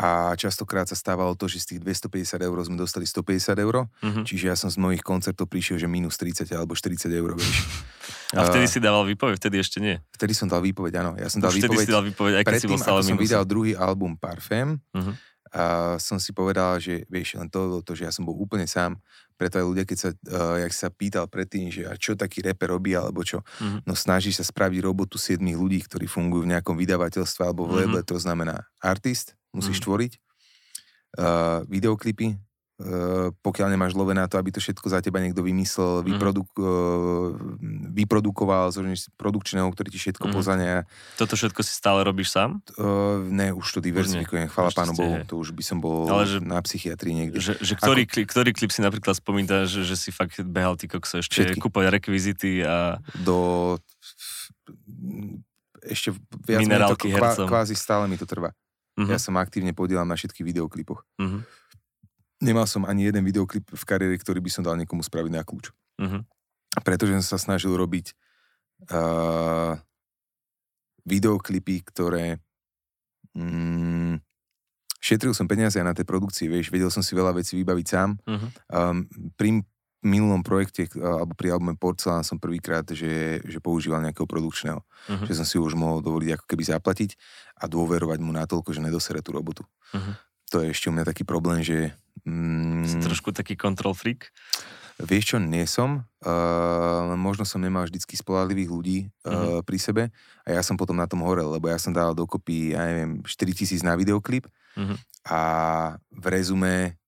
A 0.00 0.32
častokrát 0.32 0.88
sa 0.88 0.96
stávalo 0.96 1.36
to, 1.36 1.44
že 1.44 1.60
z 1.60 1.76
tých 1.76 1.80
250 2.08 2.40
eur 2.40 2.56
sme 2.64 2.80
dostali 2.80 3.04
150 3.04 3.52
eur, 3.60 3.84
uh-huh. 3.84 4.24
čiže 4.24 4.48
ja 4.48 4.56
som 4.56 4.72
z 4.72 4.80
mojich 4.80 5.04
koncertov 5.04 5.52
prišiel, 5.52 5.76
že 5.76 5.84
minus 5.84 6.16
30 6.16 6.48
alebo 6.56 6.72
40 6.72 7.12
eur, 7.12 7.36
vieš. 7.36 7.60
A 8.30 8.46
vtedy 8.46 8.64
uh, 8.64 8.72
si 8.72 8.78
dával 8.80 9.04
výpoveď, 9.04 9.36
vtedy 9.36 9.60
ešte 9.60 9.82
nie? 9.82 10.00
Vtedy 10.14 10.32
som 10.32 10.46
dal 10.46 10.64
výpoveď, 10.64 11.02
áno. 11.04 11.12
Ja 11.20 11.28
som 11.28 11.42
dal 11.42 11.50
Už 11.52 11.60
výpoveď, 11.60 11.84
si 11.84 11.92
dal 11.92 12.04
výpoveď, 12.06 12.32
aj 12.40 12.44
keď 12.46 12.60
si 12.62 12.70
bol 12.70 12.80
stále 12.80 13.02
som 13.04 13.18
vydal 13.18 13.44
druhý 13.44 13.76
album 13.76 14.16
Parfém, 14.16 14.80
uh-huh. 14.96 15.14
a 15.52 15.62
som 16.00 16.16
si 16.16 16.32
povedal, 16.32 16.80
že 16.80 17.04
vieš, 17.10 17.36
len 17.36 17.52
to, 17.52 17.84
to, 17.84 17.92
že 17.92 18.08
ja 18.08 18.12
som 18.14 18.24
bol 18.24 18.38
úplne 18.40 18.64
sám, 18.64 18.96
preto 19.36 19.60
aj 19.60 19.66
ľudia, 19.68 19.84
keď 19.84 19.98
sa, 20.00 20.10
uh, 20.16 20.56
jak 20.64 20.72
sa 20.72 20.88
pýtal 20.88 21.28
predtým, 21.28 21.68
že 21.68 21.84
a 21.84 21.92
čo 21.98 22.16
taký 22.16 22.40
reper 22.40 22.72
robí, 22.72 22.96
alebo 22.96 23.20
čo, 23.20 23.44
uh-huh. 23.44 23.84
no 23.84 23.92
snaží 23.92 24.32
sa 24.32 24.48
spraviť 24.48 24.80
robotu 24.80 25.20
siedmých 25.20 25.60
ľudí, 25.60 25.78
ktorí 25.84 26.08
fungujú 26.08 26.48
v 26.48 26.56
nejakom 26.56 26.78
vydavateľstve 26.80 27.42
alebo 27.44 27.68
v 27.68 27.84
uh-huh. 27.84 28.00
to 28.00 28.16
znamená 28.16 28.64
artist, 28.80 29.36
musíš 29.50 29.78
uh-huh. 29.82 29.86
tvoriť, 29.90 30.12
uh, 31.18 31.66
videoklipy, 31.66 32.34
uh, 32.34 33.34
pokiaľ 33.42 33.68
nemáš 33.74 33.98
love 33.98 34.14
na 34.14 34.30
to, 34.30 34.38
aby 34.38 34.54
to 34.54 34.62
všetko 34.62 34.86
za 34.86 35.02
teba 35.02 35.18
niekto 35.18 35.42
vymyslel, 35.42 36.00
mm. 36.00 36.04
vyproduk, 36.06 36.50
uh, 36.58 37.34
vyprodukoval 37.92 38.70
z 38.70 39.06
produkčného, 39.18 39.66
ktorý 39.70 39.88
ti 39.90 39.98
všetko 39.98 40.30
mm. 40.30 40.32
pozania. 40.32 40.74
Toto 41.18 41.34
všetko 41.34 41.60
si 41.60 41.72
stále 41.74 42.06
robíš 42.06 42.32
sám? 42.32 42.62
Uh, 42.78 43.22
ne, 43.26 43.50
už 43.50 43.66
to 43.66 43.80
diverzifikujem, 43.82 44.46
chvála 44.48 44.70
pánu 44.70 44.94
Bohu, 44.94 45.16
to 45.26 45.38
už 45.38 45.52
by 45.52 45.62
som 45.66 45.78
bol 45.82 46.06
Ale 46.06 46.26
že, 46.26 46.38
na 46.38 46.62
psychiatrii 46.62 47.14
niekde. 47.14 47.42
Že, 47.42 47.58
že 47.58 47.74
ktorý, 47.74 48.02
Ako, 48.06 48.12
klip, 48.14 48.26
ktorý 48.30 48.50
klip 48.54 48.72
si 48.74 48.80
napríklad 48.80 49.18
spomína, 49.18 49.66
že, 49.66 49.82
že 49.82 49.98
si 49.98 50.14
fakt 50.14 50.38
behal 50.46 50.78
ty 50.78 50.86
kokso 50.86 51.18
ešte 51.18 51.42
všetky. 51.42 51.58
kúpať 51.58 51.90
rekvizity 52.00 52.62
a... 52.62 52.98
Do 53.26 53.78
ešte 55.80 56.12
viac 56.44 56.60
Minerálky 56.60 57.08
to, 57.08 57.48
kvázi 57.48 57.72
stále 57.72 58.04
mi 58.04 58.20
to 58.20 58.28
trvá. 58.28 58.52
Uh-huh. 59.00 59.08
Ja 59.08 59.16
sa 59.16 59.32
aktívne 59.40 59.72
podielam 59.72 60.04
na 60.04 60.20
všetkých 60.20 60.44
videoklipoch. 60.44 61.00
Uh-huh. 61.16 61.40
Nemal 62.44 62.68
som 62.68 62.84
ani 62.84 63.08
jeden 63.08 63.24
videoklip 63.24 63.64
v 63.72 63.84
kariére, 63.88 64.16
ktorý 64.20 64.44
by 64.44 64.50
som 64.52 64.62
dal 64.64 64.76
niekomu 64.76 65.00
spraviť 65.00 65.32
na 65.32 65.40
kľúč. 65.40 65.72
uh-huh. 65.72 66.22
pretože 66.84 67.16
som 67.24 67.36
sa 67.36 67.38
snažil 67.40 67.72
robiť 67.72 68.12
uh, 68.92 69.76
videoklipy, 71.04 71.84
ktoré 71.88 72.40
mm, 73.36 74.20
šetril 75.00 75.32
som 75.32 75.48
peniaze 75.48 75.80
na 75.80 75.96
tej 75.96 76.04
produkcii, 76.04 76.46
vieš, 76.48 76.68
vedel 76.68 76.92
som 76.92 77.00
si 77.00 77.16
veľa 77.16 77.36
vecí 77.36 77.56
vybaviť 77.56 77.86
sám. 77.88 78.20
Uh-huh. 78.24 78.48
Um, 78.68 79.08
pri 79.36 79.64
minulom 80.00 80.40
projekte, 80.40 80.88
alebo 80.96 81.36
pri 81.36 81.52
albume 81.52 81.76
Porcelán 81.76 82.24
som 82.24 82.40
prvýkrát, 82.40 82.84
že, 82.88 83.44
že 83.44 83.58
používal 83.60 84.00
nejakého 84.00 84.24
produkčného. 84.24 84.80
Uh-huh. 84.80 85.26
Že 85.28 85.44
som 85.44 85.46
si 85.46 85.56
už 85.60 85.76
mohol 85.76 86.00
dovoliť 86.00 86.40
ako 86.40 86.44
keby 86.48 86.62
zaplatiť 86.64 87.10
a 87.60 87.68
dôverovať 87.68 88.18
mu 88.24 88.32
natoľko, 88.32 88.72
že 88.72 88.80
nedosere 88.80 89.20
tú 89.20 89.36
robotu. 89.36 89.62
Uh-huh. 89.92 90.16
To 90.56 90.64
je 90.64 90.72
ešte 90.72 90.88
u 90.88 90.92
mňa 90.96 91.04
taký 91.04 91.22
problém, 91.28 91.60
že... 91.60 91.92
Mm, 92.24 92.88
si 92.88 92.96
trošku 92.98 93.30
taký 93.30 93.54
control 93.54 93.92
freak? 93.92 94.32
Vieš 95.00 95.24
čo, 95.32 95.36
nie 95.40 95.64
som. 95.64 96.04
Uh, 96.20 97.16
možno 97.16 97.48
som 97.48 97.60
nemal 97.60 97.88
vždycky 97.88 98.16
spolahlivých 98.16 98.70
ľudí 98.72 98.98
uh, 99.24 99.28
uh-huh. 99.28 99.60
pri 99.64 99.78
sebe 99.80 100.02
a 100.44 100.48
ja 100.52 100.60
som 100.60 100.76
potom 100.76 100.96
na 100.96 101.08
tom 101.08 101.24
horel, 101.24 101.48
lebo 101.56 101.72
ja 101.72 101.80
som 101.80 101.92
dal 101.96 102.12
dokopy, 102.12 102.76
ja 102.76 102.84
neviem, 102.84 103.24
4000 103.24 103.80
na 103.80 103.96
videoklip 103.96 104.44
uh-huh. 104.76 104.96
a 105.24 105.40
v 106.12 106.24
rezume 106.28 107.00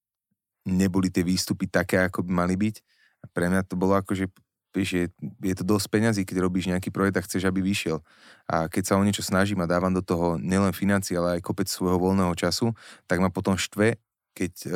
neboli 0.66 1.10
tie 1.10 1.26
výstupy 1.26 1.66
také, 1.66 2.02
ako 2.02 2.26
by 2.26 2.32
mali 2.46 2.54
byť. 2.54 2.76
A 3.22 3.26
pre 3.30 3.46
mňa 3.50 3.66
to 3.66 3.78
bolo 3.78 3.94
ako, 3.94 4.18
že 4.18 4.26
vieš, 4.72 4.90
je, 4.96 5.06
je 5.44 5.54
to 5.54 5.64
dosť 5.68 5.86
peňazí, 5.92 6.22
keď 6.24 6.36
robíš 6.42 6.72
nejaký 6.72 6.88
projekt 6.88 7.20
a 7.20 7.24
chceš, 7.24 7.44
aby 7.46 7.60
vyšiel. 7.60 8.00
A 8.48 8.66
keď 8.66 8.82
sa 8.92 8.98
o 8.98 9.04
niečo 9.04 9.20
snažím 9.22 9.60
a 9.60 9.70
dávam 9.70 9.92
do 9.92 10.00
toho 10.00 10.40
nielen 10.40 10.72
financie, 10.72 11.14
ale 11.14 11.38
aj 11.38 11.44
kopec 11.44 11.68
svojho 11.68 12.00
voľného 12.00 12.32
času, 12.34 12.72
tak 13.04 13.20
ma 13.20 13.28
potom 13.28 13.60
štve, 13.60 14.00
keď 14.32 14.52
uh, 14.64 14.72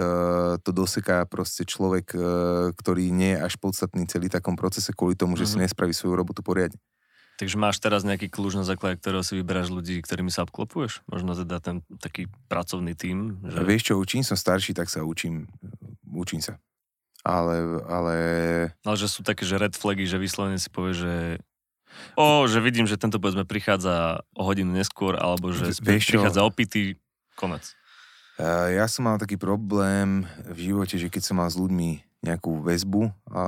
to 0.60 0.70
doseká 0.70 1.24
proste 1.24 1.64
človek, 1.64 2.12
uh, 2.12 2.22
ktorý 2.76 3.08
nie 3.08 3.34
je 3.34 3.40
až 3.40 3.56
podstatný 3.56 4.04
celý 4.04 4.28
takom 4.28 4.52
procese 4.52 4.92
kvôli 4.92 5.16
tomu, 5.16 5.34
že 5.34 5.48
mm-hmm. 5.48 5.50
si 5.50 5.56
mhm. 5.56 5.64
nespraví 5.64 5.92
svoju 5.96 6.14
robotu 6.14 6.44
poriadne. 6.44 6.76
Takže 7.36 7.60
máš 7.60 7.76
teraz 7.84 8.00
nejaký 8.00 8.32
kľúč 8.32 8.56
na 8.56 8.64
základe, 8.64 8.96
ktorého 8.96 9.20
si 9.20 9.36
vyberáš 9.36 9.68
ľudí, 9.68 10.00
ktorými 10.00 10.32
sa 10.32 10.48
obklopuješ? 10.48 11.04
Možno 11.04 11.36
teda 11.36 11.60
ten 11.60 11.84
taký 12.00 12.32
pracovný 12.48 12.96
tím? 12.96 13.44
Že... 13.44 13.60
Vieš 13.60 13.82
čo, 13.92 13.94
čím 14.08 14.24
som 14.24 14.40
starší, 14.40 14.72
tak 14.72 14.88
sa 14.88 15.04
učím. 15.04 15.44
Učím 16.08 16.40
sa. 16.40 16.56
Ale, 17.20 17.84
ale... 17.84 18.16
Ale 18.80 18.96
že 18.96 19.12
sú 19.12 19.20
také, 19.20 19.44
že 19.44 19.60
red 19.60 19.76
flagy, 19.76 20.08
že 20.08 20.16
vyslovene 20.16 20.56
si 20.56 20.72
povie, 20.72 20.96
že 20.96 21.14
o, 22.16 22.48
že 22.48 22.62
vidím, 22.64 22.88
že 22.88 22.96
tento 22.96 23.20
povedzme 23.20 23.44
prichádza 23.44 24.24
o 24.32 24.42
hodinu 24.46 24.72
neskôr, 24.72 25.20
alebo 25.20 25.52
že 25.52 25.76
Vieš 25.82 26.16
prichádza 26.16 26.40
opitý, 26.40 26.96
konec. 27.36 27.76
Ja 28.40 28.84
som 28.88 29.08
mal 29.08 29.20
taký 29.20 29.40
problém 29.40 30.24
v 30.44 30.72
živote, 30.72 30.96
že 30.96 31.08
keď 31.12 31.22
som 31.24 31.40
mal 31.40 31.48
s 31.52 31.56
ľuďmi 31.56 32.04
nejakú 32.24 32.64
väzbu, 32.64 33.12
a 33.32 33.42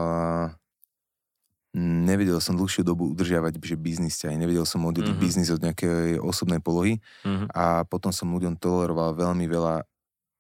nevedel 1.77 2.41
som 2.41 2.57
dlhšiu 2.57 2.81
dobu 2.81 3.13
udržiavať 3.13 3.61
že 3.61 3.77
biznis 3.77 4.17
ťa, 4.17 4.33
nevedel 4.33 4.65
som 4.65 4.85
oddeliť 4.89 5.13
mm-hmm. 5.13 5.25
biznis 5.25 5.53
od 5.53 5.61
nejakej 5.61 6.17
osobnej 6.17 6.65
polohy 6.65 7.05
mm-hmm. 7.25 7.53
a 7.53 7.85
potom 7.85 8.09
som 8.09 8.33
ľuďom 8.33 8.57
toleroval 8.57 9.13
veľmi 9.13 9.45
veľa 9.45 9.85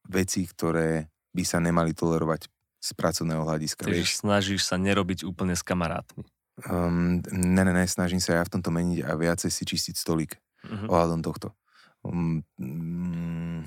vecí, 0.09 0.49
ktoré 0.49 1.13
by 1.37 1.45
sa 1.45 1.61
nemali 1.61 1.93
tolerovať 1.93 2.49
z 2.79 2.91
pracovného 2.97 3.45
hľadiska. 3.45 3.85
Takže 3.85 4.07
vieš. 4.07 4.23
snažíš 4.25 4.63
sa 4.65 4.81
nerobiť 4.81 5.29
úplne 5.29 5.53
s 5.53 5.61
kamarátmi. 5.61 6.25
Um, 6.67 7.23
ne, 7.31 7.63
ne, 7.63 7.73
ne, 7.75 7.85
snažím 7.87 8.19
sa 8.19 8.41
ja 8.41 8.43
v 8.43 8.59
tomto 8.59 8.75
meniť 8.75 9.07
a 9.07 9.15
viacej 9.15 9.51
si 9.53 9.63
čistiť 9.63 9.95
stolík 9.95 10.33
mm-hmm. 10.65 10.89
ohľadom 10.91 11.21
tohto. 11.23 11.55
Um, 12.03 12.43
um, 12.59 13.63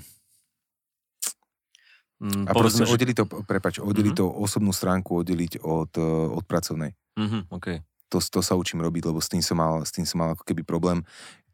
Mm, 2.22 2.46
a 2.46 2.54
proste 2.54 2.86
že... 2.86 2.94
oddeliť 2.94 3.16
to, 3.18 3.26
prepač, 3.42 3.82
oddeliť 3.82 4.14
mm-hmm. 4.14 4.30
to 4.30 4.38
osobnú 4.46 4.70
stránku, 4.70 5.26
oddeliť 5.26 5.58
od, 5.66 5.90
od 6.38 6.44
pracovnej. 6.46 6.94
Mm-hmm, 7.18 7.42
okay. 7.50 7.82
to, 8.06 8.22
to 8.22 8.38
sa 8.38 8.54
učím 8.54 8.78
robiť, 8.78 9.10
lebo 9.10 9.18
s 9.18 9.26
tým 9.26 9.42
som 9.42 9.58
mal, 9.58 9.82
s 9.82 9.90
tým 9.90 10.06
som 10.06 10.22
mal 10.22 10.38
ako 10.38 10.46
keby 10.46 10.62
problém. 10.62 11.02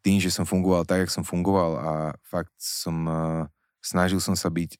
Tým, 0.05 0.21
že 0.21 0.29
som 0.29 0.45
fungoval 0.45 0.85
tak, 0.85 1.09
jak 1.09 1.11
som 1.11 1.25
fungoval 1.25 1.73
a 1.81 1.93
fakt 2.21 2.53
som, 2.61 2.97
uh, 3.09 3.43
snažil 3.81 4.21
som 4.21 4.37
sa 4.37 4.53
byť 4.53 4.77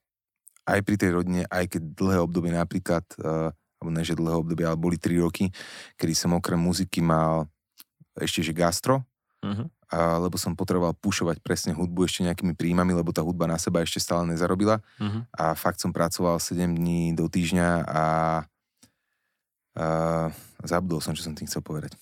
aj 0.69 0.79
pri 0.85 0.97
tej 1.01 1.11
rodine, 1.17 1.43
aj 1.49 1.73
keď 1.73 1.83
dlhé 1.97 2.19
obdobie 2.21 2.53
napríklad, 2.53 3.09
uh, 3.25 3.49
alebo 3.81 3.89
ne, 3.89 4.05
že 4.05 4.13
dlhé 4.13 4.37
obdobie, 4.45 4.69
ale 4.69 4.77
boli 4.77 5.01
3 5.01 5.25
roky, 5.25 5.49
kedy 5.97 6.13
som 6.13 6.37
okrem 6.37 6.61
muziky 6.61 7.01
mal 7.01 7.49
ešte, 8.21 8.45
že 8.45 8.53
gastro, 8.53 9.01
uh-huh 9.41 9.71
a, 9.89 10.21
lebo 10.21 10.37
som 10.37 10.53
potreboval 10.53 10.93
pušovať 11.01 11.41
presne 11.41 11.73
hudbu 11.73 12.05
ešte 12.05 12.21
nejakými 12.21 12.53
príjmami, 12.53 12.93
lebo 12.93 13.09
tá 13.09 13.25
hudba 13.25 13.49
na 13.49 13.57
seba 13.57 13.81
ešte 13.81 14.05
stále 14.05 14.29
nezarobila. 14.29 14.85
Uh-huh. 15.01 15.25
A 15.33 15.57
fakt 15.57 15.81
som 15.81 15.97
pracoval 15.97 16.37
7 16.37 16.77
dní 16.77 17.17
do 17.17 17.25
týždňa 17.25 17.69
a, 17.69 17.85
a 17.89 18.05
zabudol 20.61 21.01
som, 21.01 21.17
čo 21.17 21.25
som 21.25 21.33
tým 21.33 21.49
chcel 21.49 21.65
povedať. 21.65 21.97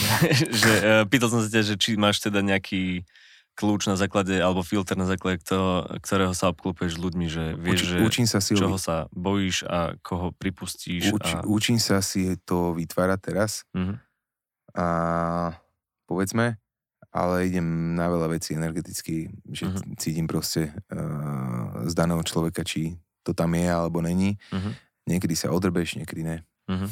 že, 0.60 0.72
uh, 0.84 1.04
pýtal 1.08 1.32
som 1.32 1.40
sa 1.40 1.48
ťa, 1.48 1.62
že 1.64 1.74
či 1.80 1.96
máš 1.96 2.20
teda 2.20 2.44
nejaký 2.44 3.08
kľúč 3.56 3.92
na 3.92 3.96
základe, 3.96 4.40
alebo 4.40 4.64
filter 4.64 4.96
na 4.96 5.04
základe 5.04 5.44
toho, 5.44 5.84
ktorého 6.00 6.32
sa 6.32 6.48
obklúpeš 6.48 6.96
ľuďmi, 6.96 7.26
že 7.28 7.44
vieš, 7.60 7.80
Uči, 7.84 7.88
že 7.92 7.96
učím 8.00 8.26
sa 8.28 8.38
si 8.40 8.56
čoho 8.56 8.80
sa 8.80 9.04
bojíš 9.12 9.68
a 9.68 9.96
koho 10.00 10.32
pripustíš. 10.32 11.12
Uč, 11.12 11.28
a... 11.28 11.44
Učím 11.44 11.76
sa 11.76 12.00
si 12.00 12.40
to 12.48 12.72
vytvárať 12.72 13.18
teraz. 13.20 13.68
Uh-huh. 13.76 14.00
A 14.72 14.86
povedzme, 16.08 16.56
ale 17.10 17.50
idem 17.50 17.98
na 17.98 18.06
veľa 18.06 18.30
vecí 18.30 18.54
energeticky, 18.54 19.30
že 19.50 19.66
uh-huh. 19.66 19.98
cítim 19.98 20.30
proste 20.30 20.70
uh, 20.94 21.86
z 21.90 21.92
daného 21.94 22.22
človeka, 22.22 22.62
či 22.62 22.98
to 23.26 23.34
tam 23.34 23.54
je 23.58 23.66
alebo 23.66 23.98
není. 23.98 24.38
Uh-huh. 24.54 24.72
Niekedy 25.10 25.34
sa 25.34 25.50
odrbeš, 25.50 25.98
niekedy 25.98 26.22
ne. 26.22 26.36
Uh-huh. 26.70 26.86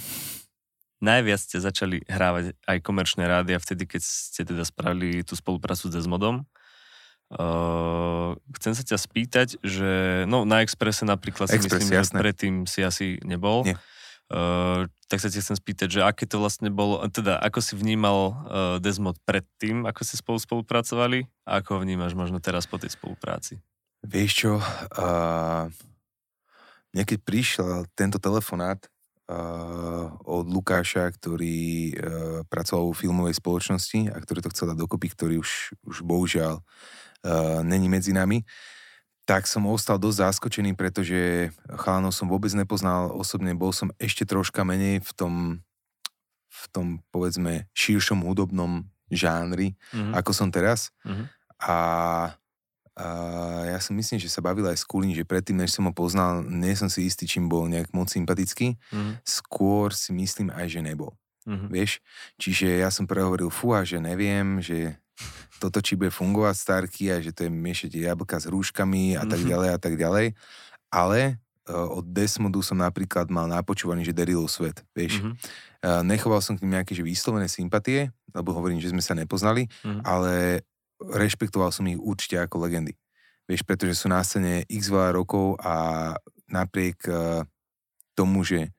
Najviac 0.98 1.38
ste 1.38 1.62
začali 1.62 2.02
hrávať 2.10 2.58
aj 2.66 2.78
komerčné 2.82 3.30
rády 3.30 3.54
a 3.54 3.62
vtedy, 3.62 3.86
keď 3.86 4.02
ste 4.02 4.42
teda 4.42 4.66
spravili 4.66 5.22
tú 5.22 5.38
spoluprácu 5.38 5.86
s 5.86 5.94
Desmodom. 5.94 6.42
Uh, 7.28 8.34
chcem 8.58 8.72
sa 8.72 8.82
ťa 8.82 8.98
spýtať, 8.98 9.48
že 9.60 10.24
no 10.26 10.48
na 10.48 10.64
Expresse 10.64 11.04
napríklad 11.06 11.46
si 11.46 11.60
Express, 11.60 11.86
myslím, 11.86 12.00
jasné. 12.00 12.16
že 12.16 12.22
predtým 12.24 12.54
si 12.66 12.80
asi 12.82 13.22
nebol. 13.22 13.62
Nie. 13.68 13.78
Uh, 14.28 14.84
tak 15.08 15.24
sa 15.24 15.32
ti 15.32 15.40
chcem 15.40 15.56
spýtať, 15.56 15.88
že 15.88 16.00
aké 16.04 16.28
to 16.28 16.36
vlastne 16.36 16.68
bolo, 16.68 17.00
teda 17.08 17.40
ako 17.40 17.64
si 17.64 17.72
vnímal 17.72 18.18
uh, 18.28 18.36
Desmod 18.76 19.16
predtým, 19.24 19.88
ako 19.88 20.04
ste 20.04 20.20
spolu 20.20 20.36
spolupracovali 20.36 21.24
a 21.48 21.64
ako 21.64 21.80
ho 21.80 21.80
vnímaš 21.80 22.12
možno 22.12 22.36
teraz 22.36 22.68
po 22.68 22.76
tej 22.76 22.92
spolupráci? 22.92 23.56
Vieš 24.04 24.30
čo, 24.36 24.52
uh, 24.60 25.64
mne 26.92 27.04
keď 27.08 27.18
prišiel 27.24 27.88
tento 27.96 28.20
telefonát 28.20 28.84
uh, 29.32 30.12
od 30.28 30.44
Lukáša, 30.44 31.08
ktorý 31.08 31.96
uh, 31.96 31.96
pracoval 32.52 32.92
vo 32.92 32.94
filmovej 32.94 33.40
spoločnosti 33.40 34.12
a 34.12 34.16
ktorý 34.20 34.44
to 34.44 34.52
chcel 34.52 34.76
dať 34.76 34.76
dokopy, 34.76 35.08
ktorý 35.08 35.34
už, 35.40 35.72
už 35.88 36.04
bohužiaľ 36.04 36.60
uh, 36.60 37.64
není 37.64 37.88
medzi 37.88 38.12
nami, 38.12 38.44
uh, 38.44 38.77
tak 39.28 39.44
som 39.44 39.68
ostal 39.68 40.00
dosť 40.00 40.24
zaskočený, 40.24 40.72
pretože 40.72 41.52
chalanov 41.84 42.16
som 42.16 42.32
vôbec 42.32 42.48
nepoznal 42.56 43.12
osobne, 43.12 43.52
bol 43.52 43.76
som 43.76 43.92
ešte 44.00 44.24
troška 44.24 44.64
menej 44.64 45.04
v 45.04 45.10
tom, 45.12 45.34
v 46.48 46.64
tom 46.72 46.86
povedzme 47.12 47.68
širšom 47.76 48.24
hudobnom 48.24 48.88
žánri, 49.12 49.76
mm-hmm. 49.92 50.16
ako 50.16 50.32
som 50.32 50.48
teraz. 50.48 50.96
Mm-hmm. 51.04 51.26
A, 51.60 51.76
a 52.96 53.06
ja 53.68 53.78
si 53.84 53.92
myslím, 53.92 54.16
že 54.16 54.32
sa 54.32 54.40
bavil 54.40 54.64
aj 54.64 54.80
s 54.80 54.88
Kulín, 54.88 55.12
že 55.12 55.28
predtým, 55.28 55.60
než 55.60 55.76
som 55.76 55.84
ho 55.84 55.92
poznal, 55.92 56.40
nie 56.48 56.72
som 56.72 56.88
si 56.88 57.04
istý, 57.04 57.28
čím 57.28 57.52
bol 57.52 57.68
nejak 57.68 57.92
moc 57.92 58.08
sympatický. 58.08 58.80
Mm-hmm. 58.80 59.28
Skôr 59.28 59.92
si 59.92 60.16
myslím 60.16 60.56
aj, 60.56 60.72
že 60.72 60.80
nebol. 60.80 61.12
Mm-hmm. 61.44 61.68
Vieš? 61.68 62.00
Čiže 62.40 62.80
ja 62.80 62.88
som 62.88 63.04
prehovoril, 63.04 63.52
fúha, 63.52 63.84
že 63.84 64.00
neviem, 64.00 64.64
že 64.64 64.96
toto, 65.58 65.82
či 65.82 65.98
bude 65.98 66.14
fungovať 66.14 66.54
starky 66.56 67.10
a 67.10 67.18
že 67.18 67.34
to 67.34 67.46
je 67.46 67.50
miešať 67.50 67.90
jablka 67.98 68.38
s 68.38 68.46
rúškami 68.46 69.18
a 69.18 69.26
tak 69.26 69.42
mhm. 69.42 69.48
ďalej 69.50 69.68
a 69.74 69.78
tak 69.78 69.94
ďalej. 69.98 70.26
Ale 70.88 71.36
uh, 71.68 71.98
od 71.98 72.06
Desmodu 72.08 72.62
som 72.64 72.78
napríklad 72.80 73.28
mal 73.28 73.50
napočúvaný, 73.50 74.06
že 74.06 74.16
Derilov 74.16 74.48
svet, 74.48 74.80
vieš. 74.96 75.20
Mm-hmm. 75.20 75.66
Nechoval 76.10 76.42
som 76.42 76.58
k 76.58 76.66
ním 76.66 76.74
nejaké 76.74 76.90
že 76.90 77.06
vyslovené 77.06 77.46
sympatie, 77.46 78.10
lebo 78.34 78.50
hovorím, 78.50 78.82
že 78.82 78.90
sme 78.90 78.98
sa 78.98 79.14
nepoznali, 79.14 79.70
mm-hmm. 79.70 80.02
ale 80.02 80.66
rešpektoval 80.98 81.70
som 81.70 81.86
ich 81.86 82.00
určite 82.02 82.34
ako 82.42 82.66
legendy. 82.66 82.98
Vieš, 83.46 83.62
pretože 83.62 83.94
sú 83.94 84.10
na 84.10 84.18
scéne 84.26 84.66
x 84.66 84.90
veľa 84.90 85.14
rokov 85.14 85.54
a 85.62 86.12
napriek 86.50 86.98
uh, 87.06 87.46
tomu, 88.18 88.42
že 88.42 88.74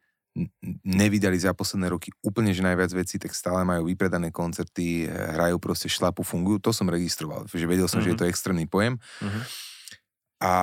nevydali 0.86 1.36
za 1.40 1.52
posledné 1.52 1.92
roky 1.92 2.14
úplne 2.24 2.54
že 2.56 2.64
najviac 2.64 2.92
vecí, 2.94 3.20
tak 3.20 3.36
stále 3.36 3.66
majú 3.66 3.90
vypredané 3.90 4.30
koncerty, 4.30 5.10
hrajú 5.10 5.58
proste 5.58 5.92
šlapu, 5.92 6.24
fungujú. 6.24 6.60
To 6.64 6.72
som 6.72 6.88
registroval, 6.88 7.48
že 7.50 7.66
vedel 7.66 7.90
som, 7.90 8.00
mm-hmm. 8.00 8.06
že 8.06 8.12
je 8.14 8.20
to 8.20 8.26
mhm. 8.28 8.32
extrémny 8.32 8.66
pojem. 8.66 8.96
Mm-hmm. 9.20 9.44
A 10.40 10.54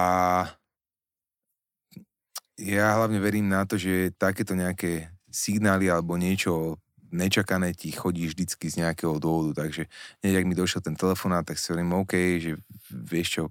ja 2.57 2.97
hlavne 2.97 3.20
verím 3.20 3.53
na 3.53 3.68
to, 3.68 3.77
že 3.77 4.16
takéto 4.16 4.57
nejaké 4.57 5.12
signály 5.29 5.93
alebo 5.93 6.16
niečo 6.16 6.81
nečakané 7.12 7.77
ti 7.77 7.93
chodí 7.93 8.27
vždycky 8.27 8.66
z 8.66 8.83
nejakého 8.83 9.20
dôvodu, 9.20 9.66
takže 9.66 9.87
hneď 10.24 10.43
ak 10.43 10.49
mi 10.49 10.55
došiel 10.59 10.83
ten 10.83 10.99
telefonát, 10.99 11.47
tak 11.47 11.61
si 11.61 11.70
hovorím, 11.70 12.03
OK, 12.03 12.14
že 12.41 12.59
vieš 12.91 13.29
čo, 13.41 13.43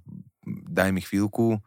daj 0.69 0.91
mi 0.91 0.99
chvíľku, 1.01 1.61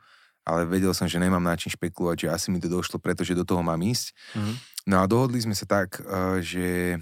ale 0.49 0.65
vedel 0.65 0.97
som, 0.97 1.05
že 1.05 1.21
nemám 1.21 1.45
na 1.45 1.53
čím 1.53 1.69
špekulovať, 1.77 2.25
že 2.25 2.33
asi 2.33 2.47
mi 2.49 2.57
to 2.57 2.73
došlo, 2.73 2.97
pretože 2.97 3.37
do 3.37 3.45
toho 3.45 3.61
mám 3.61 3.77
ísť. 3.85 4.17
Mm-hmm. 4.33 4.55
No 4.89 4.97
a 4.99 5.05
dohodli 5.05 5.45
sme 5.45 5.53
sa 5.53 5.69
tak, 5.69 6.01
uh, 6.01 6.41
že 6.41 6.97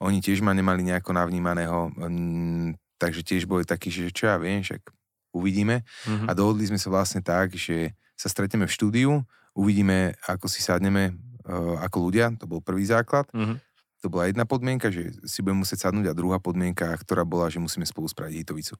oni 0.00 0.24
tiež 0.24 0.40
ma 0.40 0.56
nemali 0.56 0.80
nejako 0.80 1.12
navnímaného, 1.12 1.92
um, 1.92 2.72
takže 2.96 3.20
tiež 3.20 3.44
boli 3.44 3.68
takí, 3.68 3.92
že 3.92 4.08
čo 4.08 4.32
ja 4.32 4.40
viem, 4.40 4.64
však 4.64 4.80
uvidíme. 5.36 5.84
Mm-hmm. 6.08 6.26
A 6.28 6.32
dohodli 6.32 6.64
sme 6.64 6.80
sa 6.80 6.88
vlastne 6.88 7.20
tak, 7.20 7.52
že 7.52 7.92
sa 8.16 8.32
stretneme 8.32 8.64
v 8.64 8.72
štúdiu, 8.72 9.12
uvidíme, 9.52 10.16
ako 10.24 10.48
si 10.48 10.64
sadneme 10.64 11.12
uh, 11.44 11.76
ako 11.84 12.08
ľudia, 12.08 12.32
to 12.40 12.48
bol 12.48 12.64
prvý 12.64 12.88
základ. 12.88 13.28
Mm-hmm. 13.36 13.56
To 14.04 14.12
bola 14.12 14.28
jedna 14.28 14.44
podmienka, 14.44 14.92
že 14.92 15.08
si 15.24 15.40
budeme 15.40 15.64
musieť 15.64 15.88
sadnúť 15.88 16.12
a 16.12 16.18
druhá 16.18 16.36
podmienka, 16.36 16.84
ktorá 17.00 17.24
bola, 17.24 17.48
že 17.48 17.56
musíme 17.56 17.88
spolu 17.88 18.04
spraviť 18.04 18.34
hitovicu. 18.44 18.76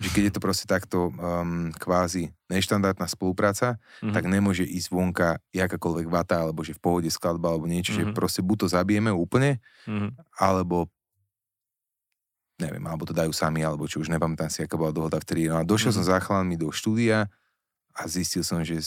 Že 0.00 0.08
keď 0.08 0.22
je 0.24 0.32
to 0.32 0.40
proste 0.40 0.64
takto 0.64 1.12
um, 1.12 1.68
kvázi 1.76 2.32
neštandardná 2.48 3.04
spolupráca, 3.04 3.76
mm-hmm. 3.76 4.14
tak 4.16 4.24
nemôže 4.24 4.64
ísť 4.64 4.88
vonka 4.88 5.36
jakákoľvek 5.52 6.06
vata, 6.08 6.40
alebo 6.40 6.64
že 6.64 6.72
v 6.72 6.80
pohode 6.80 7.10
skladba, 7.12 7.52
alebo 7.52 7.68
niečo, 7.68 7.92
mm-hmm. 7.92 8.16
že 8.16 8.16
proste 8.16 8.40
buď 8.40 8.56
to 8.64 8.68
zabijeme 8.72 9.12
úplne, 9.12 9.60
mm-hmm. 9.84 10.10
alebo 10.40 10.88
neviem, 12.56 12.84
alebo 12.88 13.04
to 13.04 13.12
dajú 13.12 13.36
sami, 13.36 13.66
alebo 13.66 13.84
čo 13.84 14.00
už 14.00 14.08
nepamätám 14.08 14.48
si, 14.48 14.64
aká 14.64 14.80
bola 14.80 14.94
dohoda 14.94 15.20
vtedy. 15.20 15.50
No 15.50 15.60
a 15.60 15.66
došiel 15.66 15.92
mm-hmm. 15.92 16.08
som 16.08 16.22
za 16.24 16.56
do 16.56 16.68
štúdia 16.72 17.28
a 17.92 18.00
zistil 18.08 18.40
som, 18.40 18.64
že 18.64 18.80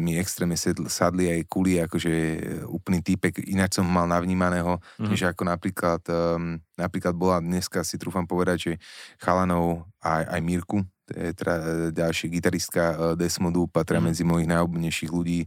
mi 0.00 0.16
extrémne 0.16 0.56
sedl, 0.56 0.88
sadli 0.88 1.28
aj 1.28 1.40
kuli, 1.52 1.76
akože 1.84 2.12
e, 2.12 2.38
úplný 2.64 3.04
týpek, 3.04 3.44
ináč 3.44 3.76
som 3.76 3.84
mal 3.84 4.08
navnímaného, 4.08 4.80
mm. 4.96 5.12
že 5.12 5.28
ako 5.28 5.44
napríklad, 5.44 6.00
um, 6.08 6.56
napríklad 6.80 7.12
bola 7.12 7.44
dneska, 7.44 7.84
si 7.84 8.00
trúfam 8.00 8.24
povedať, 8.24 8.56
že 8.56 8.72
Chalanov 9.20 9.84
aj, 10.00 10.32
aj 10.32 10.40
Mirku, 10.40 10.78
teda 11.12 11.54
e, 11.60 11.64
ďalšia 11.92 12.28
gitaristka 12.32 12.82
uh, 12.92 12.96
Desmodu, 13.12 13.60
patria 13.68 14.00
mm. 14.00 14.06
medzi 14.08 14.22
mojich 14.24 14.48
najobľúbenejších 14.48 15.12
ľudí 15.12 15.44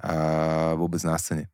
a 0.00 0.14
vôbec 0.78 1.02
na 1.02 1.18
scéne. 1.18 1.50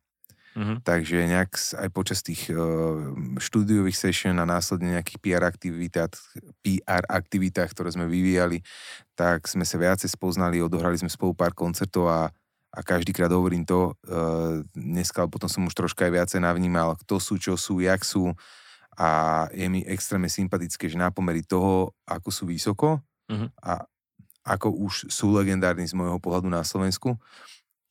Mm-hmm. 0.57 0.77
Takže 0.81 1.29
nejak 1.29 1.53
aj 1.53 1.89
počas 1.93 2.25
tých 2.25 2.49
uh, 2.49 3.13
štúdiových 3.37 3.93
session 3.93 4.41
a 4.41 4.49
následne 4.49 4.97
nejakých 4.97 5.21
PR 5.21 5.45
aktivitách, 5.45 6.17
PR 6.65 7.05
aktivitách, 7.05 7.77
ktoré 7.77 7.93
sme 7.93 8.09
vyvíjali, 8.09 8.65
tak 9.13 9.45
sme 9.45 9.61
sa 9.61 9.77
viacej 9.77 10.09
spoznali, 10.09 10.57
odohrali 10.57 10.97
sme 10.97 11.13
spolu 11.13 11.37
pár 11.37 11.53
koncertov 11.53 12.09
a, 12.09 12.33
a 12.73 12.79
každýkrát 12.81 13.29
hovorím 13.29 13.69
to, 13.69 13.93
uh, 14.09 14.65
dneska, 14.73 15.29
potom 15.29 15.45
som 15.45 15.69
už 15.69 15.77
troška 15.77 16.09
aj 16.09 16.13
viacej 16.17 16.39
navnímal, 16.41 16.97
kto 17.05 17.21
sú, 17.21 17.37
čo 17.37 17.53
sú, 17.53 17.77
jak 17.77 18.01
sú 18.01 18.33
a 18.97 19.45
je 19.53 19.69
mi 19.69 19.85
extrémne 19.85 20.25
sympatické, 20.25 20.89
že 20.89 20.97
na 20.97 21.13
pomery 21.13 21.45
toho, 21.45 21.93
ako 22.09 22.33
sú 22.33 22.49
vysoko 22.49 22.97
mm-hmm. 23.29 23.61
a 23.61 23.85
ako 24.41 24.73
už 24.73 25.13
sú 25.13 25.37
legendárni 25.37 25.85
z 25.85 25.93
môjho 25.93 26.17
pohľadu 26.17 26.49
na 26.49 26.65
Slovensku, 26.65 27.13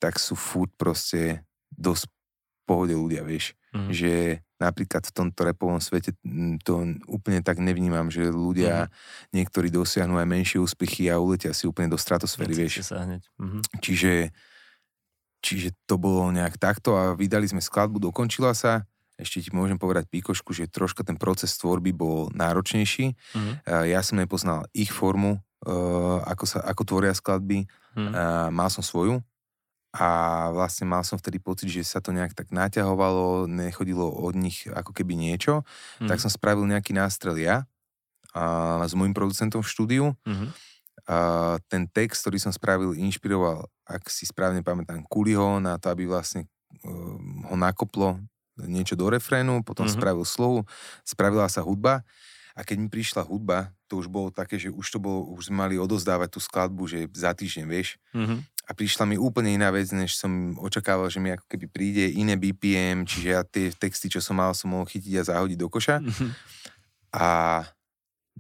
tak 0.03 0.19
sú 0.19 0.35
furt 0.35 0.75
proste 0.75 1.47
dosť 1.71 2.16
pohode 2.67 2.93
ľudia, 2.99 3.23
vieš. 3.23 3.55
Mm. 3.71 3.89
Že 3.95 4.13
napríklad 4.59 5.07
v 5.07 5.13
tomto 5.15 5.41
repovom 5.47 5.79
svete 5.79 6.17
to 6.65 6.73
úplne 7.07 7.45
tak 7.47 7.63
nevnímam, 7.63 8.11
že 8.11 8.27
ľudia 8.27 8.89
mm. 8.89 8.91
niektorí 9.31 9.71
dosiahnu 9.71 10.19
aj 10.19 10.27
menšie 10.27 10.59
úspechy 10.59 11.07
a 11.07 11.23
uletia 11.23 11.55
si 11.55 11.71
úplne 11.71 11.95
do 11.95 11.99
stratosféry, 12.01 12.67
vieš. 12.67 12.83
Sa 12.83 13.07
hneď. 13.07 13.23
Mm-hmm. 13.39 13.63
Čiže, 13.79 14.13
čiže 15.45 15.69
to 15.87 15.95
bolo 16.01 16.27
nejak 16.35 16.59
takto 16.59 16.99
a 16.99 17.15
vydali 17.15 17.47
sme 17.47 17.63
skladbu, 17.63 18.03
dokončila 18.03 18.51
sa. 18.57 18.83
Ešte 19.17 19.47
ti 19.47 19.51
môžem 19.55 19.81
povedať 19.81 20.11
píkošku, 20.13 20.53
že 20.53 20.69
troška 20.69 21.01
ten 21.01 21.17
proces 21.17 21.57
tvorby 21.57 21.95
bol 21.95 22.29
náročnejší. 22.37 23.15
Mm-hmm. 23.15 23.55
Ja 23.89 24.05
som 24.05 24.21
nepoznal 24.21 24.69
ich 24.77 24.93
formu, 24.93 25.41
ako, 26.27 26.45
sa, 26.45 26.61
ako 26.65 26.83
tvoria 26.85 27.17
skladby. 27.17 27.65
Mm-hmm. 27.97 28.53
Mal 28.53 28.69
som 28.69 28.85
svoju, 28.85 29.25
a 29.97 30.09
vlastne 30.53 30.85
mal 30.85 31.01
som 31.01 31.17
vtedy 31.17 31.41
pocit, 31.41 31.73
že 31.73 31.81
sa 31.81 32.05
to 32.05 32.13
nejak 32.13 32.37
tak 32.37 32.53
naťahovalo, 32.53 33.49
nechodilo 33.49 34.05
od 34.05 34.37
nich 34.37 34.69
ako 34.69 34.93
keby 34.93 35.17
niečo, 35.17 35.65
mm. 36.05 36.09
tak 36.13 36.21
som 36.21 36.29
spravil 36.29 36.69
nejaký 36.69 36.93
nástrel 36.93 37.41
ja 37.41 37.65
a, 38.37 38.85
s 38.85 38.93
môjim 38.93 39.17
producentom 39.17 39.65
v 39.65 39.73
štúdiu. 39.73 40.05
Mm-hmm. 40.29 40.49
A, 41.09 41.17
ten 41.73 41.89
text, 41.89 42.29
ktorý 42.29 42.37
som 42.37 42.53
spravil, 42.53 42.93
inšpiroval, 42.93 43.65
ak 43.89 44.13
si 44.13 44.29
správne 44.29 44.61
pamätám, 44.61 45.01
Kuliho 45.09 45.65
na 45.65 45.81
to, 45.81 45.89
aby 45.89 46.05
vlastne 46.05 46.45
um, 46.85 47.49
ho 47.49 47.57
nakoplo 47.57 48.21
niečo 48.69 49.01
do 49.01 49.09
refrénu, 49.09 49.65
potom 49.65 49.89
mm-hmm. 49.89 49.97
spravil 49.97 50.25
slohu, 50.29 50.61
spravila 51.09 51.49
sa 51.49 51.65
hudba 51.65 52.05
a 52.53 52.61
keď 52.65 52.77
mi 52.85 52.89
prišla 52.93 53.25
hudba, 53.25 53.73
to 53.89 53.97
už 53.97 54.13
bolo 54.13 54.29
také, 54.29 54.61
že 54.61 54.69
už 54.69 54.85
to 54.93 54.99
bolo, 55.01 55.25
už 55.33 55.49
sme 55.49 55.65
mali 55.65 55.75
odozdávať 55.81 56.37
tú 56.37 56.41
skladbu, 56.43 56.85
že 56.85 57.09
za 57.17 57.33
týždeň, 57.33 57.65
vieš. 57.65 57.97
Mm-hmm 58.13 58.56
a 58.67 58.75
prišla 58.75 59.07
mi 59.07 59.15
úplne 59.15 59.55
iná 59.55 59.71
vec, 59.71 59.95
než 59.95 60.19
som 60.19 60.59
očakával, 60.59 61.07
že 61.07 61.23
mi 61.23 61.31
ako 61.31 61.47
keby 61.47 61.67
príde 61.71 62.05
iné 62.19 62.35
BPM, 62.35 63.07
čiže 63.07 63.29
ja 63.31 63.47
tie 63.47 63.71
texty, 63.71 64.11
čo 64.11 64.19
som 64.19 64.35
mal, 64.43 64.51
som 64.59 64.75
mohol 64.75 64.91
chytiť 64.91 65.23
a 65.23 65.29
zahodiť 65.31 65.59
do 65.59 65.71
koša. 65.71 66.03
Mm-hmm. 66.03 66.31
A 67.15 67.29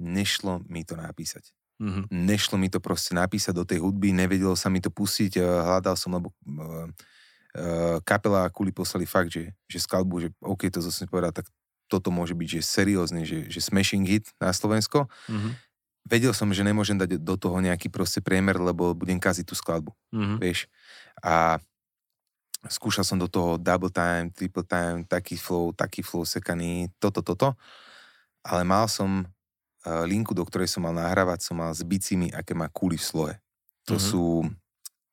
nešlo 0.02 0.66
mi 0.66 0.82
to 0.82 0.98
napísať. 0.98 1.54
Mm-hmm. 1.78 2.10
Nešlo 2.10 2.58
mi 2.58 2.66
to 2.66 2.82
proste 2.82 3.14
napísať 3.14 3.54
do 3.54 3.62
tej 3.62 3.78
hudby, 3.78 4.10
nevedelo 4.10 4.58
sa 4.58 4.66
mi 4.66 4.82
to 4.82 4.90
pustiť, 4.90 5.38
eh, 5.38 5.46
hľadal 5.46 5.94
som, 5.94 6.10
lebo 6.10 6.34
uh, 6.34 6.90
uh, 6.90 8.02
kapela 8.02 8.50
a 8.50 8.52
kuli 8.52 8.74
poslali 8.74 9.06
fakt, 9.06 9.30
že, 9.30 9.54
že 9.70 9.78
skalbu, 9.78 10.26
že 10.26 10.28
OK, 10.42 10.66
to 10.66 10.82
zase 10.82 11.06
povedal, 11.06 11.30
tak 11.30 11.46
toto 11.86 12.10
môže 12.10 12.34
byť, 12.34 12.58
že 12.58 12.60
seriózne, 12.66 13.22
že, 13.22 13.46
že 13.46 13.62
smashing 13.62 14.02
hit 14.02 14.26
na 14.42 14.50
Slovensko. 14.50 15.06
Mm-hmm 15.30 15.65
vedel 16.06 16.30
som, 16.30 16.48
že 16.54 16.62
nemôžem 16.62 16.94
dať 16.94 17.18
do 17.18 17.34
toho 17.34 17.58
nejaký 17.58 17.90
proste 17.90 18.22
priemer, 18.22 18.56
lebo 18.56 18.94
budem 18.94 19.18
kaziť 19.18 19.44
tú 19.44 19.58
skladbu, 19.58 19.90
mm-hmm. 20.14 20.38
vieš. 20.38 20.70
A 21.20 21.58
skúšal 22.70 23.02
som 23.02 23.18
do 23.18 23.26
toho 23.26 23.58
double 23.58 23.90
time, 23.90 24.30
triple 24.30 24.62
time, 24.62 25.02
taký 25.02 25.34
flow, 25.34 25.74
taký 25.74 26.06
flow 26.06 26.22
sekaný, 26.22 26.94
toto, 27.02 27.20
toto. 27.26 27.58
Ale 28.46 28.62
mal 28.62 28.86
som 28.86 29.26
uh, 29.26 30.06
linku, 30.06 30.30
do 30.30 30.46
ktorej 30.46 30.70
som 30.70 30.86
mal 30.86 30.94
nahrávať, 30.94 31.42
som 31.42 31.58
mal 31.58 31.74
s 31.74 31.82
bicimi, 31.82 32.30
aké 32.30 32.54
má 32.54 32.70
kúly 32.70 32.94
v 32.94 33.06
slohe. 33.06 33.34
To 33.90 33.98
mm-hmm. 33.98 34.08
sú 34.10 34.24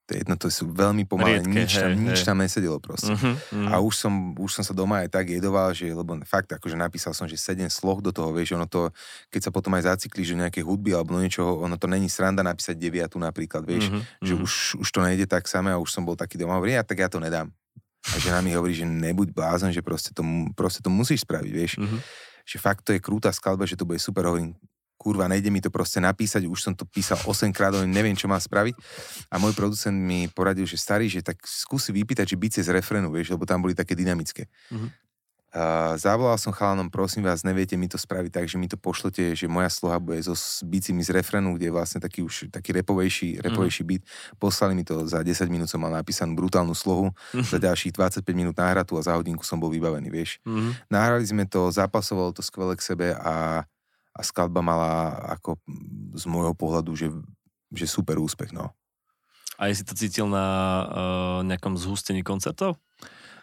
to 0.03 0.19
jedno, 0.19 0.35
to 0.35 0.51
sú 0.51 0.67
veľmi 0.67 1.07
pomalé, 1.07 1.39
Riedke, 1.39 1.63
nič, 1.63 1.71
tam, 1.79 1.95
hej, 1.95 1.95
nič 1.95 2.19
hej. 2.19 2.27
tam 2.27 2.37
nesedelo 2.43 2.77
proste. 2.83 3.15
Uh-huh, 3.15 3.39
uh-huh. 3.39 3.71
A 3.71 3.79
už 3.79 4.03
som, 4.03 4.35
už 4.35 4.51
som 4.59 4.63
sa 4.67 4.75
doma 4.75 4.99
aj 4.99 5.15
tak 5.15 5.31
jedoval, 5.31 5.71
že, 5.71 5.95
lebo 5.95 6.19
fakt, 6.27 6.51
akože 6.51 6.75
napísal 6.75 7.15
som, 7.15 7.23
že 7.23 7.39
7 7.39 7.71
sloh 7.71 8.03
do 8.03 8.11
toho, 8.11 8.35
vieš, 8.35 8.59
ono 8.59 8.67
to, 8.67 8.91
keď 9.31 9.47
sa 9.47 9.51
potom 9.55 9.71
aj 9.79 9.95
zacikli, 9.95 10.27
že 10.27 10.35
nejaké 10.35 10.59
hudby 10.59 10.91
alebo 10.91 11.15
niečoho, 11.15 11.63
ono 11.63 11.79
to 11.79 11.87
není 11.87 12.11
sranda 12.11 12.43
napísať 12.43 12.75
deviatu 12.75 13.15
napríklad, 13.15 13.63
vieš, 13.63 13.87
uh-huh, 13.87 14.03
že 14.19 14.33
uh-huh. 14.35 14.43
Už, 14.43 14.83
už 14.83 14.87
to 14.91 14.99
nejde 14.99 15.23
tak 15.23 15.47
samé 15.47 15.71
a 15.71 15.79
už 15.79 15.87
som 15.87 16.03
bol 16.03 16.19
taký 16.19 16.35
doma, 16.35 16.59
hovorí, 16.59 16.75
ja 16.75 16.83
tak 16.83 16.99
ja 16.99 17.07
to 17.07 17.23
nedám. 17.23 17.47
A 18.11 18.19
žena 18.19 18.43
mi 18.43 18.51
hovorí, 18.51 18.75
že 18.75 18.83
nebuď 18.83 19.31
blázon, 19.31 19.71
že 19.71 19.79
proste 19.79 20.11
to, 20.11 20.19
proste 20.51 20.83
to 20.83 20.91
musíš 20.91 21.23
spraviť, 21.23 21.51
vieš. 21.55 21.79
Uh-huh. 21.79 22.03
Že 22.43 22.57
fakt 22.59 22.83
to 22.83 22.91
je 22.91 22.99
krúta 22.99 23.31
skladba, 23.31 23.63
že 23.63 23.79
to 23.79 23.87
bude 23.87 24.03
super, 24.03 24.27
hovorím, 24.27 24.59
kurva, 25.03 25.27
nejde 25.27 25.51
mi 25.51 25.59
to 25.59 25.67
proste 25.67 25.99
napísať, 25.99 26.47
už 26.47 26.63
som 26.63 26.71
to 26.71 26.87
písal 26.87 27.19
8 27.27 27.51
krát, 27.51 27.75
neviem, 27.83 28.15
čo 28.15 28.31
má 28.31 28.39
spraviť. 28.39 28.71
A 29.27 29.35
môj 29.35 29.51
producent 29.51 29.99
mi 29.99 30.31
poradil, 30.31 30.63
že 30.63 30.79
starý, 30.79 31.11
že 31.11 31.19
tak 31.19 31.43
skúsi 31.43 31.91
vypýtať, 31.91 32.31
či 32.31 32.35
bicie 32.39 32.63
z 32.63 32.71
refrénu, 32.71 33.11
vieš, 33.11 33.35
lebo 33.35 33.43
tam 33.43 33.59
boli 33.59 33.75
také 33.75 33.99
dynamické. 33.99 34.47
Mm-hmm. 34.71 35.03
Uh, 35.53 35.93
zavolal 36.01 36.33
som 36.41 36.49
chalanom, 36.49 36.89
prosím 36.89 37.29
vás, 37.29 37.45
neviete 37.45 37.77
mi 37.77 37.85
to 37.85 37.93
spraviť 37.93 38.41
tak, 38.41 38.49
že 38.49 38.57
mi 38.57 38.65
to 38.65 38.73
pošlete, 38.73 39.37
že 39.37 39.45
moja 39.45 39.69
sloha 39.69 40.01
bude 40.01 40.17
so 40.25 40.33
bicimi 40.65 41.05
z 41.05 41.13
refrénu, 41.13 41.53
kde 41.53 41.69
je 41.69 41.73
vlastne 41.77 42.01
taký 42.01 42.25
už 42.25 42.49
taký 42.49 42.73
repovejší, 42.81 43.37
repovejší 43.37 43.85
mm. 43.85 43.89
beat. 43.93 44.01
Poslali 44.41 44.73
mi 44.73 44.81
to 44.81 45.05
za 45.05 45.21
10 45.21 45.45
minút, 45.53 45.69
som 45.69 45.77
mal 45.77 45.93
napísanú 45.93 46.33
brutálnu 46.33 46.73
slohu, 46.73 47.13
mm. 47.37 47.45
za 47.45 47.61
ďalších 47.61 47.93
25 47.93 48.25
minút 48.33 48.57
náhratu 48.57 48.97
a 48.97 49.05
za 49.05 49.13
hodinku 49.13 49.45
som 49.45 49.61
bol 49.61 49.69
vybavený, 49.69 50.09
vieš. 50.09 50.41
Mm. 50.41 50.73
Nahrali 50.89 51.21
sme 51.21 51.45
to, 51.45 51.69
zapasovalo 51.69 52.33
to 52.33 52.41
skvele 52.41 52.73
k 52.73 52.81
sebe 52.81 53.13
a 53.13 53.61
a 54.13 54.21
skladba 54.21 54.61
mala 54.61 55.17
ako 55.37 55.57
z 56.13 56.23
môjho 56.29 56.53
pohľadu, 56.53 56.93
že, 56.93 57.09
že 57.73 57.89
super 57.89 58.21
úspech, 58.21 58.53
no. 58.53 58.69
A 59.57 59.69
si 59.69 59.85
to 59.85 59.93
cítil 59.93 60.25
na 60.25 60.45
uh, 60.45 61.39
nejakom 61.45 61.77
zhustení 61.77 62.25
koncertov? 62.25 62.77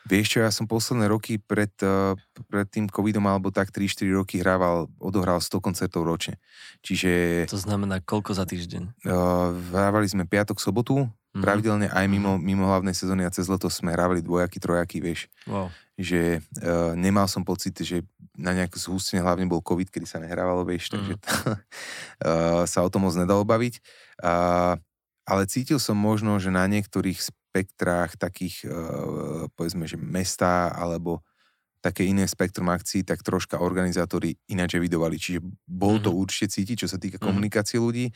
Vieš 0.08 0.26
čo, 0.32 0.38
ja 0.40 0.50
som 0.50 0.64
posledné 0.64 1.06
roky 1.12 1.36
pred, 1.38 1.70
uh, 1.84 2.16
pred 2.48 2.66
tým 2.66 2.88
covidom 2.88 3.22
alebo 3.28 3.52
tak 3.52 3.70
3-4 3.70 4.10
roky 4.16 4.40
hrával, 4.40 4.88
odohral 4.98 5.38
100 5.38 5.60
koncertov 5.60 6.02
ročne. 6.08 6.40
Čiže... 6.82 7.44
To 7.52 7.60
znamená 7.60 8.02
koľko 8.02 8.34
za 8.34 8.48
týždeň? 8.48 9.06
Uh, 9.06 9.54
hrávali 9.70 10.08
sme 10.08 10.26
piatok, 10.26 10.58
sobotu, 10.58 11.06
mm-hmm. 11.30 11.42
pravidelne 11.42 11.86
aj 11.90 12.06
mimo, 12.10 12.36
mm-hmm. 12.36 12.46
mimo 12.46 12.64
hlavnej 12.66 12.94
sezóny 12.94 13.22
a 13.26 13.34
cez 13.34 13.46
leto 13.46 13.70
sme 13.70 13.94
hrávali 13.94 14.20
dvojaky, 14.22 14.58
trojaky, 14.58 14.98
vieš. 14.98 15.30
Wow. 15.46 15.70
Že 16.00 16.40
uh, 16.40 16.92
nemal 16.98 17.30
som 17.30 17.46
pocit, 17.46 17.76
že 17.78 18.02
na 18.34 18.56
nejaké 18.56 18.80
zhustenie, 18.80 19.20
hlavne 19.20 19.46
bol 19.46 19.60
COVID, 19.60 19.92
kedy 19.92 20.06
sa 20.08 20.18
nehrávalo, 20.18 20.64
vieš, 20.64 20.88
mm. 20.88 20.92
takže 20.96 21.14
uh, 21.14 22.64
sa 22.64 22.80
o 22.80 22.88
tom 22.88 23.04
moc 23.04 23.14
nedalo 23.14 23.44
baviť. 23.44 23.74
Uh, 24.22 24.80
ale 25.28 25.42
cítil 25.46 25.78
som 25.78 25.94
možno, 25.94 26.40
že 26.40 26.48
na 26.48 26.64
niektorých 26.66 27.20
spektrách 27.20 28.16
takých, 28.16 28.64
uh, 28.66 29.46
povedzme, 29.54 29.84
že 29.84 30.00
mesta 30.00 30.72
alebo 30.72 31.20
také 31.80 32.04
iné 32.04 32.28
spektrum 32.28 32.68
akcií, 32.68 33.08
tak 33.08 33.24
troška 33.24 33.56
organizátori 33.60 34.36
ináč 34.52 34.76
evidovali. 34.76 35.16
Čiže 35.16 35.40
bol 35.64 35.96
to 35.96 36.12
mm-hmm. 36.12 36.22
určite 36.22 36.46
cítiť, 36.52 36.84
čo 36.84 36.88
sa 36.88 37.00
týka 37.00 37.16
mm-hmm. 37.16 37.28
komunikácie 37.28 37.80
ľudí. 37.80 38.12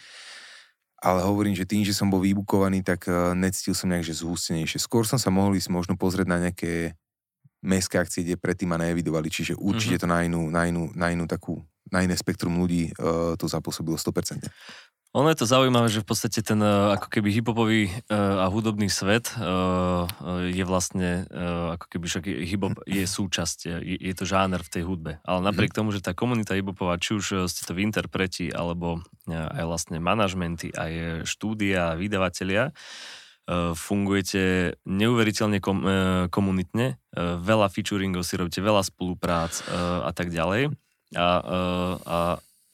Ale 1.04 1.20
hovorím, 1.20 1.52
že 1.52 1.68
tým, 1.68 1.84
že 1.84 1.92
som 1.92 2.08
bol 2.08 2.24
vybukovaný, 2.24 2.80
tak 2.80 3.04
uh, 3.12 3.36
necítil 3.36 3.76
som 3.76 3.92
nejak, 3.92 4.08
že 4.08 4.24
zhústenejšie. 4.24 4.80
Skôr 4.80 5.04
som 5.04 5.20
sa 5.20 5.28
mohol 5.28 5.52
ísť 5.60 5.68
možno 5.68 6.00
pozrieť 6.00 6.32
na 6.32 6.40
nejaké 6.40 6.96
mestské 7.60 8.00
akcie, 8.00 8.24
kde 8.24 8.40
predtým 8.40 8.72
ma 8.72 8.80
neevidovali, 8.80 9.28
čiže 9.28 9.56
určite 9.56 10.00
mm-hmm. 10.00 10.08
to 10.08 10.12
na 10.12 10.18
inú, 10.24 10.42
na 10.48 10.62
inú, 10.68 10.88
na 10.96 11.12
inú 11.12 11.24
takú, 11.28 11.60
na 11.92 12.04
iné 12.04 12.16
spektrum 12.16 12.56
ľudí 12.60 12.92
uh, 12.96 13.36
to 13.36 13.48
zapôsobilo 13.50 13.96
100%. 14.00 14.48
Ono 15.14 15.30
je 15.30 15.38
to 15.38 15.46
zaujímavé, 15.46 15.86
že 15.86 16.02
v 16.02 16.10
podstate 16.10 16.42
ten 16.42 16.58
uh, 16.58 16.98
ako 16.98 17.06
keby 17.06 17.30
hiphopový 17.30 17.86
uh, 17.86 18.42
a 18.42 18.50
hudobný 18.50 18.90
svet 18.90 19.30
je 20.50 20.64
vlastne 20.66 21.26
ako 21.78 21.86
keby 21.86 22.04
však 22.10 22.24
hiphop 22.26 22.74
je 22.88 23.04
súčasť, 23.06 23.82
je, 23.82 24.12
to 24.14 24.24
žáner 24.26 24.60
v 24.60 24.72
tej 24.72 24.82
hudbe. 24.82 25.12
Ale 25.22 25.40
napriek 25.44 25.70
mm. 25.70 25.78
tomu, 25.78 25.88
že 25.94 26.02
tá 26.02 26.16
komunita 26.16 26.58
hiphopová, 26.58 26.98
či 26.98 27.14
už 27.14 27.46
ste 27.46 27.62
to 27.62 27.76
v 27.76 27.86
interpreti, 27.86 28.50
alebo 28.50 29.02
aj 29.30 29.64
vlastne 29.64 29.98
manažmenty, 30.02 30.74
aj 30.74 31.24
štúdia, 31.28 31.94
vydavatelia, 31.94 32.74
fungujete 33.76 34.74
neuveriteľne 34.88 35.58
kom, 35.60 35.84
komunitne, 36.32 36.96
veľa 37.16 37.68
featuringov 37.68 38.24
si 38.24 38.40
robíte, 38.40 38.64
veľa 38.64 38.82
spoluprác 38.84 39.52
a 40.04 40.10
tak 40.16 40.32
ďalej. 40.32 40.72
A, 41.14 41.28
a, 41.40 42.18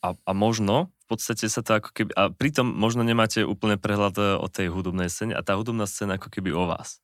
a, 0.02 0.08
a 0.12 0.32
možno 0.32 0.90
podstate 1.10 1.50
sa 1.50 1.66
to 1.66 1.82
ako 1.82 1.90
keby... 1.90 2.10
A 2.14 2.30
pritom 2.30 2.70
možno 2.70 3.02
nemáte 3.02 3.42
úplne 3.42 3.74
prehľad 3.74 4.14
e, 4.14 4.22
o 4.38 4.46
tej 4.46 4.70
hudobnej 4.70 5.10
scéne 5.10 5.34
a 5.34 5.42
tá 5.42 5.58
hudobná 5.58 5.90
scéna 5.90 6.22
ako 6.22 6.30
keby 6.30 6.54
o 6.54 6.70
vás. 6.70 7.02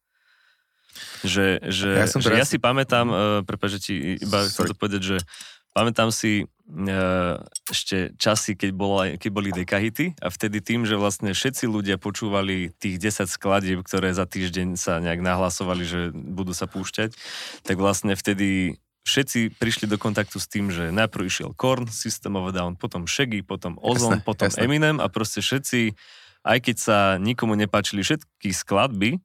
Že, 1.26 1.66
že, 1.66 1.91
ja, 1.91 2.07
som 2.07 2.22
že 2.22 2.30
teraz... 2.30 2.39
ja 2.39 2.47
si 2.47 2.57
pamätám, 2.57 3.07
uh, 3.11 3.18
prepáč, 3.45 3.76
že 3.76 3.80
ti 3.84 3.95
iba 4.16 4.49
chcem 4.49 4.64
to 4.64 4.72
povedať, 4.72 5.03
že 5.05 5.16
pamätám 5.76 6.09
si 6.09 6.49
uh, 6.49 7.37
ešte 7.68 8.16
časy, 8.16 8.57
keď, 8.57 8.70
bola, 8.72 9.12
keď 9.20 9.28
boli 9.28 9.53
dekahity 9.53 10.16
a 10.24 10.32
vtedy 10.32 10.64
tým, 10.64 10.89
že 10.89 10.97
vlastne 10.97 11.37
všetci 11.37 11.68
ľudia 11.68 12.01
počúvali 12.01 12.72
tých 12.80 12.97
10 13.12 13.28
skladieb, 13.28 13.84
ktoré 13.84 14.09
za 14.16 14.24
týždeň 14.24 14.80
sa 14.80 14.97
nejak 15.05 15.20
nahlasovali, 15.20 15.84
že 15.84 16.01
budú 16.16 16.57
sa 16.57 16.64
púšťať, 16.64 17.12
tak 17.68 17.76
vlastne 17.76 18.16
vtedy 18.16 18.80
všetci 19.07 19.54
prišli 19.62 19.86
do 19.86 19.96
kontaktu 19.96 20.42
s 20.42 20.50
tým, 20.50 20.74
že 20.74 20.90
najprv 20.90 21.30
išiel 21.30 21.54
Korn, 21.54 21.86
System 21.86 22.34
of 22.34 22.50
a 22.50 22.52
Down, 22.52 22.74
potom 22.74 23.07
Shaggy, 23.07 23.46
potom 23.46 23.78
Ozone, 23.78 24.18
jasne, 24.18 24.26
potom 24.26 24.50
jasne. 24.50 24.66
Eminem 24.66 24.98
a 24.98 25.07
proste 25.07 25.38
všetci, 25.38 25.94
aj 26.42 26.59
keď 26.59 26.76
sa 26.76 26.98
nikomu 27.22 27.54
nepáčili 27.54 28.02
všetky 28.02 28.50
skladby, 28.50 29.22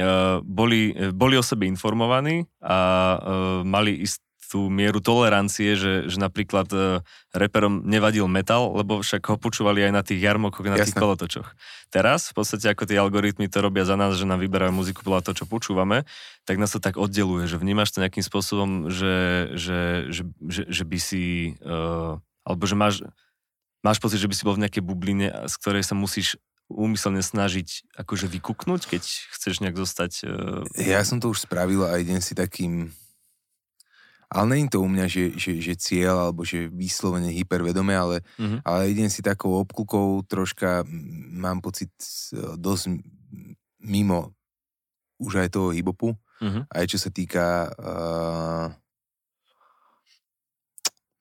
uh, 0.00 0.40
boli, 0.40 0.96
boli 1.12 1.36
o 1.36 1.44
sebe 1.44 1.68
informovaní 1.68 2.48
a 2.64 2.78
uh, 2.80 3.20
mali 3.60 4.00
ist, 4.00 4.24
tú 4.50 4.66
mieru 4.66 4.98
tolerancie, 4.98 5.78
že, 5.78 6.10
že 6.10 6.18
napríklad 6.18 6.66
uh, 6.74 7.06
reperom 7.30 7.86
nevadil 7.86 8.26
metal, 8.26 8.74
lebo 8.74 8.98
však 8.98 9.22
ho 9.30 9.36
počúvali 9.38 9.86
aj 9.86 9.92
na 9.94 10.02
tých 10.02 10.18
jarmokoch, 10.18 10.66
na 10.66 10.74
Jasne. 10.74 10.90
tých 10.90 10.98
kolotočoch. 10.98 11.48
Teraz, 11.94 12.34
v 12.34 12.42
podstate 12.42 12.66
ako 12.66 12.82
tie 12.90 12.98
algoritmy 12.98 13.46
to 13.46 13.62
robia 13.62 13.86
za 13.86 13.94
nás, 13.94 14.18
že 14.18 14.26
nám 14.26 14.42
vyberajú 14.42 14.74
muziku 14.74 15.06
podľa 15.06 15.30
toho, 15.30 15.38
čo 15.38 15.46
počúvame, 15.46 16.02
tak 16.42 16.58
nás 16.58 16.74
to 16.74 16.82
tak 16.82 16.98
oddeluje, 16.98 17.46
že 17.46 17.62
vnímaš 17.62 17.94
to 17.94 18.02
nejakým 18.02 18.26
spôsobom, 18.26 18.90
že, 18.90 19.54
že, 19.54 20.10
že, 20.10 20.22
že, 20.42 20.62
že 20.66 20.82
by 20.82 20.98
si, 20.98 21.54
uh, 21.62 22.18
alebo 22.42 22.66
že 22.66 22.74
máš, 22.74 23.06
máš 23.86 24.02
pocit, 24.02 24.18
že 24.18 24.26
by 24.26 24.34
si 24.34 24.42
bol 24.42 24.58
v 24.58 24.66
nejakej 24.66 24.82
bubline, 24.82 25.30
z 25.46 25.54
ktorej 25.62 25.86
sa 25.86 25.94
musíš 25.94 26.42
úmyselne 26.70 27.22
snažiť 27.22 27.98
akože 27.98 28.30
vykúknuť, 28.30 28.80
keď 28.86 29.02
chceš 29.34 29.62
nejak 29.62 29.78
zostať... 29.78 30.12
Uh... 30.26 30.62
Ja 30.78 31.02
som 31.02 31.18
to 31.18 31.30
už 31.30 31.46
spravil 31.46 31.82
a 31.86 31.98
idem 31.98 32.22
si 32.22 32.34
takým 32.34 32.94
ale 34.30 34.46
není 34.46 34.70
to 34.70 34.78
u 34.78 34.86
mňa, 34.86 35.06
že, 35.10 35.34
že, 35.34 35.58
že 35.58 35.74
cieľ 35.74 36.30
alebo 36.30 36.46
že 36.46 36.70
vyslovene 36.70 37.34
hypervedome, 37.34 37.90
ale, 37.90 38.22
mm-hmm. 38.38 38.62
ale 38.62 38.94
idem 38.94 39.10
si 39.10 39.26
takou 39.26 39.58
obklukou 39.58 40.22
troška, 40.22 40.86
mám 41.34 41.58
pocit 41.58 41.90
dosť 42.54 43.02
mimo 43.82 44.30
už 45.18 45.42
aj 45.42 45.48
toho 45.50 45.74
hibopu, 45.74 46.14
mm-hmm. 46.38 46.62
aj 46.70 46.84
čo 46.86 46.98
sa 47.02 47.10
týka 47.10 47.74
uh, 47.74 48.70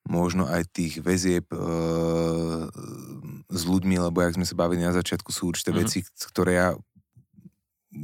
možno 0.06 0.46
aj 0.46 0.70
tých 0.70 1.02
väzieb 1.02 1.50
uh, 1.50 2.70
s 3.50 3.62
ľuďmi, 3.66 3.98
lebo 4.06 4.22
jak 4.22 4.38
sme 4.38 4.46
sa 4.46 4.54
bavili 4.54 4.86
na 4.86 4.94
začiatku, 4.94 5.34
sú 5.34 5.50
určité 5.50 5.74
mm-hmm. 5.74 5.90
veci, 5.90 6.06
ktoré 6.30 6.52
ja 6.62 6.70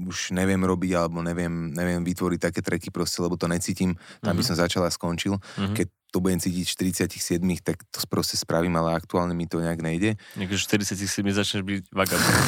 už 0.03 0.35
neviem 0.35 0.59
robiť 0.59 0.91
alebo 0.99 1.23
neviem, 1.23 1.71
neviem 1.71 2.03
vytvoriť 2.03 2.39
také 2.51 2.59
treky 2.59 2.91
proste, 2.91 3.23
lebo 3.23 3.39
to 3.39 3.47
necítim, 3.47 3.95
tam 3.95 4.03
mm-hmm. 4.03 4.35
by 4.35 4.41
mhm. 4.43 4.49
som 4.51 4.55
začal 4.59 4.83
a 4.83 4.91
skončil. 4.91 5.39
Mm-hmm. 5.39 5.75
Keď 5.79 5.87
to 6.15 6.23
budem 6.23 6.39
cítiť 6.39 6.63
47, 7.11 7.43
tak 7.59 7.83
to 7.91 7.99
proste 8.07 8.39
spravím, 8.39 8.79
ale 8.79 8.95
aktuálne 8.95 9.35
mi 9.35 9.51
to 9.51 9.59
nejak 9.59 9.83
nejde. 9.83 10.15
Niekde 10.39 10.55
47 10.55 11.11
začneš 11.35 11.61
byť 11.67 11.83
vagabond. 11.91 12.39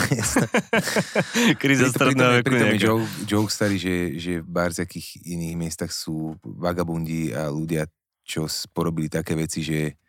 Kríza 1.60 1.92
stredného 1.92 2.40
veku 2.40 2.48
Pritom 2.48 2.80
joke, 2.80 3.08
joke 3.28 3.52
starý, 3.52 3.76
že, 3.76 4.16
že 4.16 4.40
v 4.40 4.48
barziakých 4.48 5.20
iných 5.28 5.56
miestach 5.60 5.92
sú 5.92 6.40
vagabundi 6.48 7.36
a 7.36 7.52
ľudia, 7.52 7.92
čo 8.24 8.48
porobili 8.72 9.12
také 9.12 9.36
veci, 9.36 9.60
že 9.60 10.00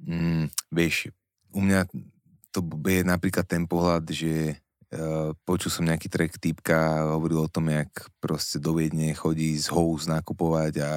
mm, 0.00 0.72
vieš, 0.72 1.12
u 1.52 1.60
mňa 1.60 1.84
to 2.50 2.64
je 2.64 3.00
napríklad 3.04 3.44
ten 3.44 3.68
pohľad, 3.68 4.08
že 4.08 4.58
Eh, 4.90 5.30
počul 5.46 5.70
som 5.70 5.86
nejaký 5.86 6.10
track 6.10 6.42
typka, 6.42 7.06
hovoril 7.14 7.46
o 7.46 7.52
tom, 7.52 7.70
jak 7.70 8.10
proste 8.18 8.58
do 8.58 8.74
Viedne 8.74 9.14
chodí 9.14 9.54
z 9.54 9.70
House 9.70 10.10
nakupovať 10.10 10.82
a 10.82 10.90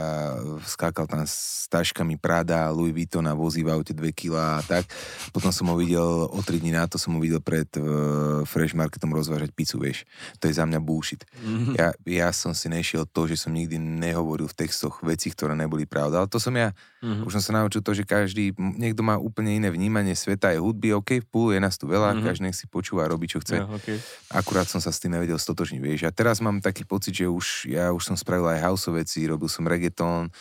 skákal 0.65 1.05
tam 1.05 1.21
s 1.29 1.69
taškami 1.69 2.17
Prada, 2.17 2.73
Louis 2.73 2.89
Vuitton 2.89 3.29
a 3.29 3.37
vozí 3.37 3.61
v 3.61 3.69
aute 3.69 3.93
2 3.93 4.09
kg 4.17 4.57
a 4.57 4.65
tak. 4.65 4.89
Potom 5.29 5.53
som 5.53 5.69
ho 5.69 5.77
videl, 5.77 6.01
o 6.25 6.41
3 6.41 6.57
dní 6.57 6.73
na 6.73 6.89
to 6.89 6.97
som 6.97 7.13
ho 7.13 7.21
videl 7.21 7.37
pred 7.37 7.69
uh, 7.77 8.41
Fresh 8.49 8.73
Marketom 8.73 9.13
rozvážať 9.13 9.53
pizzu, 9.53 9.77
vieš. 9.77 10.09
To 10.41 10.49
je 10.49 10.57
za 10.57 10.65
mňa 10.65 10.81
bullshit. 10.81 11.21
Mm-hmm. 11.45 11.77
Ja, 11.77 11.93
ja 12.09 12.29
som 12.33 12.57
si 12.57 12.73
nešiel 12.73 13.05
to, 13.05 13.29
že 13.29 13.37
som 13.37 13.53
nikdy 13.53 13.77
nehovoril 13.77 14.49
v 14.49 14.57
textoch 14.57 15.05
veci, 15.05 15.29
ktoré 15.29 15.53
neboli 15.53 15.85
pravda, 15.85 16.25
ale 16.25 16.33
to 16.33 16.41
som 16.41 16.57
ja. 16.57 16.73
Mm-hmm. 17.05 17.29
Už 17.29 17.37
som 17.37 17.43
sa 17.45 17.61
naučil 17.61 17.85
to, 17.85 17.93
že 17.93 18.09
každý, 18.09 18.57
niekto 18.57 19.05
má 19.05 19.21
úplne 19.21 19.53
iné 19.53 19.69
vnímanie 19.69 20.17
sveta, 20.17 20.49
je 20.49 20.57
hudby, 20.57 20.97
OK, 20.97 21.21
v 21.21 21.53
je 21.53 21.61
nás 21.61 21.77
tu 21.77 21.85
veľa, 21.85 22.17
mm-hmm. 22.17 22.25
každý 22.25 22.41
nech 22.49 22.57
si 22.57 22.65
počúva 22.65 23.05
robí, 23.05 23.29
čo 23.29 23.37
chce. 23.37 23.61
Yeah, 23.61 23.82
okay. 23.84 23.99
Akurát 24.31 24.65
som 24.65 24.79
sa 24.79 24.95
s 24.95 25.03
tým 25.03 25.19
nevedel 25.19 25.36
stotožniť, 25.36 25.81
vieš. 25.84 26.01
A 26.07 26.15
teraz 26.15 26.39
mám 26.39 26.63
taký 26.63 26.88
pocit, 26.88 27.11
že 27.11 27.27
už, 27.27 27.67
ja 27.67 27.91
už 27.91 27.99
som 27.99 28.15
spravil 28.15 28.47
aj 28.47 28.63
house 28.63 28.88
veci, 28.88 29.27
robil 29.27 29.51
som 29.51 29.67
reggaeton, 29.67 30.31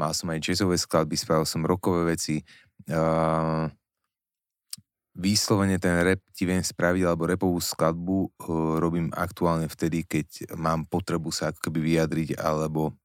mal 0.00 0.12
som 0.16 0.32
aj 0.32 0.40
jazzové 0.40 0.80
skladby, 0.80 1.14
spravil 1.14 1.44
som 1.44 1.60
rockové 1.62 2.16
veci. 2.16 2.40
Uh, 2.88 3.68
výslovene 5.12 5.76
ten 5.76 6.00
rap 6.00 6.20
ti 6.32 6.48
viem 6.48 6.64
spraviť, 6.64 7.02
alebo 7.04 7.28
repovú 7.28 7.60
skladbu 7.60 8.18
uh, 8.24 8.76
robím 8.80 9.12
aktuálne 9.12 9.68
vtedy, 9.68 10.08
keď 10.08 10.56
mám 10.56 10.88
potrebu 10.88 11.28
sa 11.28 11.52
ako 11.52 11.68
keby 11.68 11.78
vyjadriť, 11.84 12.40
alebo 12.40 12.96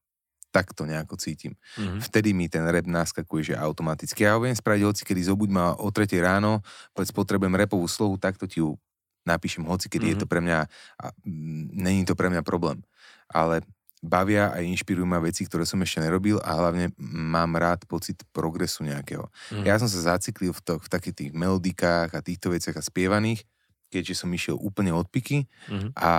takto 0.52 0.84
nejako 0.84 1.16
cítim. 1.16 1.56
Mm-hmm. 1.80 2.00
Vtedy 2.04 2.36
mi 2.36 2.46
ten 2.46 2.68
rap 2.68 2.84
naskakuje, 2.84 3.52
že 3.52 3.54
automaticky. 3.56 4.28
Ja 4.28 4.36
ho 4.36 4.44
viem 4.44 4.52
spraviť 4.52 4.84
hoci, 4.84 5.02
kedy 5.08 5.32
zobuď 5.32 5.48
ma 5.48 5.72
o 5.80 5.88
3 5.88 6.12
ráno, 6.20 6.60
povedz, 6.92 7.10
potrebujem 7.16 7.56
repovú 7.56 7.88
slohu, 7.88 8.20
takto 8.20 8.44
ti 8.44 8.60
ju 8.60 8.76
napíšem 9.22 9.62
hoci, 9.66 9.86
kedy 9.86 10.02
mm-hmm. 10.02 10.12
je 10.16 10.22
to 10.22 10.26
mhm. 10.26 10.32
pre 10.32 10.40
mňa, 10.42 10.58
a, 10.98 11.06
m, 11.26 11.70
není 11.72 12.02
to 12.06 12.14
pre 12.18 12.28
mňa 12.30 12.42
problém. 12.42 12.82
Ale 13.30 13.62
bavia 14.02 14.50
a 14.50 14.58
inšpirujú 14.58 15.06
ma 15.06 15.22
veci, 15.22 15.46
ktoré 15.46 15.62
som 15.62 15.78
ešte 15.78 16.02
nerobil 16.02 16.42
a 16.42 16.58
hlavne 16.58 16.90
mám 16.98 17.54
rád 17.54 17.86
pocit 17.86 18.18
progresu 18.34 18.82
nejakého. 18.82 19.30
Mm. 19.54 19.62
Ja 19.62 19.78
som 19.78 19.86
sa 19.86 20.18
zaciklil 20.18 20.50
v, 20.50 20.60
to, 20.60 20.72
v 20.82 20.88
takých 20.90 21.14
tých 21.14 21.30
melodikách 21.30 22.10
a 22.10 22.18
týchto 22.18 22.50
veciach 22.50 22.74
a 22.74 22.82
spievaných, 22.82 23.46
keďže 23.94 24.26
som 24.26 24.34
išiel 24.34 24.58
úplne 24.58 24.90
od 24.90 25.06
piky 25.06 25.46
mm. 25.70 25.94
a 25.94 26.10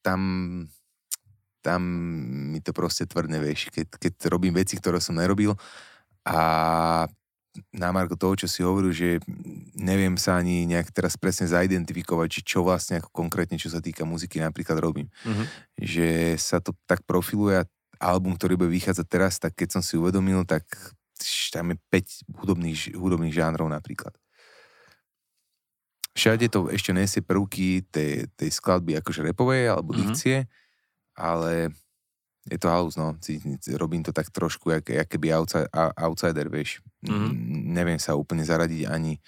tam 0.00 0.20
tam 1.60 1.84
mi 2.56 2.64
to 2.64 2.72
proste 2.72 3.04
tvrdne, 3.04 3.36
vieš, 3.36 3.68
keď, 3.68 4.00
keď 4.00 4.12
robím 4.32 4.56
veci, 4.56 4.80
ktoré 4.80 4.96
som 4.96 5.20
nerobil 5.20 5.52
a 6.24 6.40
na 7.74 7.90
Marko 7.90 8.14
toho, 8.14 8.38
čo 8.38 8.46
si 8.46 8.62
hovoril, 8.62 8.94
že 8.94 9.18
neviem 9.74 10.14
sa 10.14 10.38
ani 10.38 10.66
nejak 10.70 10.94
teraz 10.94 11.18
presne 11.18 11.50
zaidentifikovať, 11.50 12.28
či 12.30 12.40
čo 12.54 12.62
vlastne 12.62 13.02
ako 13.02 13.10
konkrétne, 13.10 13.58
čo 13.58 13.70
sa 13.70 13.82
týka 13.82 14.06
muziky 14.06 14.38
napríklad 14.38 14.78
robím. 14.78 15.10
Mm-hmm. 15.26 15.46
Že 15.82 16.08
sa 16.38 16.62
to 16.62 16.74
tak 16.86 17.02
profiluje 17.02 17.58
a 17.58 17.68
album, 18.00 18.38
ktorý 18.38 18.54
bude 18.56 18.70
vychádzať 18.70 19.06
teraz, 19.10 19.36
tak 19.42 19.58
keď 19.58 19.78
som 19.78 19.82
si 19.82 19.98
uvedomil, 19.98 20.46
tak 20.46 20.64
tam 21.52 21.74
je 21.74 21.76
5 21.92 22.40
hudobných, 22.40 22.96
hudobných 22.96 23.34
žánrov 23.34 23.68
napríklad. 23.68 24.14
Všade 26.16 26.48
to 26.50 26.72
ešte 26.72 26.90
nesie 26.90 27.22
prvky 27.22 27.86
tej, 27.86 28.26
tej 28.34 28.50
skladby 28.50 28.98
akože 28.98 29.26
repovej 29.30 29.68
alebo 29.70 29.92
mm-hmm. 29.92 30.02
dikcie, 30.10 30.36
ale 31.14 31.74
je 32.48 32.56
to 32.56 32.68
house, 32.72 32.96
no. 32.96 33.12
Robím 33.76 34.00
to 34.00 34.16
tak 34.16 34.32
trošku, 34.32 34.72
jak, 34.72 34.88
jak 34.88 35.08
keby 35.08 35.36
outside, 35.36 35.68
outsider, 35.96 36.48
vieš. 36.48 36.80
Mm-hmm. 37.04 37.32
Neviem 37.76 38.00
sa 38.00 38.16
úplne 38.16 38.44
zaradiť 38.44 38.88
ani. 38.88 39.20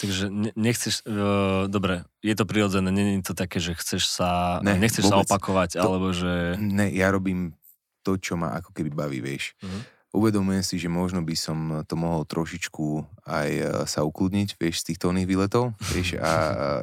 Takže 0.00 0.32
nechceš, 0.56 1.04
uh, 1.04 1.68
dobre, 1.68 2.08
je 2.24 2.32
to 2.32 2.48
prirodzené, 2.48 2.88
nie 2.88 3.20
je 3.20 3.28
to 3.28 3.36
také, 3.36 3.60
že 3.60 3.76
chceš 3.76 4.08
sa, 4.08 4.60
ne, 4.64 4.80
nechceš 4.80 5.04
vôbec, 5.08 5.28
sa 5.28 5.36
opakovať, 5.36 5.76
to, 5.76 5.84
alebo 5.84 6.08
že... 6.16 6.56
Ne, 6.56 6.88
ja 6.92 7.12
robím 7.12 7.52
to, 8.00 8.16
čo 8.16 8.36
ma 8.36 8.56
ako 8.56 8.72
keby 8.72 8.92
baví, 8.92 9.20
vieš. 9.20 9.56
Mm-hmm. 9.60 9.82
Uvedomujem 10.14 10.62
si, 10.62 10.78
že 10.78 10.86
možno 10.86 11.20
by 11.26 11.34
som 11.34 11.58
to 11.90 11.98
mohol 11.98 12.22
trošičku 12.22 13.02
aj 13.26 13.50
e, 13.50 13.64
sa 13.90 14.06
ukludniť, 14.06 14.54
vieš, 14.54 14.86
z 14.86 14.94
tých 14.94 14.98
tónnych 15.02 15.26
výletov, 15.26 15.74
vieš, 15.90 16.16
a 16.22 16.30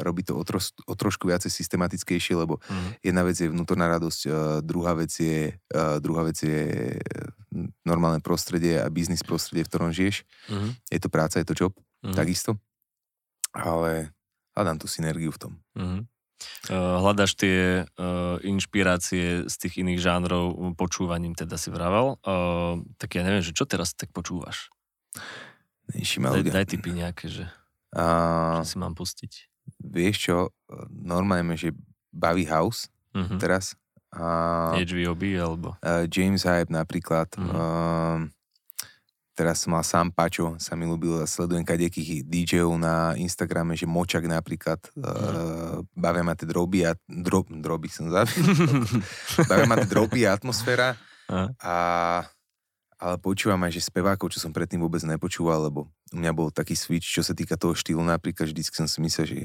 robiť 0.04 0.30
to 0.30 0.34
o, 0.36 0.44
tros, 0.44 0.76
o 0.84 0.94
trošku 0.94 1.32
viacej 1.32 1.48
systematickejšie, 1.48 2.36
lebo 2.36 2.60
mm. 2.60 3.00
jedna 3.00 3.24
vec 3.24 3.40
je 3.40 3.48
vnútorná 3.48 3.88
radosť, 3.88 4.22
uh, 4.28 4.34
druhá 4.60 4.92
vec 4.94 5.16
je, 5.16 5.56
uh, 5.56 5.98
druhá 6.04 6.28
vec 6.28 6.38
je 6.44 7.00
normálne 7.88 8.20
prostredie 8.20 8.80
a 8.80 8.92
biznis 8.92 9.24
prostredie, 9.24 9.64
v 9.64 9.72
ktorom 9.72 9.92
žiješ. 9.96 10.28
Mm. 10.52 10.72
Je 10.92 11.00
to 11.00 11.08
práca, 11.08 11.40
je 11.40 11.48
to 11.48 11.56
job, 11.56 11.74
mm. 12.04 12.16
takisto. 12.16 12.60
Ale 13.52 14.12
hľadám 14.56 14.78
tú 14.80 14.88
synergiu 14.88 15.32
v 15.32 15.40
tom. 15.40 15.54
Mm. 15.76 16.02
Hľadaš 16.70 17.36
tie 17.36 17.84
uh, 17.86 18.38
inšpirácie 18.46 19.50
z 19.50 19.56
tých 19.58 19.82
iných 19.82 20.00
žánrov 20.00 20.76
počúvaním, 20.78 21.34
teda 21.34 21.58
si 21.58 21.74
vravel. 21.74 22.22
Uh, 22.22 22.86
tak 23.02 23.18
ja 23.18 23.26
neviem, 23.26 23.42
že 23.42 23.54
čo 23.54 23.66
teraz 23.66 23.98
tak 23.98 24.14
počúvaš? 24.14 24.70
Daj, 25.92 26.54
daj 26.54 26.66
tipy 26.70 26.96
nejaké, 26.96 27.28
že, 27.28 27.46
uh, 27.98 28.62
že 28.62 28.74
si 28.74 28.78
mám 28.78 28.94
pustiť. 28.94 29.32
Vieš 29.82 30.16
čo, 30.18 30.38
normálne, 30.90 31.58
že 31.58 31.74
baví 32.14 32.46
house 32.46 32.90
uh-huh. 33.14 33.38
teraz. 33.38 33.74
Uh, 34.12 34.76
HVOB 34.76 35.40
alebo? 35.40 35.80
James 36.12 36.44
Hype 36.44 36.72
napríklad. 36.72 37.32
Uh-huh. 37.40 38.28
Uh, 38.28 38.41
teraz 39.42 39.66
som 39.66 39.74
mal 39.74 39.82
sám 39.82 40.14
Pačo, 40.14 40.54
sa 40.62 40.78
mi 40.78 40.86
ľúbil, 40.86 41.26
sledujem 41.26 41.66
kadekých 41.66 42.22
DJov 42.30 42.78
na 42.78 43.18
Instagrame, 43.18 43.74
že 43.74 43.90
Močak 43.90 44.30
napríklad, 44.30 44.78
mm. 44.94 45.02
uh, 45.02 45.82
bavia 45.98 46.22
ma 46.22 46.38
tie 46.38 46.46
droby 46.46 46.86
a 46.86 46.94
dro, 47.10 47.42
droby 47.50 47.90
som 47.90 48.14
zabil. 48.14 48.38
bavia 49.50 49.66
ma 49.66 49.82
tie 49.82 49.90
droby 49.90 50.30
a 50.30 50.38
atmosféra 50.38 50.94
a 51.58 51.76
ale 53.02 53.18
počúvam 53.18 53.58
aj, 53.66 53.82
že 53.82 53.90
spevákov, 53.90 54.30
čo 54.30 54.38
som 54.38 54.54
predtým 54.54 54.78
vôbec 54.78 55.02
nepočúval, 55.02 55.66
lebo 55.66 55.90
u 56.12 56.18
mňa 56.20 56.32
bol 56.36 56.52
taký 56.52 56.76
switch, 56.76 57.08
čo 57.08 57.24
sa 57.24 57.32
týka 57.32 57.56
toho 57.56 57.72
štýlu, 57.72 58.04
napríklad 58.04 58.52
vždy 58.52 58.62
som 58.68 58.88
si 58.88 59.00
myslel, 59.00 59.26
že 59.26 59.40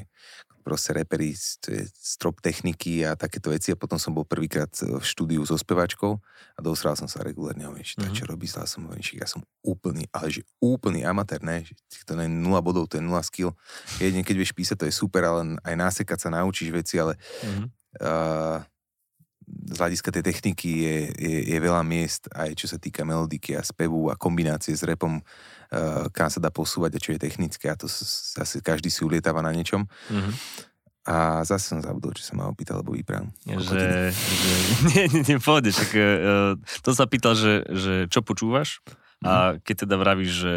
proste 0.67 0.91
reperi, 0.91 1.31
to 1.63 1.71
je 1.71 1.87
strop 1.95 2.43
techniky 2.43 3.07
a 3.07 3.15
takéto 3.15 3.55
veci 3.55 3.71
a 3.71 3.79
potom 3.79 3.95
som 3.95 4.11
bol 4.11 4.27
prvýkrát 4.27 4.67
v 4.75 4.99
štúdiu 4.99 5.47
so 5.47 5.55
speváčkou 5.55 6.19
a 6.19 6.59
dosral 6.59 6.99
som 6.99 7.07
sa 7.07 7.23
regulárne, 7.23 7.63
hovorím, 7.63 7.87
že 7.87 7.95
mm-hmm. 8.03 8.17
čo 8.19 8.23
robí, 8.27 8.51
zlá 8.51 8.67
som, 8.67 8.83
hovorím, 8.83 8.99
ja 9.15 9.23
som 9.23 9.39
úplný, 9.63 10.11
ale 10.11 10.27
že 10.27 10.43
úplný 10.59 11.07
amatér, 11.07 11.39
ne, 11.39 11.63
že 11.63 11.71
to 12.03 12.19
je 12.19 12.27
0 12.27 12.51
bodov, 12.59 12.91
to 12.91 12.99
je 12.99 13.03
0 13.07 13.15
skill. 13.23 13.55
Jedine, 14.03 14.27
keď 14.27 14.35
vieš 14.43 14.51
písať, 14.51 14.75
to 14.75 14.87
je 14.91 14.93
super, 14.93 15.23
ale 15.23 15.55
aj 15.63 15.75
násekať 15.79 16.19
sa 16.19 16.29
naučíš 16.35 16.75
veci, 16.75 16.99
ale 16.99 17.15
mm-hmm. 17.15 17.67
uh, 18.03 18.59
z 19.47 19.77
hľadiska 19.79 20.11
tej 20.11 20.23
techniky 20.27 20.69
je, 20.83 20.97
je, 21.15 21.37
je 21.55 21.57
veľa 21.63 21.79
miest, 21.87 22.27
aj 22.35 22.51
čo 22.59 22.67
sa 22.67 22.75
týka 22.75 23.07
melodiky 23.07 23.55
a 23.55 23.63
spevu 23.63 24.11
a 24.11 24.19
kombinácie 24.19 24.75
s 24.75 24.83
repom, 24.83 25.23
kam 26.15 26.29
sa 26.31 26.39
dá 26.39 26.49
posúvať 26.53 26.97
a 26.97 27.03
čo 27.03 27.09
je 27.15 27.19
technické 27.19 27.67
a 27.67 27.75
to 27.75 27.87
zase 27.89 28.63
každý 28.63 28.87
si 28.87 29.03
ulietáva 29.03 29.43
na 29.43 29.51
niečom. 29.51 29.83
Mm-hmm. 30.07 30.33
A 31.07 31.47
zase 31.47 31.71
som 31.71 31.79
zabudol, 31.79 32.11
čo 32.19 32.27
sa 32.27 32.35
ma 32.35 32.51
opýtal, 32.51 32.83
lebo 32.83 32.91
vyprávam. 32.91 33.31
Že, 33.47 33.63
že, 33.63 33.91
nie, 34.91 35.03
nie, 35.07 35.21
nie, 35.23 35.37
pohode, 35.39 35.71
čak, 35.71 35.87
uh, 35.95 36.59
to 36.83 36.91
sa 36.91 37.07
pýtal, 37.07 37.31
že, 37.31 37.63
že 37.71 37.93
čo 38.11 38.19
počúvaš 38.19 38.83
a 39.25 39.57
mhm. 39.57 39.65
keď 39.65 39.75
teda 39.87 39.95
vravíš, 39.97 40.31
že 40.45 40.53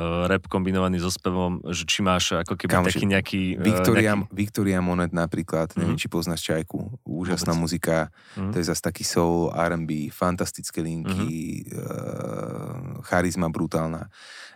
rap 0.00 0.48
kombinovaný 0.48 1.04
so 1.04 1.12
spevom, 1.12 1.60
že 1.68 1.84
či 1.84 2.00
máš 2.00 2.32
ako 2.32 2.56
keby 2.56 2.72
Kamoši, 2.72 2.96
taký 2.96 3.06
nejaký... 3.12 3.42
Uh, 3.60 3.64
Victoria, 3.64 4.12
nejaký... 4.16 4.32
Victoria 4.32 4.78
Monet 4.80 5.12
napríklad, 5.12 5.68
mm-hmm. 5.68 5.80
neviem, 5.84 6.00
či 6.00 6.08
poznáš 6.08 6.40
Čajku, 6.48 6.96
úžasná 7.04 7.52
Vôbec. 7.52 7.62
muzika, 7.68 7.96
mm-hmm. 8.08 8.52
to 8.52 8.56
je 8.56 8.64
zase 8.72 8.80
taký 8.80 9.04
soul, 9.04 9.52
R&B, 9.52 10.08
fantastické 10.08 10.80
linky, 10.80 11.68
mm-hmm. 11.68 11.76
uh, 11.76 13.04
charizma 13.04 13.52
brutálna. 13.52 14.08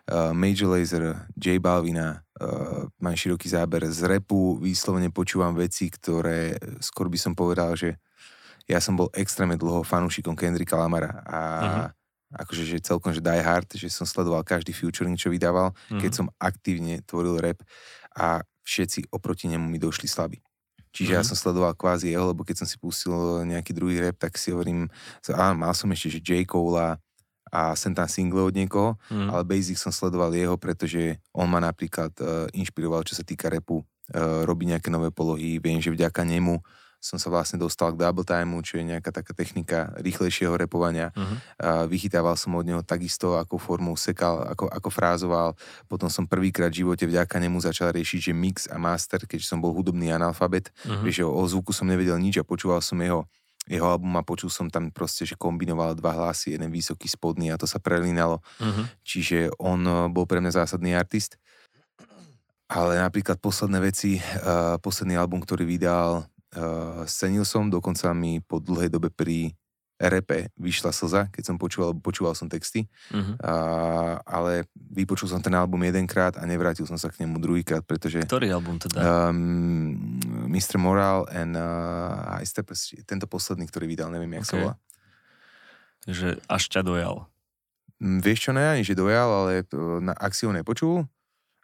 Uh, 0.09 0.33
Major 0.33 0.73
Lazer, 0.73 1.29
J 1.37 1.61
Balvina, 1.61 2.25
uh, 2.41 2.89
mám 2.97 3.13
široký 3.13 3.53
záber 3.53 3.85
z 3.93 4.09
repu, 4.09 4.57
výslovne 4.57 5.13
počúvam 5.13 5.53
veci, 5.53 5.93
ktoré 5.93 6.57
skôr 6.81 7.13
by 7.13 7.19
som 7.21 7.37
povedal, 7.37 7.77
že 7.77 8.01
ja 8.65 8.81
som 8.81 8.97
bol 8.97 9.13
extrémne 9.13 9.61
dlho 9.61 9.85
fanúšikom 9.85 10.33
Kendricka 10.33 10.81
Lamara 10.81 11.23
a 11.29 11.39
uh-huh 11.61 12.06
akože 12.35 12.67
že 12.67 12.83
celkom, 12.83 13.15
že 13.15 13.23
die 13.23 13.43
hard, 13.43 13.71
že 13.79 13.87
som 13.93 14.09
sledoval 14.09 14.43
každý 14.43 14.75
featuring, 14.75 15.15
čo 15.15 15.31
vydával, 15.31 15.71
mm-hmm. 15.71 16.01
keď 16.03 16.11
som 16.11 16.27
aktívne 16.43 17.03
tvoril 17.07 17.39
rap 17.39 17.63
a 18.17 18.43
všetci 18.67 19.15
oproti 19.15 19.47
nemu 19.47 19.67
mi 19.67 19.79
došli 19.79 20.11
slabí. 20.11 20.43
Čiže 20.91 21.13
mm-hmm. 21.13 21.23
ja 21.23 21.29
som 21.29 21.37
sledoval 21.37 21.77
kvázi 21.77 22.11
jeho, 22.11 22.33
lebo 22.33 22.43
keď 22.43 22.65
som 22.65 22.67
si 22.67 22.81
pustil 22.81 23.15
nejaký 23.47 23.77
druhý 23.77 24.01
rap, 24.01 24.17
tak 24.19 24.41
si 24.41 24.51
hovorím, 24.51 24.91
a 25.31 25.55
mal 25.55 25.77
som 25.77 25.93
ešte, 25.93 26.19
že 26.19 26.21
J. 26.25 26.31
Cole 26.49 26.99
a 27.53 27.61
sem 27.79 27.95
tam 27.95 28.11
single 28.11 28.43
od 28.43 28.55
niekoho, 28.59 28.99
mm. 29.07 29.31
ale 29.31 29.47
basic 29.47 29.79
som 29.79 29.95
sledoval 29.95 30.35
jeho, 30.35 30.59
pretože 30.59 31.23
on 31.31 31.47
ma 31.47 31.63
napríklad 31.63 32.11
uh, 32.19 32.51
inšpiroval, 32.51 33.07
čo 33.07 33.15
sa 33.15 33.23
týka 33.23 33.47
repu, 33.47 33.87
uh, 33.87 34.43
robí 34.43 34.67
nejaké 34.67 34.91
nové 34.91 35.15
polohy, 35.15 35.63
viem, 35.63 35.79
že 35.79 35.95
vďaka 35.95 36.27
nemu 36.27 36.59
som 37.01 37.21
sa 37.21 37.29
vlastne 37.31 37.61
dostal 37.61 37.95
k 37.95 38.01
double 38.01 38.27
timeu, 38.27 38.59
čo 38.65 38.81
je 38.81 38.85
nejaká 38.89 39.15
taká 39.15 39.31
technika 39.37 39.95
rýchlejšieho 40.03 40.57
repovania. 40.59 41.15
Uh-huh. 41.15 41.37
A 41.61 41.69
vychytával 41.87 42.35
som 42.35 42.57
od 42.59 42.67
neho 42.67 42.83
takisto, 42.83 43.39
ako 43.39 43.61
formou 43.61 43.95
sekal, 43.95 44.43
ako, 44.43 44.67
ako 44.67 44.89
frázoval. 44.91 45.55
Potom 45.87 46.11
som 46.11 46.27
prvýkrát 46.27 46.73
v 46.73 46.83
živote 46.83 47.07
vďaka 47.07 47.37
nemu 47.39 47.63
začal 47.63 47.95
riešiť, 47.95 48.31
že 48.31 48.33
mix 48.35 48.67
a 48.67 48.81
master, 48.81 49.23
keď 49.23 49.47
som 49.47 49.63
bol 49.63 49.71
hudobný 49.71 50.11
analfabet, 50.11 50.75
uh-huh. 50.83 51.07
že 51.07 51.23
o, 51.23 51.31
o 51.31 51.43
zvuku 51.47 51.71
som 51.71 51.87
nevedel 51.87 52.19
nič 52.19 52.43
a 52.43 52.45
počúval 52.47 52.83
som 52.83 52.99
jeho 52.99 53.29
jeho 53.67 53.83
album 53.83 54.15
a 54.15 54.23
počul 54.23 54.47
som 54.47 54.71
tam 54.71 54.95
proste, 54.95 55.27
že 55.27 55.35
kombinoval 55.35 55.99
dva 55.99 56.15
hlasy, 56.15 56.55
jeden 56.55 56.71
vysoký, 56.71 57.11
spodný 57.11 57.51
a 57.51 57.59
to 57.59 57.67
sa 57.67 57.83
prelínalo. 57.83 58.39
Uh-huh. 58.63 58.87
Čiže 59.03 59.51
on 59.59 59.83
eh, 59.83 59.95
bol 60.07 60.25
pre 60.25 60.39
mňa 60.39 60.63
zásadný 60.63 60.95
artist. 60.95 61.35
Ale 62.67 62.99
napríklad 62.99 63.39
posledné 63.39 63.79
veci, 63.79 64.19
uh, 64.19 64.75
posledný 64.83 65.15
album, 65.15 65.39
ktorý 65.39 65.63
vydal, 65.63 66.27
uh, 66.57 67.05
scenil 67.05 67.45
som, 67.45 67.69
dokonca 67.69 68.11
mi 68.17 68.41
po 68.41 68.59
dlhej 68.59 68.89
dobe 68.89 69.13
pri 69.13 69.55
repe 69.97 70.53
vyšla 70.61 70.93
slza, 70.93 71.33
keď 71.33 71.43
som 71.53 71.57
počúval, 71.57 71.97
počúval 71.97 72.37
som 72.37 72.53
texty, 72.53 72.85
uh-huh. 73.09 73.41
uh, 73.41 74.21
ale 74.29 74.69
vypočul 74.77 75.33
som 75.33 75.41
ten 75.41 75.57
album 75.57 75.81
jedenkrát 75.89 76.37
a 76.37 76.45
nevrátil 76.45 76.85
som 76.85 77.01
sa 77.01 77.09
k 77.09 77.25
nemu 77.25 77.41
druhýkrát, 77.41 77.81
pretože... 77.81 78.21
Ktorý 78.21 78.53
album 78.53 78.77
teda? 78.77 79.01
Um, 79.01 80.21
Mr. 80.53 80.77
Moral 80.77 81.25
and 81.33 81.57
uh, 81.57 82.45
Step, 82.45 82.69
tento 83.09 83.25
posledný, 83.25 83.65
ktorý 83.73 83.89
vydal, 83.89 84.13
neviem, 84.13 84.37
jak 84.37 84.45
okay. 84.45 84.53
sa 84.53 84.57
volá. 84.61 84.75
Že 86.07 86.29
až 86.45 86.63
ťa 86.69 86.81
dojal. 86.85 87.15
Mm, 87.97 88.21
vieš 88.21 88.39
čo, 88.45 88.51
ne 88.53 88.65
ani, 88.69 88.85
že 88.85 88.93
dojal, 88.93 89.29
ale 89.33 89.53
na, 90.05 90.13
ak 90.13 90.37
si 90.37 90.45
ho 90.45 90.53
nepočul, 90.53 91.09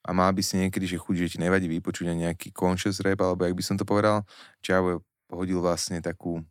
a 0.02 0.10
mal 0.10 0.34
by 0.34 0.42
si 0.42 0.58
niekedy, 0.58 0.86
že 0.86 0.98
chuť, 0.98 1.14
že 1.14 1.30
ti 1.34 1.38
nevadí 1.38 1.70
vypočuť 1.70 2.10
nejaký 2.10 2.50
conscious 2.50 2.98
rap, 2.98 3.22
alebo 3.22 3.46
jak 3.46 3.54
by 3.54 3.64
som 3.64 3.76
to 3.78 3.86
povedal, 3.86 4.26
Čavo 4.58 5.06
hodil 5.30 5.62
vlastne 5.62 6.02
takú 6.02 6.42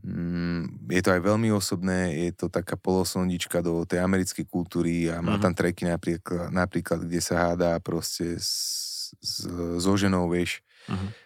mm, 0.00 0.88
je 0.90 1.02
to 1.04 1.10
aj 1.12 1.20
veľmi 1.20 1.52
osobné, 1.52 2.16
je 2.28 2.32
to 2.32 2.46
taká 2.48 2.80
polosondička 2.80 3.60
do 3.60 3.84
tej 3.84 4.00
americkej 4.00 4.48
kultúry 4.48 5.12
a 5.12 5.20
má 5.20 5.36
mm-hmm. 5.36 5.44
tam 5.44 5.52
treky 5.52 5.84
napríklad, 5.84 6.48
napríklad, 6.48 7.04
kde 7.04 7.20
sa 7.20 7.52
hádá 7.52 7.76
proste 7.78 8.40
s, 8.40 9.12
s, 9.20 9.44
so 9.80 9.94
ženou, 9.94 10.32
vieš. 10.32 10.64
Mm-hmm 10.88 11.25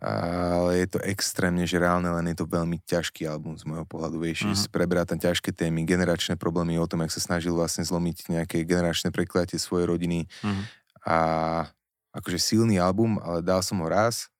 ale 0.00 0.80
je 0.80 0.96
to 0.96 0.98
extrémne, 1.04 1.68
že 1.68 1.76
reálne, 1.76 2.08
len 2.08 2.32
je 2.32 2.36
to 2.40 2.48
veľmi 2.48 2.80
ťažký 2.88 3.28
album 3.28 3.60
z 3.60 3.68
môjho 3.68 3.84
pohľadu, 3.84 4.16
vieš, 4.24 4.48
uh-huh. 4.48 4.72
preberá 4.72 5.04
tam 5.04 5.20
ťažké 5.20 5.52
témy, 5.52 5.84
generačné 5.84 6.40
problémy 6.40 6.80
o 6.80 6.88
tom, 6.88 7.04
jak 7.04 7.12
sa 7.12 7.20
snažil 7.20 7.52
vlastne 7.52 7.84
zlomiť 7.84 8.32
nejaké 8.32 8.64
generačné 8.64 9.12
prekliatie 9.12 9.60
svojej 9.60 9.84
rodiny 9.84 10.24
uh-huh. 10.40 10.64
a 11.04 11.18
akože 12.16 12.40
silný 12.40 12.80
album, 12.80 13.20
ale 13.20 13.44
dal 13.44 13.60
som 13.60 13.84
ho 13.84 13.88
raz, 13.88 14.32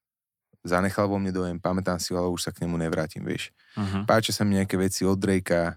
zanechal 0.64 1.04
vo 1.04 1.20
mne 1.20 1.36
dojem, 1.36 1.56
pamätám 1.60 2.00
si 2.00 2.16
ho, 2.16 2.20
ale 2.22 2.32
už 2.32 2.48
sa 2.48 2.50
k 2.54 2.64
nemu 2.64 2.80
nevrátim, 2.80 3.20
vieš. 3.20 3.52
Uh-huh. 3.76 4.08
Páčia 4.08 4.32
sa 4.32 4.48
mi 4.48 4.56
nejaké 4.56 4.80
veci 4.80 5.04
od 5.04 5.20
Drakea, 5.20 5.76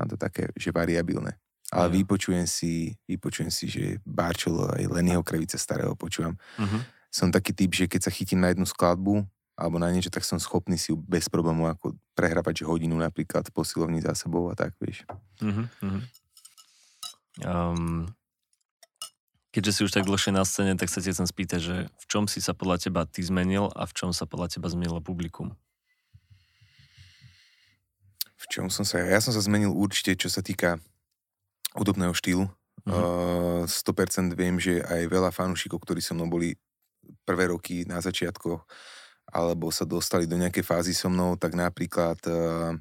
mám 0.00 0.08
to 0.08 0.16
také, 0.16 0.48
že 0.56 0.72
variabilné. 0.72 1.36
Ale 1.70 1.86
uh-huh. 1.86 2.02
vypočujem 2.02 2.48
si, 2.48 2.96
vypočujem 3.04 3.52
si, 3.52 3.68
že 3.68 4.00
Barčolo 4.02 4.72
aj 4.74 4.90
Lennyho 4.90 5.20
Krevice 5.20 5.60
starého 5.60 5.92
počúvam. 5.92 6.40
Uh-huh 6.56 6.99
som 7.10 7.34
taký 7.34 7.50
typ, 7.50 7.74
že 7.74 7.90
keď 7.90 8.06
sa 8.06 8.14
chytím 8.14 8.40
na 8.40 8.54
jednu 8.54 8.64
skladbu 8.64 9.26
alebo 9.58 9.76
na 9.76 9.92
niečo, 9.92 10.08
tak 10.08 10.24
som 10.24 10.40
schopný 10.40 10.80
si 10.80 10.94
bez 10.96 11.28
problémov 11.28 11.68
ako 11.76 11.92
prehrávať 12.16 12.64
hodinu 12.64 12.96
napríklad 12.96 13.44
v 13.44 13.52
posilovni 13.52 14.00
za 14.00 14.16
sebou 14.16 14.48
a 14.48 14.56
tak, 14.56 14.72
vieš. 14.80 15.04
Uh-huh, 15.42 16.00
Um, 17.40 18.10
keďže 19.54 19.72
si 19.72 19.80
už 19.86 19.94
tak 19.94 20.04
dlhšie 20.04 20.34
na 20.34 20.44
scéne, 20.44 20.76
tak 20.76 20.92
sa 20.92 21.00
ti 21.00 21.08
chcem 21.08 21.24
spýtať, 21.24 21.60
že 21.62 21.76
v 21.88 22.04
čom 22.04 22.28
si 22.28 22.42
sa 22.42 22.52
podľa 22.52 22.90
teba 22.90 23.06
ty 23.08 23.24
zmenil 23.24 23.72
a 23.72 23.86
v 23.88 23.92
čom 23.96 24.10
sa 24.12 24.28
podľa 24.28 24.52
teba 24.58 24.68
zmenilo 24.68 25.00
publikum? 25.00 25.56
V 28.36 28.46
čom 28.50 28.68
som 28.68 28.84
sa... 28.84 29.00
Ja 29.00 29.22
som 29.22 29.32
sa 29.32 29.40
zmenil 29.40 29.72
určite, 29.72 30.18
čo 30.18 30.28
sa 30.28 30.44
týka 30.44 30.82
hudobného 31.72 32.12
štýlu. 32.12 32.44
Uh-huh. 32.84 33.64
Uh, 33.64 33.70
100% 33.70 34.36
viem, 34.36 34.60
že 34.60 34.82
aj 34.84 35.08
veľa 35.08 35.30
fanúšikov, 35.30 35.80
ktorí 35.80 36.02
so 36.02 36.12
mnou 36.12 36.28
boli 36.28 36.60
prvé 37.24 37.50
roky 37.50 37.86
na 37.86 38.02
začiatkoch, 38.02 38.64
alebo 39.30 39.70
sa 39.70 39.86
dostali 39.86 40.26
do 40.26 40.34
nejakej 40.34 40.66
fázy 40.66 40.92
so 40.92 41.06
mnou, 41.06 41.38
tak 41.38 41.54
napríklad 41.54 42.18
uh, 42.26 42.74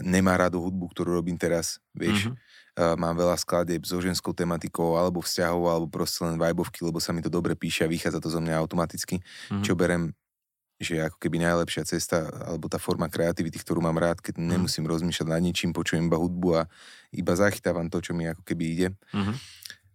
nemá 0.00 0.38
rado 0.38 0.62
hudbu, 0.62 0.94
ktorú 0.94 1.18
robím 1.18 1.36
teraz, 1.36 1.82
vieš. 1.92 2.30
Mm-hmm. 2.30 2.36
Uh, 2.74 2.94
mám 2.98 3.14
veľa 3.14 3.38
skladieb 3.38 3.86
so 3.86 3.98
ženskou 4.02 4.34
tematikou, 4.34 4.98
alebo 4.98 5.22
vzťahov, 5.22 5.62
alebo 5.70 5.86
proste 5.90 6.26
len 6.26 6.38
vibovky, 6.38 6.82
lebo 6.82 6.98
sa 6.98 7.14
mi 7.14 7.22
to 7.22 7.30
dobre 7.30 7.54
píše 7.54 7.86
a 7.86 7.90
vychádza 7.90 8.18
to 8.18 8.30
zo 8.30 8.42
mňa 8.42 8.58
automaticky, 8.58 9.22
mm-hmm. 9.22 9.62
čo 9.62 9.74
berem 9.78 10.14
že 10.74 10.98
ako 10.98 11.22
keby 11.22 11.38
najlepšia 11.38 11.86
cesta, 11.86 12.26
alebo 12.42 12.66
tá 12.66 12.82
forma 12.82 13.06
kreativity, 13.06 13.62
ktorú 13.62 13.78
mám 13.78 13.94
rád, 13.94 14.18
keď 14.18 14.42
mm. 14.42 14.58
nemusím 14.58 14.84
rozmýšľať 14.90 15.28
nad 15.30 15.38
ničím, 15.38 15.70
počujem 15.70 16.10
iba 16.10 16.18
hudbu 16.18 16.48
a 16.58 16.62
iba 17.14 17.32
zachytávam 17.38 17.86
to, 17.86 18.02
čo 18.02 18.10
mi 18.10 18.26
ako 18.26 18.42
keby 18.42 18.64
ide. 18.74 18.88
Mm-hmm. 19.14 19.34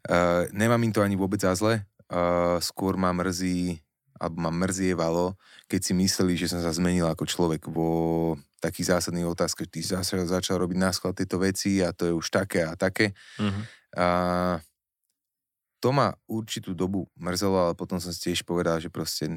Uh, 0.08 0.48
nemám 0.56 0.80
im 0.88 0.96
to 0.96 1.04
ani 1.04 1.20
vôbec 1.20 1.44
za 1.44 1.52
zle, 1.60 1.84
uh, 2.10 2.58
skôr 2.62 2.98
ma 2.98 3.14
mrzí, 3.16 3.80
alebo 4.20 4.38
ma 4.44 4.52
mrzievalo, 4.52 5.40
keď 5.72 5.80
si 5.80 5.94
mysleli, 5.96 6.34
že 6.36 6.52
som 6.52 6.60
sa 6.60 6.76
zmenil 6.76 7.08
ako 7.08 7.24
človek 7.24 7.72
vo 7.72 8.36
takých 8.60 9.00
zásadných 9.00 9.32
otázkach. 9.32 9.72
Ty 9.72 9.80
zase 9.80 10.20
začal 10.28 10.60
robiť 10.60 10.76
náskľad 10.76 11.16
tieto 11.16 11.40
veci 11.40 11.80
a 11.80 11.96
to 11.96 12.12
je 12.12 12.14
už 12.14 12.28
také 12.28 12.68
a 12.68 12.76
také. 12.76 13.16
Mm-hmm. 13.40 13.64
Uh, 13.96 14.60
to 15.80 15.96
ma 15.96 16.12
určitú 16.28 16.76
dobu 16.76 17.08
mrzelo, 17.16 17.72
ale 17.72 17.74
potom 17.80 18.04
som 18.04 18.12
si 18.12 18.30
tiež 18.30 18.44
povedal, 18.44 18.84
že 18.84 18.92
proste 18.92 19.32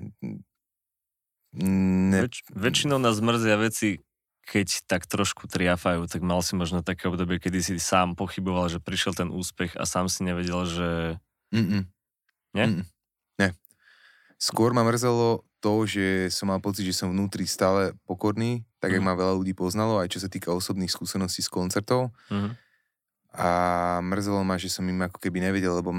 Ne... 1.53 2.25
Väč, 2.25 2.41
väčšinou 2.49 2.97
nás 2.97 3.21
mrzia 3.21 3.61
veci, 3.61 4.01
keď 4.49 4.89
tak 4.89 5.05
trošku 5.05 5.45
triafajú, 5.45 6.09
tak 6.09 6.25
mal 6.25 6.41
si 6.41 6.57
možno 6.57 6.81
také 6.81 7.13
obdobie, 7.13 7.37
kedy 7.37 7.61
si 7.61 7.73
sám 7.77 8.17
pochyboval, 8.17 8.73
že 8.73 8.81
prišiel 8.81 9.13
ten 9.13 9.29
úspech 9.29 9.77
a 9.77 9.85
sám 9.85 10.09
si 10.09 10.25
nevedel, 10.25 10.65
že... 10.65 10.91
Mm-mm. 11.53 11.85
Nie? 12.53 12.67
Mm-mm. 12.69 12.85
Nie. 13.41 13.51
Skôr 14.37 14.77
ma 14.77 14.85
mrzelo 14.85 15.45
to, 15.63 15.87
že 15.87 16.29
som 16.35 16.51
mal 16.51 16.59
pocit, 16.59 16.83
že 16.83 16.97
som 16.97 17.15
vnútri 17.15 17.47
stále 17.47 17.95
pokorný, 18.05 18.67
tak 18.83 18.91
mm. 18.91 18.95
jak 18.99 19.07
ma 19.07 19.15
veľa 19.15 19.35
ľudí 19.39 19.55
poznalo, 19.55 20.03
aj 20.03 20.11
čo 20.11 20.19
sa 20.19 20.29
týka 20.29 20.51
osobných 20.51 20.91
skúseností 20.91 21.41
z 21.41 21.51
koncertov. 21.51 22.11
Mm 22.29 22.59
a 23.33 23.49
mrzelo 24.05 24.45
ma, 24.45 24.61
že 24.61 24.69
som 24.69 24.85
im 24.85 25.09
ako 25.09 25.17
keby 25.17 25.41
nevedel, 25.41 25.81
lebo 25.81 25.97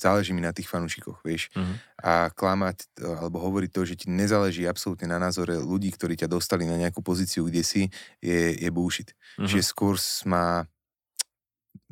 záleží 0.00 0.32
mi 0.32 0.40
na 0.40 0.56
tých 0.56 0.72
fanúšikoch, 0.72 1.20
vieš. 1.20 1.52
Uh-huh. 1.52 1.76
A 2.00 2.32
klamať 2.32 2.88
alebo 2.96 3.44
hovoriť 3.44 3.70
to, 3.70 3.84
že 3.84 3.94
ti 4.00 4.06
nezáleží 4.08 4.64
absolútne 4.64 5.04
na 5.04 5.20
názore 5.20 5.60
ľudí, 5.60 5.92
ktorí 5.92 6.16
ťa 6.16 6.32
dostali 6.32 6.64
na 6.64 6.80
nejakú 6.80 7.04
pozíciu, 7.04 7.44
kde 7.44 7.60
si, 7.60 7.82
je, 8.24 8.56
je 8.56 8.70
bullshit. 8.72 9.12
Uh-huh. 9.12 9.44
Že 9.44 9.60
skôr 9.60 9.94
ma 10.24 10.64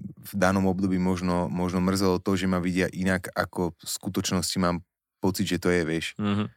v 0.01 0.33
danom 0.37 0.69
období 0.69 0.97
možno, 0.97 1.49
možno 1.49 1.81
mrzelo 1.81 2.21
to, 2.21 2.37
že 2.37 2.47
ma 2.49 2.61
vidia 2.61 2.89
inak, 2.93 3.29
ako 3.33 3.75
v 3.77 3.89
skutočnosti 3.89 4.57
mám 4.61 4.85
pocit, 5.21 5.49
že 5.49 5.61
to 5.61 5.69
je, 5.69 5.83
vieš. 5.85 6.07
Uh-huh. 6.17 6.49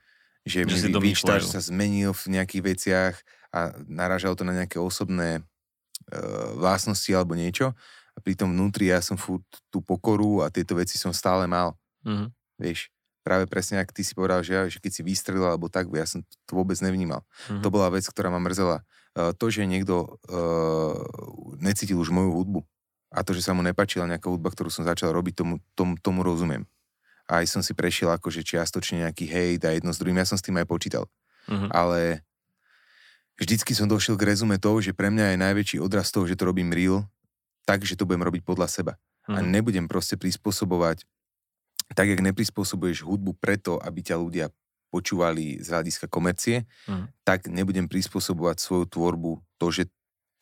Že, 0.43 0.67
že 0.67 0.87
mi 0.91 1.11
výčtaž 1.11 1.47
sa 1.47 1.63
zmenil 1.63 2.11
v 2.11 2.23
nejakých 2.35 2.63
veciach 2.63 3.15
a 3.55 3.71
narážalo 3.87 4.35
to 4.35 4.43
na 4.43 4.51
nejaké 4.51 4.75
osobné 4.75 5.39
uh, 5.39 6.51
vlastnosti 6.59 7.07
alebo 7.15 7.35
niečo 7.35 7.71
a 8.13 8.17
pri 8.19 8.35
tom 8.35 8.51
vnútri 8.51 8.91
ja 8.91 8.99
som 8.99 9.15
furt 9.15 9.45
tú 9.71 9.79
pokoru 9.79 10.43
a 10.43 10.51
tieto 10.51 10.75
veci 10.75 10.99
som 10.99 11.15
stále 11.15 11.47
mal. 11.47 11.73
Mm-hmm. 12.03 12.27
Vieš, 12.59 12.91
práve 13.23 13.47
presne, 13.47 13.79
ak 13.79 13.95
ty 13.95 14.03
si 14.03 14.11
povedal, 14.13 14.43
že, 14.43 14.67
že 14.67 14.77
keď 14.83 14.91
si 14.91 15.01
vystrelil 15.01 15.47
alebo 15.47 15.71
tak, 15.71 15.87
ja 15.95 16.05
som 16.05 16.21
to 16.45 16.51
vôbec 16.53 16.75
nevnímal. 16.83 17.23
Mm-hmm. 17.23 17.63
To 17.63 17.67
bola 17.71 17.87
vec, 17.89 18.03
ktorá 18.03 18.27
ma 18.27 18.43
mrzela. 18.43 18.83
Uh, 19.15 19.31
to, 19.31 19.47
že 19.47 19.63
niekto 19.63 20.19
uh, 20.27 20.97
necítil 21.63 21.97
už 21.97 22.11
moju 22.11 22.35
hudbu 22.35 22.61
a 23.13 23.21
to, 23.21 23.37
že 23.37 23.45
sa 23.45 23.53
mu 23.53 23.61
nepačila 23.61 24.09
nejaká 24.09 24.25
hudba, 24.25 24.49
ktorú 24.49 24.73
som 24.73 24.81
začal 24.81 25.13
robiť, 25.13 25.37
tomu, 25.37 25.55
tomu, 25.77 25.93
tomu 26.01 26.25
rozumiem. 26.25 26.65
A 27.29 27.45
aj 27.45 27.53
som 27.53 27.61
si 27.61 27.77
prešiel 27.77 28.09
akože 28.09 28.41
čiastočne 28.41 29.05
nejaký 29.05 29.29
hejt 29.29 29.61
a 29.63 29.71
jedno 29.71 29.93
s 29.93 30.01
druhým, 30.01 30.17
ja 30.17 30.27
som 30.27 30.35
s 30.35 30.43
tým 30.43 30.57
aj 30.57 30.67
počítal. 30.67 31.05
Mm-hmm. 31.45 31.69
Ale 31.69 32.25
vždycky 33.37 33.77
som 33.77 33.85
došiel 33.85 34.17
k 34.17 34.27
rezume 34.33 34.57
toho, 34.57 34.81
že 34.81 34.97
pre 34.97 35.13
mňa 35.13 35.37
je 35.37 35.43
najväčší 35.45 35.77
odraz 35.77 36.09
toho, 36.09 36.25
že 36.25 36.35
to 36.35 36.49
robím 36.49 36.73
real, 36.73 37.05
tak, 37.63 37.85
že 37.85 37.95
to 37.95 38.03
budem 38.03 38.25
robiť 38.25 38.43
podľa 38.43 38.67
seba. 38.67 38.93
Mm. 39.29 39.35
A 39.35 39.39
mhm. 39.39 39.49
nebudem 39.55 39.85
proste 39.87 40.19
prispôsobovať, 40.19 41.07
tak 41.95 42.11
jak 42.11 42.19
neprispôsobuješ 42.19 43.07
hudbu 43.07 43.39
preto, 43.39 43.79
aby 43.79 44.03
ťa 44.03 44.19
ľudia 44.19 44.45
počúvali 44.91 45.57
z 45.63 45.73
hľadiska 45.73 46.05
komercie, 46.11 46.69
mm. 46.85 47.25
tak 47.25 47.49
nebudem 47.49 47.87
prispôsobovať 47.89 48.61
svoju 48.61 48.85
tvorbu 48.91 49.41
to, 49.57 49.71
že 49.71 49.83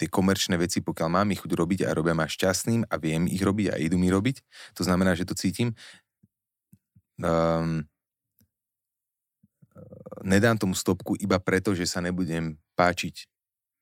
tie 0.01 0.09
komerčné 0.09 0.57
veci, 0.57 0.81
pokiaľ 0.81 1.09
mám 1.13 1.29
ich 1.29 1.45
chuť 1.45 1.53
robiť 1.53 1.79
a 1.85 1.93
robia 1.93 2.17
ma 2.17 2.25
šťastným 2.25 2.89
a 2.89 2.95
viem 2.97 3.29
ich 3.29 3.41
robiť 3.45 3.67
a 3.71 3.75
idú 3.77 4.01
mi 4.01 4.09
robiť, 4.09 4.41
to 4.73 4.81
znamená, 4.81 5.13
že 5.13 5.29
to 5.29 5.37
cítim, 5.37 5.77
um, 7.21 7.85
nedám 10.25 10.57
tomu 10.57 10.73
stopku 10.73 11.13
iba 11.21 11.37
preto, 11.37 11.77
že 11.77 11.85
sa 11.85 12.01
nebudem 12.01 12.57
páčiť 12.73 13.29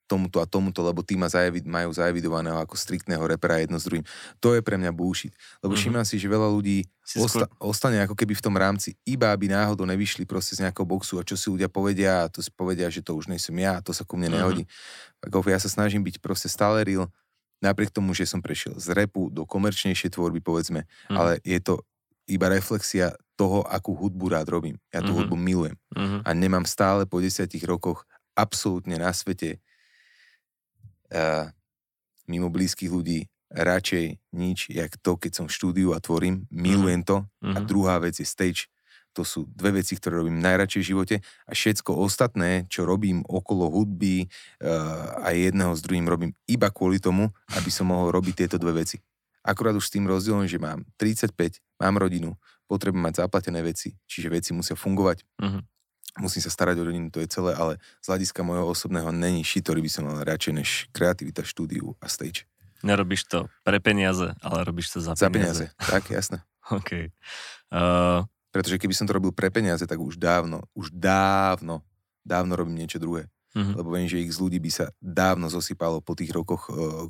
tomuto 0.10 0.42
a 0.42 0.50
tomuto, 0.50 0.82
lebo 0.82 1.06
tí 1.06 1.14
ma 1.14 1.30
zajavid, 1.30 1.70
majú 1.70 1.94
zajavidovaného 1.94 2.58
ako 2.58 2.74
striktného 2.74 3.22
repera 3.22 3.62
jedno 3.62 3.78
s 3.78 3.86
druhým. 3.86 4.02
To 4.42 4.58
je 4.58 4.66
pre 4.66 4.82
mňa 4.82 4.90
bullshit. 4.90 5.38
Lebo 5.62 5.78
mm-hmm. 5.78 6.02
si, 6.02 6.18
že 6.18 6.26
veľa 6.26 6.50
ľudí 6.50 6.90
osta- 7.22 7.46
ostane 7.62 8.02
ako 8.02 8.18
keby 8.18 8.34
v 8.34 8.42
tom 8.42 8.58
rámci, 8.58 8.98
iba 9.06 9.30
aby 9.30 9.54
náhodou 9.54 9.86
nevyšli 9.86 10.26
proste 10.26 10.58
z 10.58 10.66
nejakého 10.66 10.90
boxu 10.90 11.22
a 11.22 11.24
čo 11.24 11.38
si 11.38 11.54
ľudia 11.54 11.70
povedia 11.70 12.26
a 12.26 12.30
to 12.34 12.42
si 12.42 12.50
povedia, 12.50 12.90
že 12.90 13.06
to 13.06 13.14
už 13.14 13.30
nejsem 13.30 13.54
ja 13.62 13.78
a 13.78 13.84
to 13.86 13.94
sa 13.94 14.02
ku 14.02 14.18
mne 14.18 14.34
mm-hmm. 14.34 14.42
nehodí. 14.42 14.64
Tak 15.22 15.30
ja 15.46 15.62
sa 15.62 15.70
snažím 15.70 16.02
byť 16.02 16.18
proste 16.18 16.50
stále 16.50 16.82
real, 16.82 17.06
napriek 17.62 17.94
tomu, 17.94 18.18
že 18.18 18.26
som 18.26 18.42
prešiel 18.42 18.74
z 18.82 18.98
repu 18.98 19.30
do 19.30 19.46
komerčnejšej 19.46 20.18
tvorby, 20.18 20.42
povedzme, 20.42 20.90
mm-hmm. 20.90 21.16
ale 21.16 21.38
je 21.46 21.62
to 21.62 21.86
iba 22.26 22.50
reflexia 22.50 23.14
toho, 23.38 23.64
akú 23.66 23.96
hudbu 23.96 24.36
rád 24.36 24.48
robím. 24.52 24.76
Ja 24.92 25.00
tú 25.00 25.14
mm-hmm. 25.14 25.18
hudbu 25.24 25.36
milujem. 25.40 25.76
Mm-hmm. 25.96 26.22
A 26.28 26.30
nemám 26.36 26.66
stále 26.68 27.08
po 27.08 27.24
desiatich 27.24 27.64
rokoch 27.64 28.04
absolútne 28.36 29.00
na 29.00 29.12
svete 29.12 29.60
uh, 31.14 31.50
mimo 32.30 32.54
blízkych 32.54 32.90
ľudí 32.90 33.26
radšej 33.50 34.22
nič, 34.38 34.70
jak 34.70 34.94
to, 35.02 35.18
keď 35.18 35.32
som 35.42 35.46
v 35.50 35.56
štúdiu 35.58 35.90
a 35.98 36.00
tvorím, 36.00 36.46
milujem 36.54 37.02
to. 37.02 37.26
Mm-hmm. 37.42 37.56
A 37.58 37.60
mhm. 37.60 37.66
druhá 37.66 37.96
vec 37.98 38.16
je 38.18 38.28
stage. 38.28 38.70
To 39.18 39.26
sú 39.26 39.50
dve 39.50 39.82
veci, 39.82 39.98
ktoré 39.98 40.22
robím 40.22 40.38
najradšej 40.38 40.82
v 40.86 40.90
živote 40.94 41.16
a 41.50 41.52
všetko 41.58 41.98
ostatné, 41.98 42.70
čo 42.70 42.86
robím 42.86 43.26
okolo 43.26 43.66
hudby 43.66 44.30
uh, 44.30 45.26
a 45.26 45.34
jedného 45.34 45.74
s 45.74 45.82
druhým 45.82 46.06
robím 46.06 46.32
iba 46.46 46.70
kvôli 46.70 47.02
tomu, 47.02 47.34
aby 47.58 47.74
som 47.74 47.90
mohol 47.90 48.14
robiť 48.14 48.46
tieto 48.46 48.62
dve 48.62 48.86
veci. 48.86 49.02
Akurát 49.42 49.74
už 49.74 49.90
s 49.90 49.94
tým 49.98 50.06
rozdielom, 50.06 50.46
že 50.46 50.62
mám 50.62 50.86
35, 51.02 51.34
mám 51.82 51.98
rodinu, 51.98 52.38
potrebujem 52.70 53.02
mať 53.02 53.26
zaplatené 53.26 53.66
veci, 53.66 53.98
čiže 54.06 54.30
veci 54.30 54.54
musia 54.54 54.78
fungovať. 54.78 55.26
Mm-hmm 55.42 55.79
musím 56.18 56.42
sa 56.42 56.50
starať 56.50 56.82
o 56.82 56.88
rodinu, 56.90 57.14
to 57.14 57.22
je 57.22 57.30
celé, 57.30 57.54
ale 57.54 57.78
z 58.02 58.10
hľadiska 58.10 58.42
môjho 58.42 58.66
osobného 58.66 59.14
není 59.14 59.46
ktorý 59.46 59.84
by 59.86 59.92
som 59.92 60.04
mal 60.10 60.18
radšej 60.26 60.54
než 60.56 60.70
kreativita, 60.90 61.46
štúdiu 61.46 61.94
a 62.02 62.10
stage. 62.10 62.50
Nerobíš 62.82 63.28
to 63.28 63.52
pre 63.62 63.78
peniaze, 63.84 64.34
ale 64.40 64.58
robíš 64.64 64.96
to 64.96 65.04
za 65.04 65.14
peniaze. 65.14 65.22
Za 65.22 65.30
peniaze, 65.30 65.66
tak, 65.78 66.04
jasné. 66.10 66.38
OK. 66.80 67.12
Uh... 67.70 68.24
Pretože 68.50 68.82
keby 68.82 68.98
som 68.98 69.06
to 69.06 69.14
robil 69.14 69.30
pre 69.30 69.54
peniaze, 69.54 69.86
tak 69.86 70.02
už 70.02 70.18
dávno, 70.18 70.66
už 70.74 70.90
dávno, 70.90 71.86
dávno 72.26 72.58
robím 72.58 72.82
niečo 72.82 72.98
druhé. 72.98 73.30
Uh-huh. 73.54 73.78
Lebo 73.78 73.94
viem, 73.94 74.10
že 74.10 74.22
ich 74.22 74.34
z 74.34 74.42
ľudí 74.42 74.58
by 74.58 74.72
sa 74.74 74.86
dávno 74.98 75.50
zosypalo 75.54 76.02
po 76.02 76.18
tých 76.18 76.34
rokoch, 76.34 76.66
uh, 76.70 77.06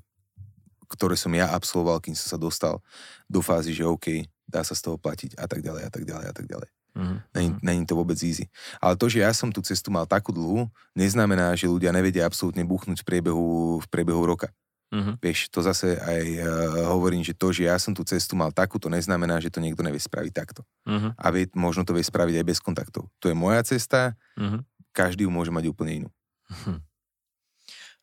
ktoré 0.91 1.15
som 1.15 1.31
ja 1.31 1.51
absolvoval, 1.55 2.03
kým 2.03 2.15
som 2.15 2.35
sa 2.35 2.39
dostal 2.39 2.83
do 3.31 3.39
fázy, 3.39 3.71
že 3.71 3.87
OK, 3.87 4.27
dá 4.43 4.67
sa 4.67 4.75
z 4.75 4.83
toho 4.83 4.99
platiť 4.99 5.39
a 5.39 5.47
tak 5.47 5.63
ďalej 5.63 5.87
a 5.87 5.89
tak 5.91 6.03
ďalej 6.03 6.25
a 6.27 6.33
tak 6.35 6.45
ďalej. 6.47 6.69
Mm-hmm. 6.97 7.19
Není, 7.35 7.49
není 7.61 7.83
to 7.85 7.93
vôbec 7.93 8.17
easy. 8.25 8.49
Ale 8.81 8.97
to, 8.97 9.05
že 9.07 9.21
ja 9.21 9.31
som 9.31 9.53
tú 9.53 9.61
cestu 9.61 9.93
mal 9.93 10.09
takú 10.09 10.33
dlhú, 10.33 10.67
neznamená, 10.97 11.53
že 11.53 11.69
ľudia 11.69 11.93
nevedia 11.93 12.25
absolútne 12.25 12.65
buchnúť 12.65 13.01
v 13.01 13.07
priebehu, 13.07 13.79
v 13.79 13.87
priebehu 13.87 14.25
roka. 14.25 14.49
Mm-hmm. 14.89 15.15
Vieš, 15.21 15.53
to 15.53 15.61
zase 15.61 16.01
aj 16.01 16.25
uh, 16.41 16.89
hovorím, 16.89 17.21
že 17.21 17.37
to, 17.37 17.53
že 17.53 17.69
ja 17.69 17.77
som 17.77 17.93
tú 17.93 18.01
cestu 18.01 18.33
mal 18.33 18.49
takú, 18.49 18.81
to 18.81 18.89
neznamená, 18.89 19.37
že 19.37 19.53
to 19.53 19.61
niekto 19.61 19.85
nevie 19.85 20.01
spraviť 20.01 20.33
takto. 20.33 20.65
Mm-hmm. 20.89 21.11
A 21.13 21.25
vie, 21.29 21.45
možno 21.53 21.85
to 21.85 21.93
vie 21.93 22.01
spraviť 22.01 22.41
aj 22.41 22.45
bez 22.45 22.57
kontaktov. 22.57 23.05
To 23.21 23.29
je 23.29 23.37
moja 23.37 23.61
cesta, 23.61 24.17
mm-hmm. 24.33 24.65
každý 24.89 25.29
ju 25.29 25.31
môže 25.31 25.53
mať 25.53 25.69
úplne 25.69 25.91
inú. 25.93 26.09
Mm-hmm. 26.49 26.77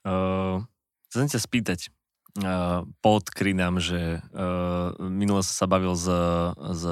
Uh, 0.07 0.63
chcem 1.11 1.27
ťa 1.27 1.41
spýtať, 1.43 1.81
uh, 2.47 2.87
podkrinám, 3.03 3.83
že 3.83 4.23
uh, 4.31 4.95
minule 5.11 5.43
som 5.43 5.55
sa 5.59 5.67
bavil 5.67 5.99
s, 5.99 6.07
s, 6.55 6.85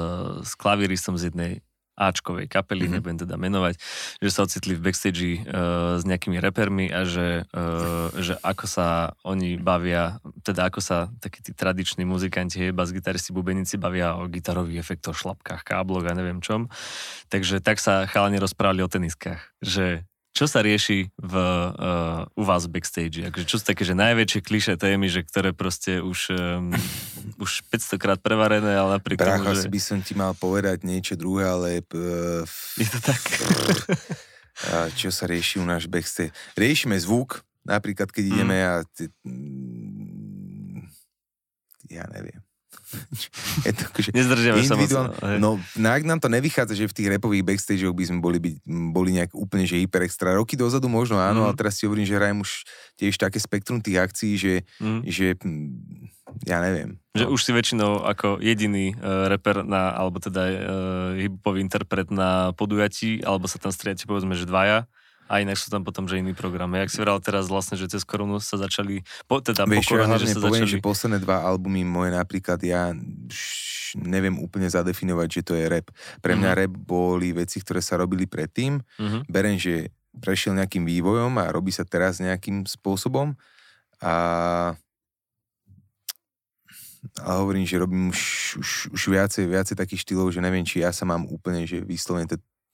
s 0.43 0.51
klavíristom 0.59 1.15
z 1.15 1.31
jednej 1.31 1.63
Ačkovej 1.95 2.51
kapely, 2.51 2.85
mm-hmm. 2.85 2.95
nebudem 2.99 3.19
teda 3.23 3.35
menovať, 3.39 3.79
že 4.19 4.29
sa 4.31 4.43
ocitli 4.43 4.75
v 4.75 4.83
backstage 4.83 5.43
uh, 5.43 5.95
s 5.95 6.03
nejakými 6.03 6.39
repermi 6.43 6.91
a 6.91 7.07
že, 7.07 7.47
uh, 7.55 8.11
že 8.19 8.35
ako 8.43 8.65
sa 8.67 9.15
oni 9.23 9.55
bavia, 9.55 10.19
teda 10.43 10.67
ako 10.67 10.79
sa 10.83 11.07
takí 11.23 11.39
tí 11.39 11.55
tradiční 11.55 12.03
muzikanti, 12.03 12.75
bas-gitaristi, 12.75 13.31
bubenici 13.31 13.79
bavia 13.79 14.19
o 14.19 14.27
gitarových 14.27 14.83
efektoch, 14.83 15.15
šlapkách, 15.15 15.63
kábloch 15.63 16.03
a 16.07 16.17
neviem 16.17 16.43
čom. 16.43 16.67
Takže 17.31 17.63
tak 17.63 17.79
sa 17.79 18.05
chalani 18.05 18.39
rozprávali 18.39 18.83
o 18.83 18.91
teniskách, 18.91 19.55
že 19.63 20.03
čo 20.35 20.51
sa 20.51 20.59
rieši 20.59 21.15
v, 21.15 21.35
uh, 21.39 22.27
u 22.35 22.43
vás 22.43 22.67
v 22.67 22.75
backstage? 22.75 23.23
Akože 23.23 23.47
čo 23.47 23.55
sú 23.55 23.63
také, 23.63 23.87
že 23.87 23.95
najväčšie 23.95 24.43
kliše 24.43 24.73
témy, 24.75 25.07
že 25.07 25.23
ktoré 25.23 25.55
proste 25.55 26.03
už, 26.03 26.35
um, 26.35 26.75
už 27.39 27.63
500 27.71 27.95
krát 27.95 28.19
prevarené, 28.19 28.75
ale 28.75 28.99
napriek 28.99 29.23
Brácho, 29.23 29.47
tomu, 29.47 29.55
že... 29.55 29.71
by 29.71 29.79
som 29.79 29.99
ti 30.03 30.11
mal 30.11 30.35
povedať 30.35 30.83
niečo 30.83 31.15
druhé, 31.15 31.47
ale... 31.47 31.67
Uh, 31.95 32.43
Je 32.83 32.91
to 32.91 32.99
tak? 32.99 33.23
čo 34.99 35.07
sa 35.07 35.23
rieši 35.23 35.63
u 35.63 35.65
náš 35.65 35.87
backstage? 35.87 36.35
Riešime 36.59 36.99
zvuk, 36.99 37.41
Napríklad, 37.65 38.13
keď 38.13 38.23
ideme 38.29 38.61
mm. 38.61 38.69
a... 38.69 38.73
Ja 41.89 42.05
neviem. 42.13 42.44
je 43.67 43.71
to 43.75 43.83
akože 43.91 44.09
Nezdržiame 44.15 44.61
sa 44.63 44.75
moc. 44.75 44.91
No, 45.39 45.57
no, 45.59 45.87
ak 45.89 46.03
nám 46.03 46.19
to 46.19 46.31
nevychádza, 46.31 46.73
že 46.75 46.89
v 46.89 46.95
tých 46.95 47.09
repových 47.17 47.43
backstageoch 47.45 47.95
by 47.95 48.03
sme 48.07 48.19
boli, 48.19 48.37
by, 48.41 48.49
boli 48.91 49.15
nejak 49.15 49.35
úplne, 49.35 49.67
že 49.67 49.79
hyper 49.79 50.07
extra. 50.07 50.35
Roky 50.35 50.55
dozadu 50.55 50.87
možno 50.87 51.19
áno, 51.19 51.43
mm. 51.43 51.45
ale 51.49 51.53
teraz 51.55 51.77
si 51.79 51.87
hovorím, 51.87 52.07
že 52.07 52.17
hrajem 52.17 52.39
už 52.41 52.51
tiež 52.97 53.15
také 53.19 53.37
spektrum 53.37 53.79
tých 53.79 53.99
akcií, 53.99 54.33
že, 54.39 54.53
mm. 54.79 55.01
že 55.07 55.25
ja 56.43 56.57
neviem. 56.59 56.97
Že 57.15 57.25
no. 57.27 57.31
už 57.31 57.41
si 57.45 57.51
väčšinou 57.55 57.91
ako 58.03 58.43
jediný 58.43 58.91
uh, 58.97 59.31
reper 59.31 59.63
na, 59.63 59.95
alebo 59.95 60.19
teda 60.19 60.43
uh, 60.43 60.55
hiphopový 61.15 61.63
interpret 61.63 62.09
na 62.11 62.51
podujatí, 62.57 63.23
alebo 63.23 63.47
sa 63.47 63.61
tam 63.61 63.71
striate 63.71 64.03
povedzme, 64.03 64.35
že 64.35 64.49
dvaja 64.49 64.89
a 65.25 65.41
inak 65.41 65.57
sú 65.57 65.73
tam 65.73 65.81
potom, 65.81 66.05
že 66.05 66.21
iný 66.21 66.37
program. 66.37 66.69
Jak 66.77 66.93
si 66.93 67.01
vral 67.01 67.17
teraz 67.17 67.49
vlastne, 67.49 67.75
že 67.75 67.89
cez 67.89 68.05
korunu 68.05 68.37
sa 68.37 68.61
začali, 68.61 69.01
po, 69.25 69.41
teda 69.41 69.65
Vieš, 69.65 69.89
po 69.89 69.97
korone, 69.97 70.15
že 70.21 70.37
sa 70.37 70.39
poviem, 70.41 70.65
začali... 70.65 70.73
že 70.77 70.85
posledné 70.85 71.17
dva 71.21 71.41
albumy 71.41 71.81
moje 71.81 72.13
napríklad, 72.13 72.61
ja 72.61 72.93
š, 73.29 73.97
neviem 73.97 74.37
úplne 74.37 74.69
zadefinovať, 74.69 75.27
že 75.29 75.41
to 75.41 75.53
je 75.57 75.65
rap. 75.65 75.89
Pre 76.21 76.33
mňa 76.37 76.51
uh-huh. 76.53 76.61
rap 76.69 76.73
boli 76.77 77.33
veci, 77.33 77.57
ktoré 77.57 77.81
sa 77.81 77.97
robili 77.97 78.29
predtým. 78.29 78.77
Uh-huh. 78.77 79.21
Berem, 79.25 79.57
že 79.57 79.89
prešiel 80.21 80.55
nejakým 80.55 80.85
vývojom 80.85 81.33
a 81.41 81.49
robí 81.49 81.73
sa 81.73 81.83
teraz 81.83 82.21
nejakým 82.21 82.69
spôsobom. 82.69 83.33
A 83.99 84.13
a 87.21 87.37
hovorím, 87.37 87.69
že 87.69 87.77
robím 87.77 88.09
už, 88.09 88.21
už, 88.57 88.69
už 88.89 89.01
viacej, 89.13 89.45
viacej 89.45 89.77
takých 89.77 90.01
štýlov, 90.01 90.33
že 90.33 90.41
neviem, 90.41 90.65
či 90.65 90.81
ja 90.81 90.89
sa 90.89 91.05
mám 91.05 91.29
úplne, 91.29 91.61
že 91.69 91.77
vyslovene 91.85 92.25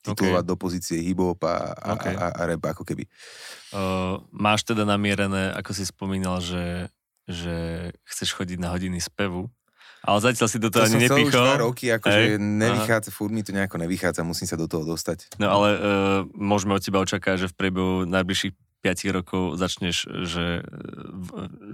titulovať 0.02 0.44
okay. 0.44 0.50
do 0.50 0.56
pozície 0.58 0.98
hip-hop 1.00 1.38
a, 1.46 1.72
a, 1.78 1.88
okay. 1.94 2.14
a, 2.18 2.34
a 2.34 2.42
rap 2.50 2.62
ako 2.74 2.82
keby. 2.82 3.06
Uh, 3.70 4.18
máš 4.34 4.66
teda 4.66 4.82
namierené, 4.82 5.54
ako 5.54 5.70
si 5.72 5.86
spomínal, 5.86 6.42
že, 6.42 6.90
že 7.30 7.88
chceš 8.04 8.34
chodiť 8.34 8.58
na 8.58 8.74
hodiny 8.74 8.98
spevu, 8.98 9.46
ale 10.02 10.18
zatiaľ 10.18 10.48
si 10.50 10.58
do 10.58 10.66
toho 10.66 10.82
to 10.82 10.90
ani 10.90 11.06
nepichol. 11.06 11.46
To 11.46 11.62
roky, 11.70 11.86
akože 11.94 12.34
nevychádza, 12.42 13.14
furt 13.14 13.30
mi 13.30 13.46
to 13.46 13.54
nejako 13.54 13.78
nevychádza, 13.78 14.26
musím 14.26 14.50
sa 14.50 14.58
do 14.58 14.66
toho 14.66 14.82
dostať. 14.82 15.38
No 15.38 15.46
ale 15.46 15.68
uh, 15.78 15.80
môžeme 16.34 16.74
od 16.74 16.82
teba 16.82 16.98
očakávať, 16.98 17.46
že 17.46 17.50
v 17.54 17.54
priebehu 17.54 17.94
najbližších 18.10 18.54
5 18.82 19.14
rokov 19.14 19.42
začneš, 19.62 20.10
že, 20.26 20.66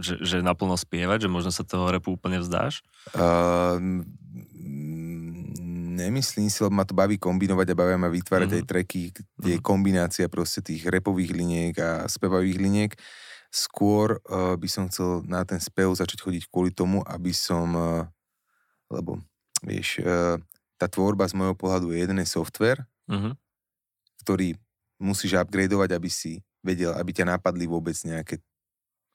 že, 0.05 0.15
že 0.21 0.37
naplno 0.45 0.77
spievať, 0.77 1.25
že 1.25 1.33
možno 1.33 1.49
sa 1.49 1.65
toho 1.65 1.89
repu 1.89 2.21
úplne 2.21 2.37
vzdáš? 2.45 2.85
Uh, 3.17 4.05
nemyslím 5.99 6.47
si, 6.47 6.63
lebo 6.63 6.79
ma 6.79 6.87
to 6.87 6.95
baví 6.95 7.19
kombinovať 7.19 7.75
a 7.75 7.79
bavia 7.79 7.99
ma 7.99 8.07
vytvárať 8.07 8.47
mm-hmm. 8.47 8.63
aj 8.63 8.71
treky, 8.71 9.03
tie 9.11 9.59
mm-hmm. 9.59 9.67
kombinácia 9.67 10.27
proste 10.31 10.63
tých 10.63 10.87
repových 10.87 11.35
liniek 11.35 11.75
a 11.83 12.07
spevavých 12.07 12.59
liniek. 12.63 12.93
Skôr 13.51 14.23
uh, 14.23 14.55
by 14.55 14.69
som 14.71 14.87
chcel 14.87 15.27
na 15.27 15.43
ten 15.43 15.59
spev 15.59 15.91
začať 15.91 16.23
chodiť 16.23 16.47
kvôli 16.47 16.71
tomu, 16.71 17.03
aby 17.03 17.35
som, 17.35 17.67
uh, 17.75 18.05
lebo 18.93 19.19
vieš, 19.67 19.99
uh, 20.05 20.39
tá 20.79 20.87
tvorba 20.87 21.27
z 21.27 21.35
môjho 21.35 21.59
pohľadu 21.59 21.91
je 21.91 21.99
jeden 21.99 22.23
software, 22.23 22.87
mm-hmm. 23.11 23.35
ktorý 24.23 24.55
musíš 25.03 25.35
upgradeovať, 25.35 25.91
aby 25.97 26.11
si 26.13 26.39
vedel, 26.63 26.95
aby 26.95 27.11
ťa 27.11 27.35
napadli 27.35 27.67
vôbec 27.67 27.97
nejaké 28.07 28.39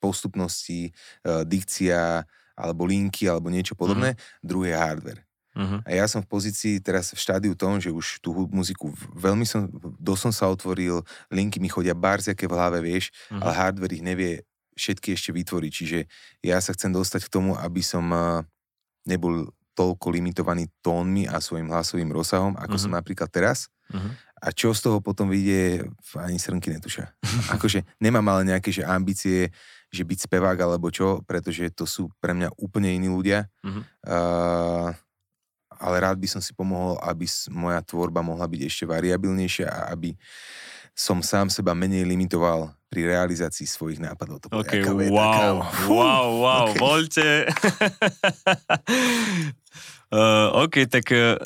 postupnosti, 0.03 0.91
uh, 1.23 1.47
dikcia, 1.47 2.27
alebo 2.53 2.85
linky, 2.85 3.25
alebo 3.25 3.49
niečo 3.49 3.73
podobné. 3.73 4.13
Mm-hmm. 4.13 4.45
Druhý 4.45 4.69
je 4.73 4.77
hardware. 4.77 5.21
Uh-huh. 5.53 5.79
A 5.85 5.89
ja 5.93 6.05
som 6.09 6.25
v 6.25 6.29
pozícii 6.29 6.81
teraz 6.81 7.13
v 7.13 7.19
štádiu 7.21 7.53
tom, 7.53 7.77
že 7.77 7.93
už 7.93 8.17
tú 8.25 8.33
muziku 8.49 8.89
veľmi 9.13 9.45
som, 9.45 9.69
dosť 10.01 10.21
som 10.29 10.33
sa 10.33 10.45
otvoril, 10.49 11.05
linky 11.29 11.61
mi 11.61 11.69
chodia 11.69 11.93
barziaké 11.93 12.49
v 12.49 12.57
hlave, 12.57 12.81
vieš, 12.81 13.13
uh-huh. 13.29 13.41
ale 13.41 13.51
hardware 13.53 13.93
ich 13.93 14.01
nevie 14.05 14.31
všetky 14.73 15.13
ešte 15.13 15.29
vytvoriť, 15.29 15.71
čiže 15.71 15.99
ja 16.41 16.57
sa 16.57 16.73
chcem 16.73 16.89
dostať 16.89 17.29
k 17.29 17.33
tomu, 17.33 17.53
aby 17.53 17.85
som 17.85 18.09
nebol 19.05 19.53
toľko 19.73 20.07
limitovaný 20.13 20.69
tónmi 20.85 21.25
a 21.25 21.41
svojim 21.41 21.69
hlasovým 21.69 22.09
rozsahom, 22.13 22.53
ako 22.57 22.77
uh-huh. 22.77 22.83
som 22.89 22.91
napríklad 22.93 23.29
teraz. 23.29 23.69
Uh-huh. 23.89 24.13
A 24.43 24.51
čo 24.51 24.75
z 24.75 24.85
toho 24.85 24.99
potom 24.99 25.31
vyjde, 25.31 25.87
ani 26.19 26.37
srnky 26.37 26.73
netušia. 26.73 27.09
akože 27.55 27.85
nemám 27.97 28.25
ale 28.33 28.53
nejaké 28.53 28.69
že 28.69 28.85
ambície, 28.85 29.49
že 29.93 30.03
byť 30.05 30.29
spevák 30.29 30.57
alebo 30.57 30.89
čo, 30.89 31.21
pretože 31.25 31.69
to 31.73 31.85
sú 31.85 32.09
pre 32.21 32.33
mňa 32.33 32.53
úplne 32.57 32.93
iní 32.93 33.09
ľudia. 33.09 33.49
Uh-huh. 33.65 33.81
Uh, 34.05 34.89
ale 35.83 35.99
rád 35.99 36.15
by 36.15 36.27
som 36.31 36.39
si 36.39 36.55
pomohol, 36.55 36.95
aby 37.03 37.27
moja 37.51 37.83
tvorba 37.83 38.23
mohla 38.23 38.47
byť 38.47 38.61
ešte 38.63 38.83
variabilnejšia 38.87 39.67
a 39.67 39.91
aby 39.91 40.15
som 40.95 41.19
sám 41.19 41.49
seba 41.49 41.75
menej 41.75 42.05
limitoval 42.05 42.71
pri 42.87 43.09
realizácii 43.09 43.65
svojich 43.65 43.97
nápadov. 43.97 44.45
To 44.45 44.47
okay, 44.53 44.85
wow, 44.85 45.09
taká, 45.09 45.47
wow, 45.89 46.25
wow, 46.37 46.65
okay. 46.69 46.79
voľte. 46.79 47.27
uh, 50.13 50.53
OK, 50.63 50.85
tak 50.85 51.09
uh, 51.09 51.41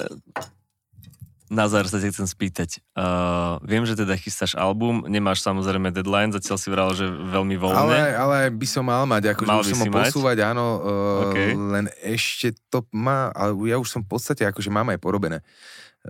na 1.48 1.66
záver 1.72 1.88
sa 1.88 2.00
ťa 2.00 2.12
chcem 2.12 2.28
spýtať. 2.28 2.70
Uh, 2.92 3.58
viem, 3.64 3.88
že 3.88 3.96
teda 3.96 4.16
chystáš 4.20 4.56
album, 4.60 5.08
nemáš 5.08 5.44
samozrejme 5.44 5.96
deadline, 5.96 6.36
zatiaľ 6.36 6.58
si 6.60 6.68
vral, 6.68 6.90
že 6.92 7.08
veľmi 7.08 7.56
voľné. 7.56 7.80
Ale, 7.80 8.00
ale 8.16 8.38
by 8.52 8.68
som 8.68 8.84
mal 8.84 9.08
mať, 9.08 9.36
akože 9.36 9.48
mal 9.48 9.64
už 9.64 9.72
som 9.72 9.82
ho 9.82 9.88
posúvať, 9.92 10.38
áno, 10.44 10.66
uh, 10.80 11.24
okay. 11.32 11.56
len 11.56 11.86
ešte 12.04 12.56
to 12.68 12.84
má, 12.92 13.32
ale 13.32 13.56
ja 13.72 13.80
už 13.80 13.88
som 13.88 14.02
v 14.04 14.12
podstate, 14.12 14.44
akože 14.44 14.68
mám 14.68 14.92
aj 14.92 15.00
porobené. 15.00 15.40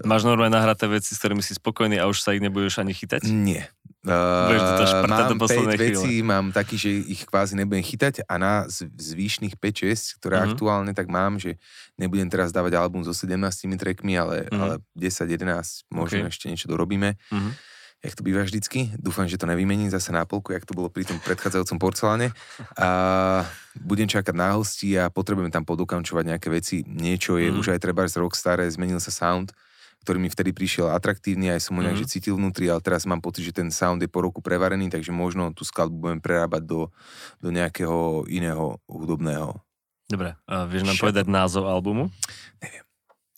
Máš 0.05 0.29
normálne 0.29 0.53
nahraté 0.53 0.85
veci, 0.85 1.15
s 1.15 1.17
ktorými 1.17 1.41
si 1.41 1.57
spokojný 1.57 1.97
a 1.97 2.05
už 2.05 2.21
sa 2.21 2.38
ich 2.38 2.43
nebudeš 2.43 2.77
ani 2.77 2.93
chytať? 2.93 3.25
Nie. 3.33 3.65
Uh, 4.08 5.03
mám 5.03 5.36
do 5.36 5.36
5 5.36 5.76
vecí, 5.76 6.24
mám 6.24 6.55
taký, 6.55 6.80
že 6.80 6.89
ich 7.12 7.28
kvázi 7.28 7.60
nebudem 7.60 7.84
chytať 7.84 8.24
a 8.24 8.39
na 8.39 8.53
zvýšnych 8.95 9.60
5-6, 9.60 10.24
ktoré 10.24 10.39
uh-huh. 10.39 10.55
aktuálne 10.55 10.95
tak 10.95 11.12
mám, 11.12 11.36
že 11.36 11.60
nebudem 11.99 12.32
teraz 12.32 12.55
dávať 12.55 12.80
album 12.80 13.03
so 13.03 13.12
17 13.12 13.36
trackmi, 13.76 14.16
ale, 14.16 14.47
uh-huh. 14.47 14.80
ale 14.80 14.86
10-11 14.95 15.91
možno 15.91 16.24
okay. 16.24 16.32
ešte 16.32 16.47
niečo 16.47 16.72
dorobíme. 16.72 17.20
Uh-huh. 17.28 17.51
Jak 17.99 18.14
to 18.16 18.22
býva 18.24 18.45
vždycky. 18.45 18.93
Dúfam, 18.95 19.28
že 19.28 19.41
to 19.41 19.49
nevymení 19.49 19.89
zase 19.91 20.14
na 20.16 20.24
polku, 20.24 20.53
jak 20.53 20.64
to 20.64 20.78
bolo 20.78 20.88
pri 20.88 21.03
tom 21.03 21.18
predchádzajúcom 21.18 21.82
porceláne. 21.82 22.30
A 22.78 23.43
budem 23.76 24.05
čakať 24.05 24.38
na 24.38 24.53
hosti 24.53 24.93
a 24.95 25.10
potrebujem 25.10 25.49
tam 25.49 25.66
podokamčovať 25.66 26.24
nejaké 26.32 26.47
veci. 26.53 26.86
Niečo 26.86 27.41
je 27.41 27.51
uh-huh. 27.51 27.60
už 27.60 27.76
aj 27.76 27.84
treba 27.84 28.08
z 28.08 28.22
rok 28.22 28.38
staré, 28.38 28.70
zmenil 28.72 29.01
sa 29.03 29.12
sound 29.12 29.51
ktorý 30.08 30.24
mi 30.24 30.32
vtedy 30.32 30.55
prišiel 30.55 30.88
atraktívny, 30.88 31.51
aj 31.51 31.68
som 31.68 31.76
ho 31.76 31.84
nejak 31.84 31.99
mm-hmm. 31.99 32.16
cítil 32.16 32.39
vnútri, 32.39 32.72
ale 32.72 32.80
teraz 32.80 33.03
mám 33.03 33.20
pocit, 33.20 33.43
že 33.43 33.51
ten 33.51 33.68
sound 33.68 33.99
je 33.99 34.08
po 34.08 34.24
roku 34.24 34.39
prevarený, 34.39 34.88
takže 34.88 35.12
možno 35.12 35.51
tú 35.51 35.68
skladbu 35.68 35.99
budem 35.99 36.24
prerábať 36.24 36.64
do, 36.64 36.88
do 37.43 37.51
nejakého 37.51 38.24
iného 38.32 38.80
hudobného. 38.88 39.60
Dobre, 40.08 40.39
a 40.47 40.64
vieš 40.64 40.88
nám 40.88 40.95
povedať 40.95 41.28
názov 41.28 41.68
albumu? 41.68 42.08
Neviem. 42.64 42.88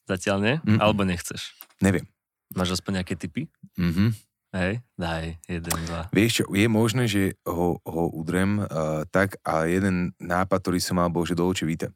Zatiaľ 0.06 0.38
nie? 0.46 0.56
Mm-mm. 0.62 0.78
Alebo 0.78 1.02
nechceš? 1.02 1.58
Neviem. 1.82 2.06
Máš 2.54 2.78
aspoň 2.78 3.02
nejaké 3.02 3.18
typy? 3.18 3.50
Mhm. 3.74 4.14
Hej, 4.50 4.82
daj, 4.98 5.38
jeden, 5.46 5.78
dva. 5.86 6.10
Vieš 6.10 6.42
čo, 6.42 6.44
je 6.50 6.66
možné, 6.66 7.06
že 7.06 7.38
ho, 7.46 7.78
ho 7.86 8.04
udrem 8.14 8.62
uh, 8.62 9.06
tak, 9.14 9.38
ale 9.46 9.78
jeden 9.78 9.96
nápad, 10.18 10.58
ktorý 10.66 10.82
som 10.82 10.98
mal, 10.98 11.10
bol, 11.14 11.22
že 11.22 11.38
do 11.38 11.46
oči 11.46 11.70
víte. 11.70 11.94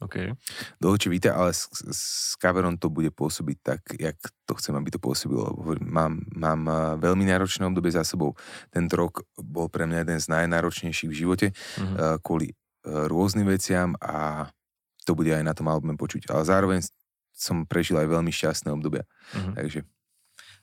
Okay. 0.00 0.32
Do 0.80 0.96
víte, 0.96 1.28
ale 1.28 1.52
s, 1.52 1.68
s 1.92 2.32
kaverom 2.40 2.80
to 2.80 2.88
bude 2.88 3.12
pôsobiť 3.12 3.56
tak, 3.60 3.80
jak 4.00 4.16
to 4.48 4.56
chcem, 4.56 4.72
aby 4.72 4.88
to 4.88 4.96
pôsobilo. 4.96 5.52
Mám, 5.84 6.24
mám 6.32 6.60
veľmi 6.96 7.28
náročné 7.28 7.68
obdobie 7.68 7.92
za 7.92 8.00
sebou. 8.00 8.32
Tento 8.72 8.96
rok 8.96 9.28
bol 9.36 9.68
pre 9.68 9.84
mňa 9.84 10.08
jeden 10.08 10.18
z 10.18 10.26
najnáročnejších 10.32 11.10
v 11.12 11.18
živote 11.20 11.46
mm-hmm. 11.52 12.24
kvôli 12.24 12.56
uh, 12.56 13.12
rôznym 13.12 13.44
veciam 13.44 13.92
a 14.00 14.48
to 15.04 15.12
bude 15.12 15.28
aj 15.36 15.44
na 15.44 15.52
tom 15.52 15.68
albume 15.68 16.00
počuť. 16.00 16.32
Ale 16.32 16.48
zároveň 16.48 16.80
som 17.36 17.68
prežil 17.68 18.00
aj 18.00 18.08
veľmi 18.08 18.32
šťastné 18.32 18.72
obdobia. 18.72 19.04
Mm-hmm. 19.36 19.54
Takže... 19.60 19.80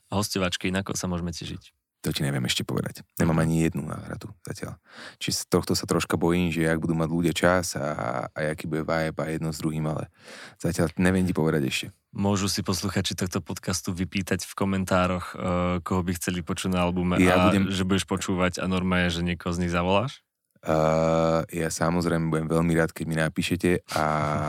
A 0.10 0.12
hostovačky, 0.18 0.74
ako 0.74 0.98
sa 0.98 1.06
môžeme 1.06 1.30
tešiť? 1.30 1.87
To 2.08 2.16
ti 2.16 2.24
neviem 2.24 2.48
ešte 2.48 2.64
povedať. 2.64 3.04
Nemám 3.20 3.44
ani 3.44 3.68
jednu 3.68 3.84
náhradu 3.84 4.32
zatiaľ. 4.48 4.80
Či 5.20 5.36
z 5.36 5.42
tohto 5.52 5.76
sa 5.76 5.84
troška 5.84 6.16
bojím, 6.16 6.56
že 6.56 6.64
ak 6.64 6.80
budú 6.80 6.96
mať 6.96 7.10
ľudia 7.12 7.34
čas 7.36 7.76
a, 7.76 8.32
a 8.32 8.40
aký 8.56 8.64
bude 8.64 8.88
vibe 8.88 9.20
a 9.20 9.28
jedno 9.28 9.52
s 9.52 9.60
druhým, 9.60 9.84
ale 9.92 10.08
zatiaľ 10.56 10.96
neviem 10.96 11.28
ti 11.28 11.36
povedať 11.36 11.68
ešte. 11.68 11.88
Môžu 12.16 12.48
si 12.48 12.64
posluchači 12.64 13.12
tohto 13.12 13.44
podcastu 13.44 13.92
vypýtať 13.92 14.48
v 14.48 14.54
komentároch, 14.56 15.36
uh, 15.36 15.84
koho 15.84 16.00
by 16.00 16.16
chceli 16.16 16.40
počuť 16.48 16.80
na 16.80 16.88
albume 16.88 17.20
ja 17.20 17.36
a 17.36 17.52
budem... 17.52 17.76
že 17.76 17.84
budeš 17.84 18.08
počúvať 18.08 18.64
a 18.64 18.72
normálne, 18.72 19.12
že 19.12 19.20
niekoho 19.20 19.52
z 19.52 19.68
nich 19.68 19.76
zavoláš? 19.76 20.24
Uh, 20.64 21.44
ja 21.52 21.68
samozrejme 21.68 22.32
budem 22.32 22.48
veľmi 22.48 22.72
rád, 22.72 22.96
keď 22.96 23.04
mi 23.04 23.20
napíšete 23.20 23.84
a 24.00 24.04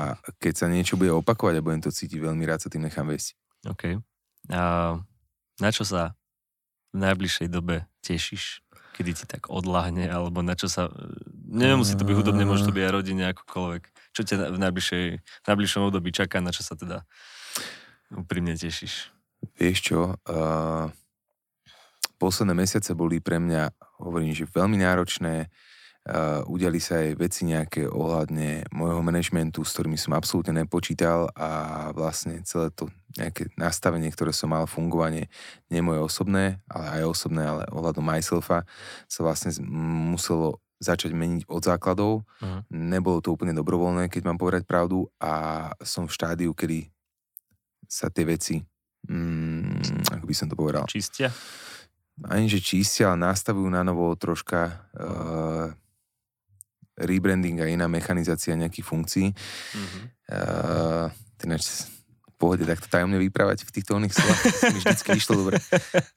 keď 0.42 0.54
sa 0.54 0.66
niečo 0.70 0.94
bude 0.94 1.10
opakovať 1.10 1.58
a 1.58 1.64
budem 1.66 1.82
to 1.82 1.90
cítiť, 1.90 2.22
veľmi 2.22 2.46
rád 2.46 2.62
sa 2.62 2.70
tým 2.70 2.86
nechám 2.86 3.10
viesť. 3.10 3.34
OK. 3.66 3.98
Uh, 4.46 5.02
na 5.58 5.74
čo 5.74 5.82
sa 5.82 6.14
v 6.92 6.96
najbližšej 6.96 7.48
dobe 7.52 7.84
tešíš? 8.04 8.64
Kedy 8.98 9.10
ti 9.14 9.24
tak 9.30 9.46
odlahne, 9.46 10.10
alebo 10.10 10.42
na 10.42 10.58
čo 10.58 10.66
sa... 10.66 10.90
Nemusí 11.46 11.94
to 11.94 12.02
byť 12.02 12.16
hudobne, 12.18 12.42
môže 12.42 12.66
to 12.66 12.74
byť 12.74 12.82
aj 12.82 12.92
rodine, 12.92 13.30
akokoľvek. 13.30 13.82
Čo 14.10 14.22
ťa 14.26 14.50
v 14.50 14.58
najbližšej, 14.58 15.04
v 15.22 15.46
najbližšom 15.46 15.82
období 15.86 16.10
čaká, 16.10 16.42
na 16.42 16.50
čo 16.50 16.66
sa 16.66 16.74
teda 16.74 17.06
úprimne 18.10 18.58
tešíš? 18.58 19.14
Vieš 19.54 19.78
čo, 19.78 20.18
uh, 20.18 20.90
posledné 22.18 22.54
mesiace 22.58 22.90
boli 22.98 23.22
pre 23.22 23.38
mňa, 23.38 23.70
hovorím, 24.02 24.34
že 24.34 24.50
veľmi 24.50 24.82
náročné, 24.82 25.46
udiali 26.48 26.80
sa 26.80 27.04
aj 27.04 27.20
veci 27.20 27.44
nejaké 27.44 27.84
ohľadne 27.84 28.72
môjho 28.72 29.04
manažmentu, 29.04 29.60
s 29.60 29.76
ktorými 29.76 30.00
som 30.00 30.16
absolútne 30.16 30.64
nepočítal 30.64 31.28
a 31.36 31.48
vlastne 31.92 32.40
celé 32.48 32.72
to 32.72 32.88
nejaké 33.16 33.52
nastavenie, 33.60 34.08
ktoré 34.08 34.32
som 34.32 34.48
mal, 34.52 34.64
fungovanie, 34.64 35.28
nie 35.68 35.84
moje 35.84 36.00
osobné, 36.00 36.64
ale 36.68 37.00
aj 37.00 37.12
osobné, 37.12 37.42
ale 37.44 37.62
ohľadom 37.68 38.04
myselfa, 38.04 38.64
sa 39.04 39.20
vlastne 39.20 39.52
muselo 40.12 40.60
začať 40.78 41.10
meniť 41.10 41.50
od 41.50 41.62
základov. 41.62 42.22
Uh-huh. 42.38 42.62
Nebolo 42.70 43.18
to 43.18 43.34
úplne 43.34 43.52
dobrovoľné, 43.52 44.06
keď 44.08 44.22
mám 44.30 44.38
povedať 44.38 44.62
pravdu 44.64 45.10
a 45.18 45.66
som 45.82 46.06
v 46.06 46.14
štádiu, 46.14 46.54
kedy 46.54 46.86
sa 47.88 48.12
tie 48.12 48.22
veci, 48.22 48.62
mm, 49.08 50.12
ako 50.14 50.24
by 50.24 50.34
som 50.36 50.46
to 50.46 50.54
povedal... 50.54 50.86
Čistia? 50.86 51.32
Ani, 52.28 52.50
že 52.50 52.62
čistia, 52.62 53.10
ale 53.14 53.28
nastavujú 53.28 53.68
na 53.68 53.82
novo 53.82 54.14
troška... 54.14 54.88
Uh, 54.94 55.74
rebranding 56.98 57.62
a 57.62 57.66
iná 57.70 57.86
mechanizácia 57.86 58.58
nejakých 58.58 58.86
funkcií. 58.86 59.26
Mm-hmm. 59.30 60.02
Uh, 60.28 61.06
tenáč, 61.38 61.86
pohode 62.38 62.62
takto 62.62 62.86
tajomne 62.86 63.18
vyprávať 63.18 63.66
v 63.66 63.70
týchto 63.74 63.98
oných 63.98 64.14
slovách. 64.14 64.40
mi 64.74 64.78
vždycky 64.78 65.08
išlo 65.18 65.42
dobre. 65.42 65.58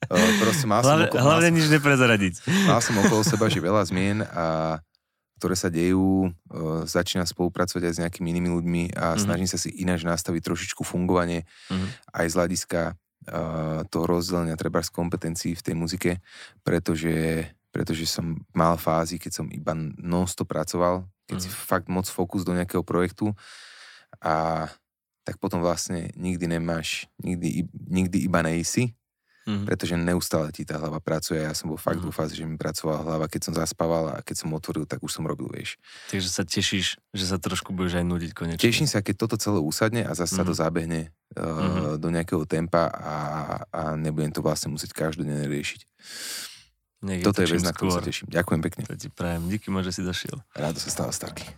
Uh, 0.06 0.30
proste 0.42 0.66
mal 0.70 0.86
hlavne, 0.86 1.10
som 1.10 1.14
okolo, 1.14 1.22
hlavne 1.26 1.50
nič 1.54 1.68
neprezradiť. 1.74 2.34
Mal 2.70 2.80
som 2.80 2.96
okolo 3.02 3.22
seba, 3.26 3.50
že 3.50 3.58
veľa 3.58 3.84
zmien 3.90 4.22
a 4.22 4.78
ktoré 5.42 5.58
sa 5.58 5.74
dejú, 5.74 6.30
uh, 6.30 6.86
začína 6.86 7.26
spolupracovať 7.26 7.84
aj 7.90 7.94
s 7.98 8.02
nejakými 8.06 8.30
inými 8.38 8.50
ľuďmi 8.54 8.84
a 8.94 9.18
mm-hmm. 9.18 9.22
snažím 9.26 9.50
sa 9.50 9.58
si 9.58 9.74
ináč 9.82 10.06
nastaviť 10.06 10.42
trošičku 10.46 10.86
fungovanie 10.86 11.50
mm-hmm. 11.50 12.14
aj 12.14 12.26
z 12.30 12.34
hľadiska 12.38 12.82
uh, 12.94 13.82
toho 13.90 14.06
rozdelenia 14.06 14.54
treba 14.54 14.86
z 14.86 14.94
kompetencií 14.94 15.58
v 15.58 15.66
tej 15.66 15.76
muzike, 15.78 16.12
pretože 16.62 17.50
pretože 17.72 18.04
som 18.06 18.36
mal 18.52 18.76
fázy, 18.76 19.16
keď 19.16 19.42
som 19.42 19.48
iba 19.50 19.72
non-stop 19.98 20.52
pracoval, 20.52 21.08
keď 21.26 21.38
mm. 21.40 21.44
si 21.44 21.50
mhm. 21.50 21.58
fakt 21.58 21.88
moc 21.88 22.06
fokus 22.12 22.44
do 22.44 22.52
nejakého 22.52 22.84
projektu 22.84 23.32
a 24.20 24.68
tak 25.24 25.40
potom 25.40 25.64
vlastne 25.64 26.12
nikdy 26.18 26.60
nemáš, 26.60 27.08
nikdy, 27.22 27.70
nikdy 27.72 28.26
iba 28.26 28.42
nejsi, 28.42 28.92
mm. 29.46 29.70
pretože 29.70 29.94
neustále 29.94 30.50
ti 30.50 30.66
tá 30.66 30.82
hlava 30.82 30.98
pracuje. 30.98 31.40
Ja 31.40 31.54
som 31.54 31.70
bol 31.70 31.80
fakt 31.80 32.02
mm. 32.02 32.10
vo 32.10 32.12
fáze, 32.12 32.34
že 32.34 32.44
mi 32.44 32.58
pracovala 32.58 33.06
hlava, 33.06 33.26
keď 33.30 33.42
som 33.48 33.54
zaspával 33.54 34.18
a 34.18 34.26
keď 34.26 34.36
som 34.44 34.50
otvoril, 34.52 34.90
tak 34.90 35.00
už 35.06 35.14
som 35.14 35.24
robil, 35.24 35.48
vieš. 35.54 35.78
Takže 36.10 36.30
sa 36.30 36.44
tešíš, 36.44 36.98
že 37.14 37.26
sa 37.26 37.38
trošku 37.38 37.72
budeš 37.72 38.02
aj 38.02 38.06
nudiť 38.10 38.32
konečne. 38.34 38.62
Teším 38.62 38.90
sa, 38.90 39.06
keď 39.06 39.16
toto 39.24 39.38
celé 39.38 39.62
usadne 39.62 40.02
a 40.04 40.12
zase 40.18 40.36
mm. 40.36 40.38
sa 40.42 40.44
to 40.44 40.54
mhm. 40.58 40.60
zabehne 40.60 41.02
uh, 41.38 41.40
mm. 41.40 42.02
do 42.02 42.08
nejakého 42.10 42.44
tempa 42.50 42.90
a, 42.90 43.16
a 43.70 43.82
nebudem 43.96 44.34
to 44.34 44.42
vlastne 44.42 44.74
musieť 44.74 44.92
každodenne 44.98 45.46
riešiť. 45.48 45.86
Nech 47.02 47.26
Toto 47.26 47.42
je 47.42 47.50
vec, 47.50 47.66
na 47.66 47.74
ktorú 47.74 47.98
sa 47.98 48.06
teším. 48.06 48.30
Ďakujem 48.30 48.62
pekne. 48.62 48.82
To 48.86 48.94
ti 48.94 49.10
prajem. 49.10 49.50
Díky 49.50 49.74
že 49.82 49.92
si 49.92 50.02
došiel. 50.06 50.38
Rádo 50.54 50.78
sa 50.78 50.90
stáva 50.94 51.10
starky. 51.10 51.50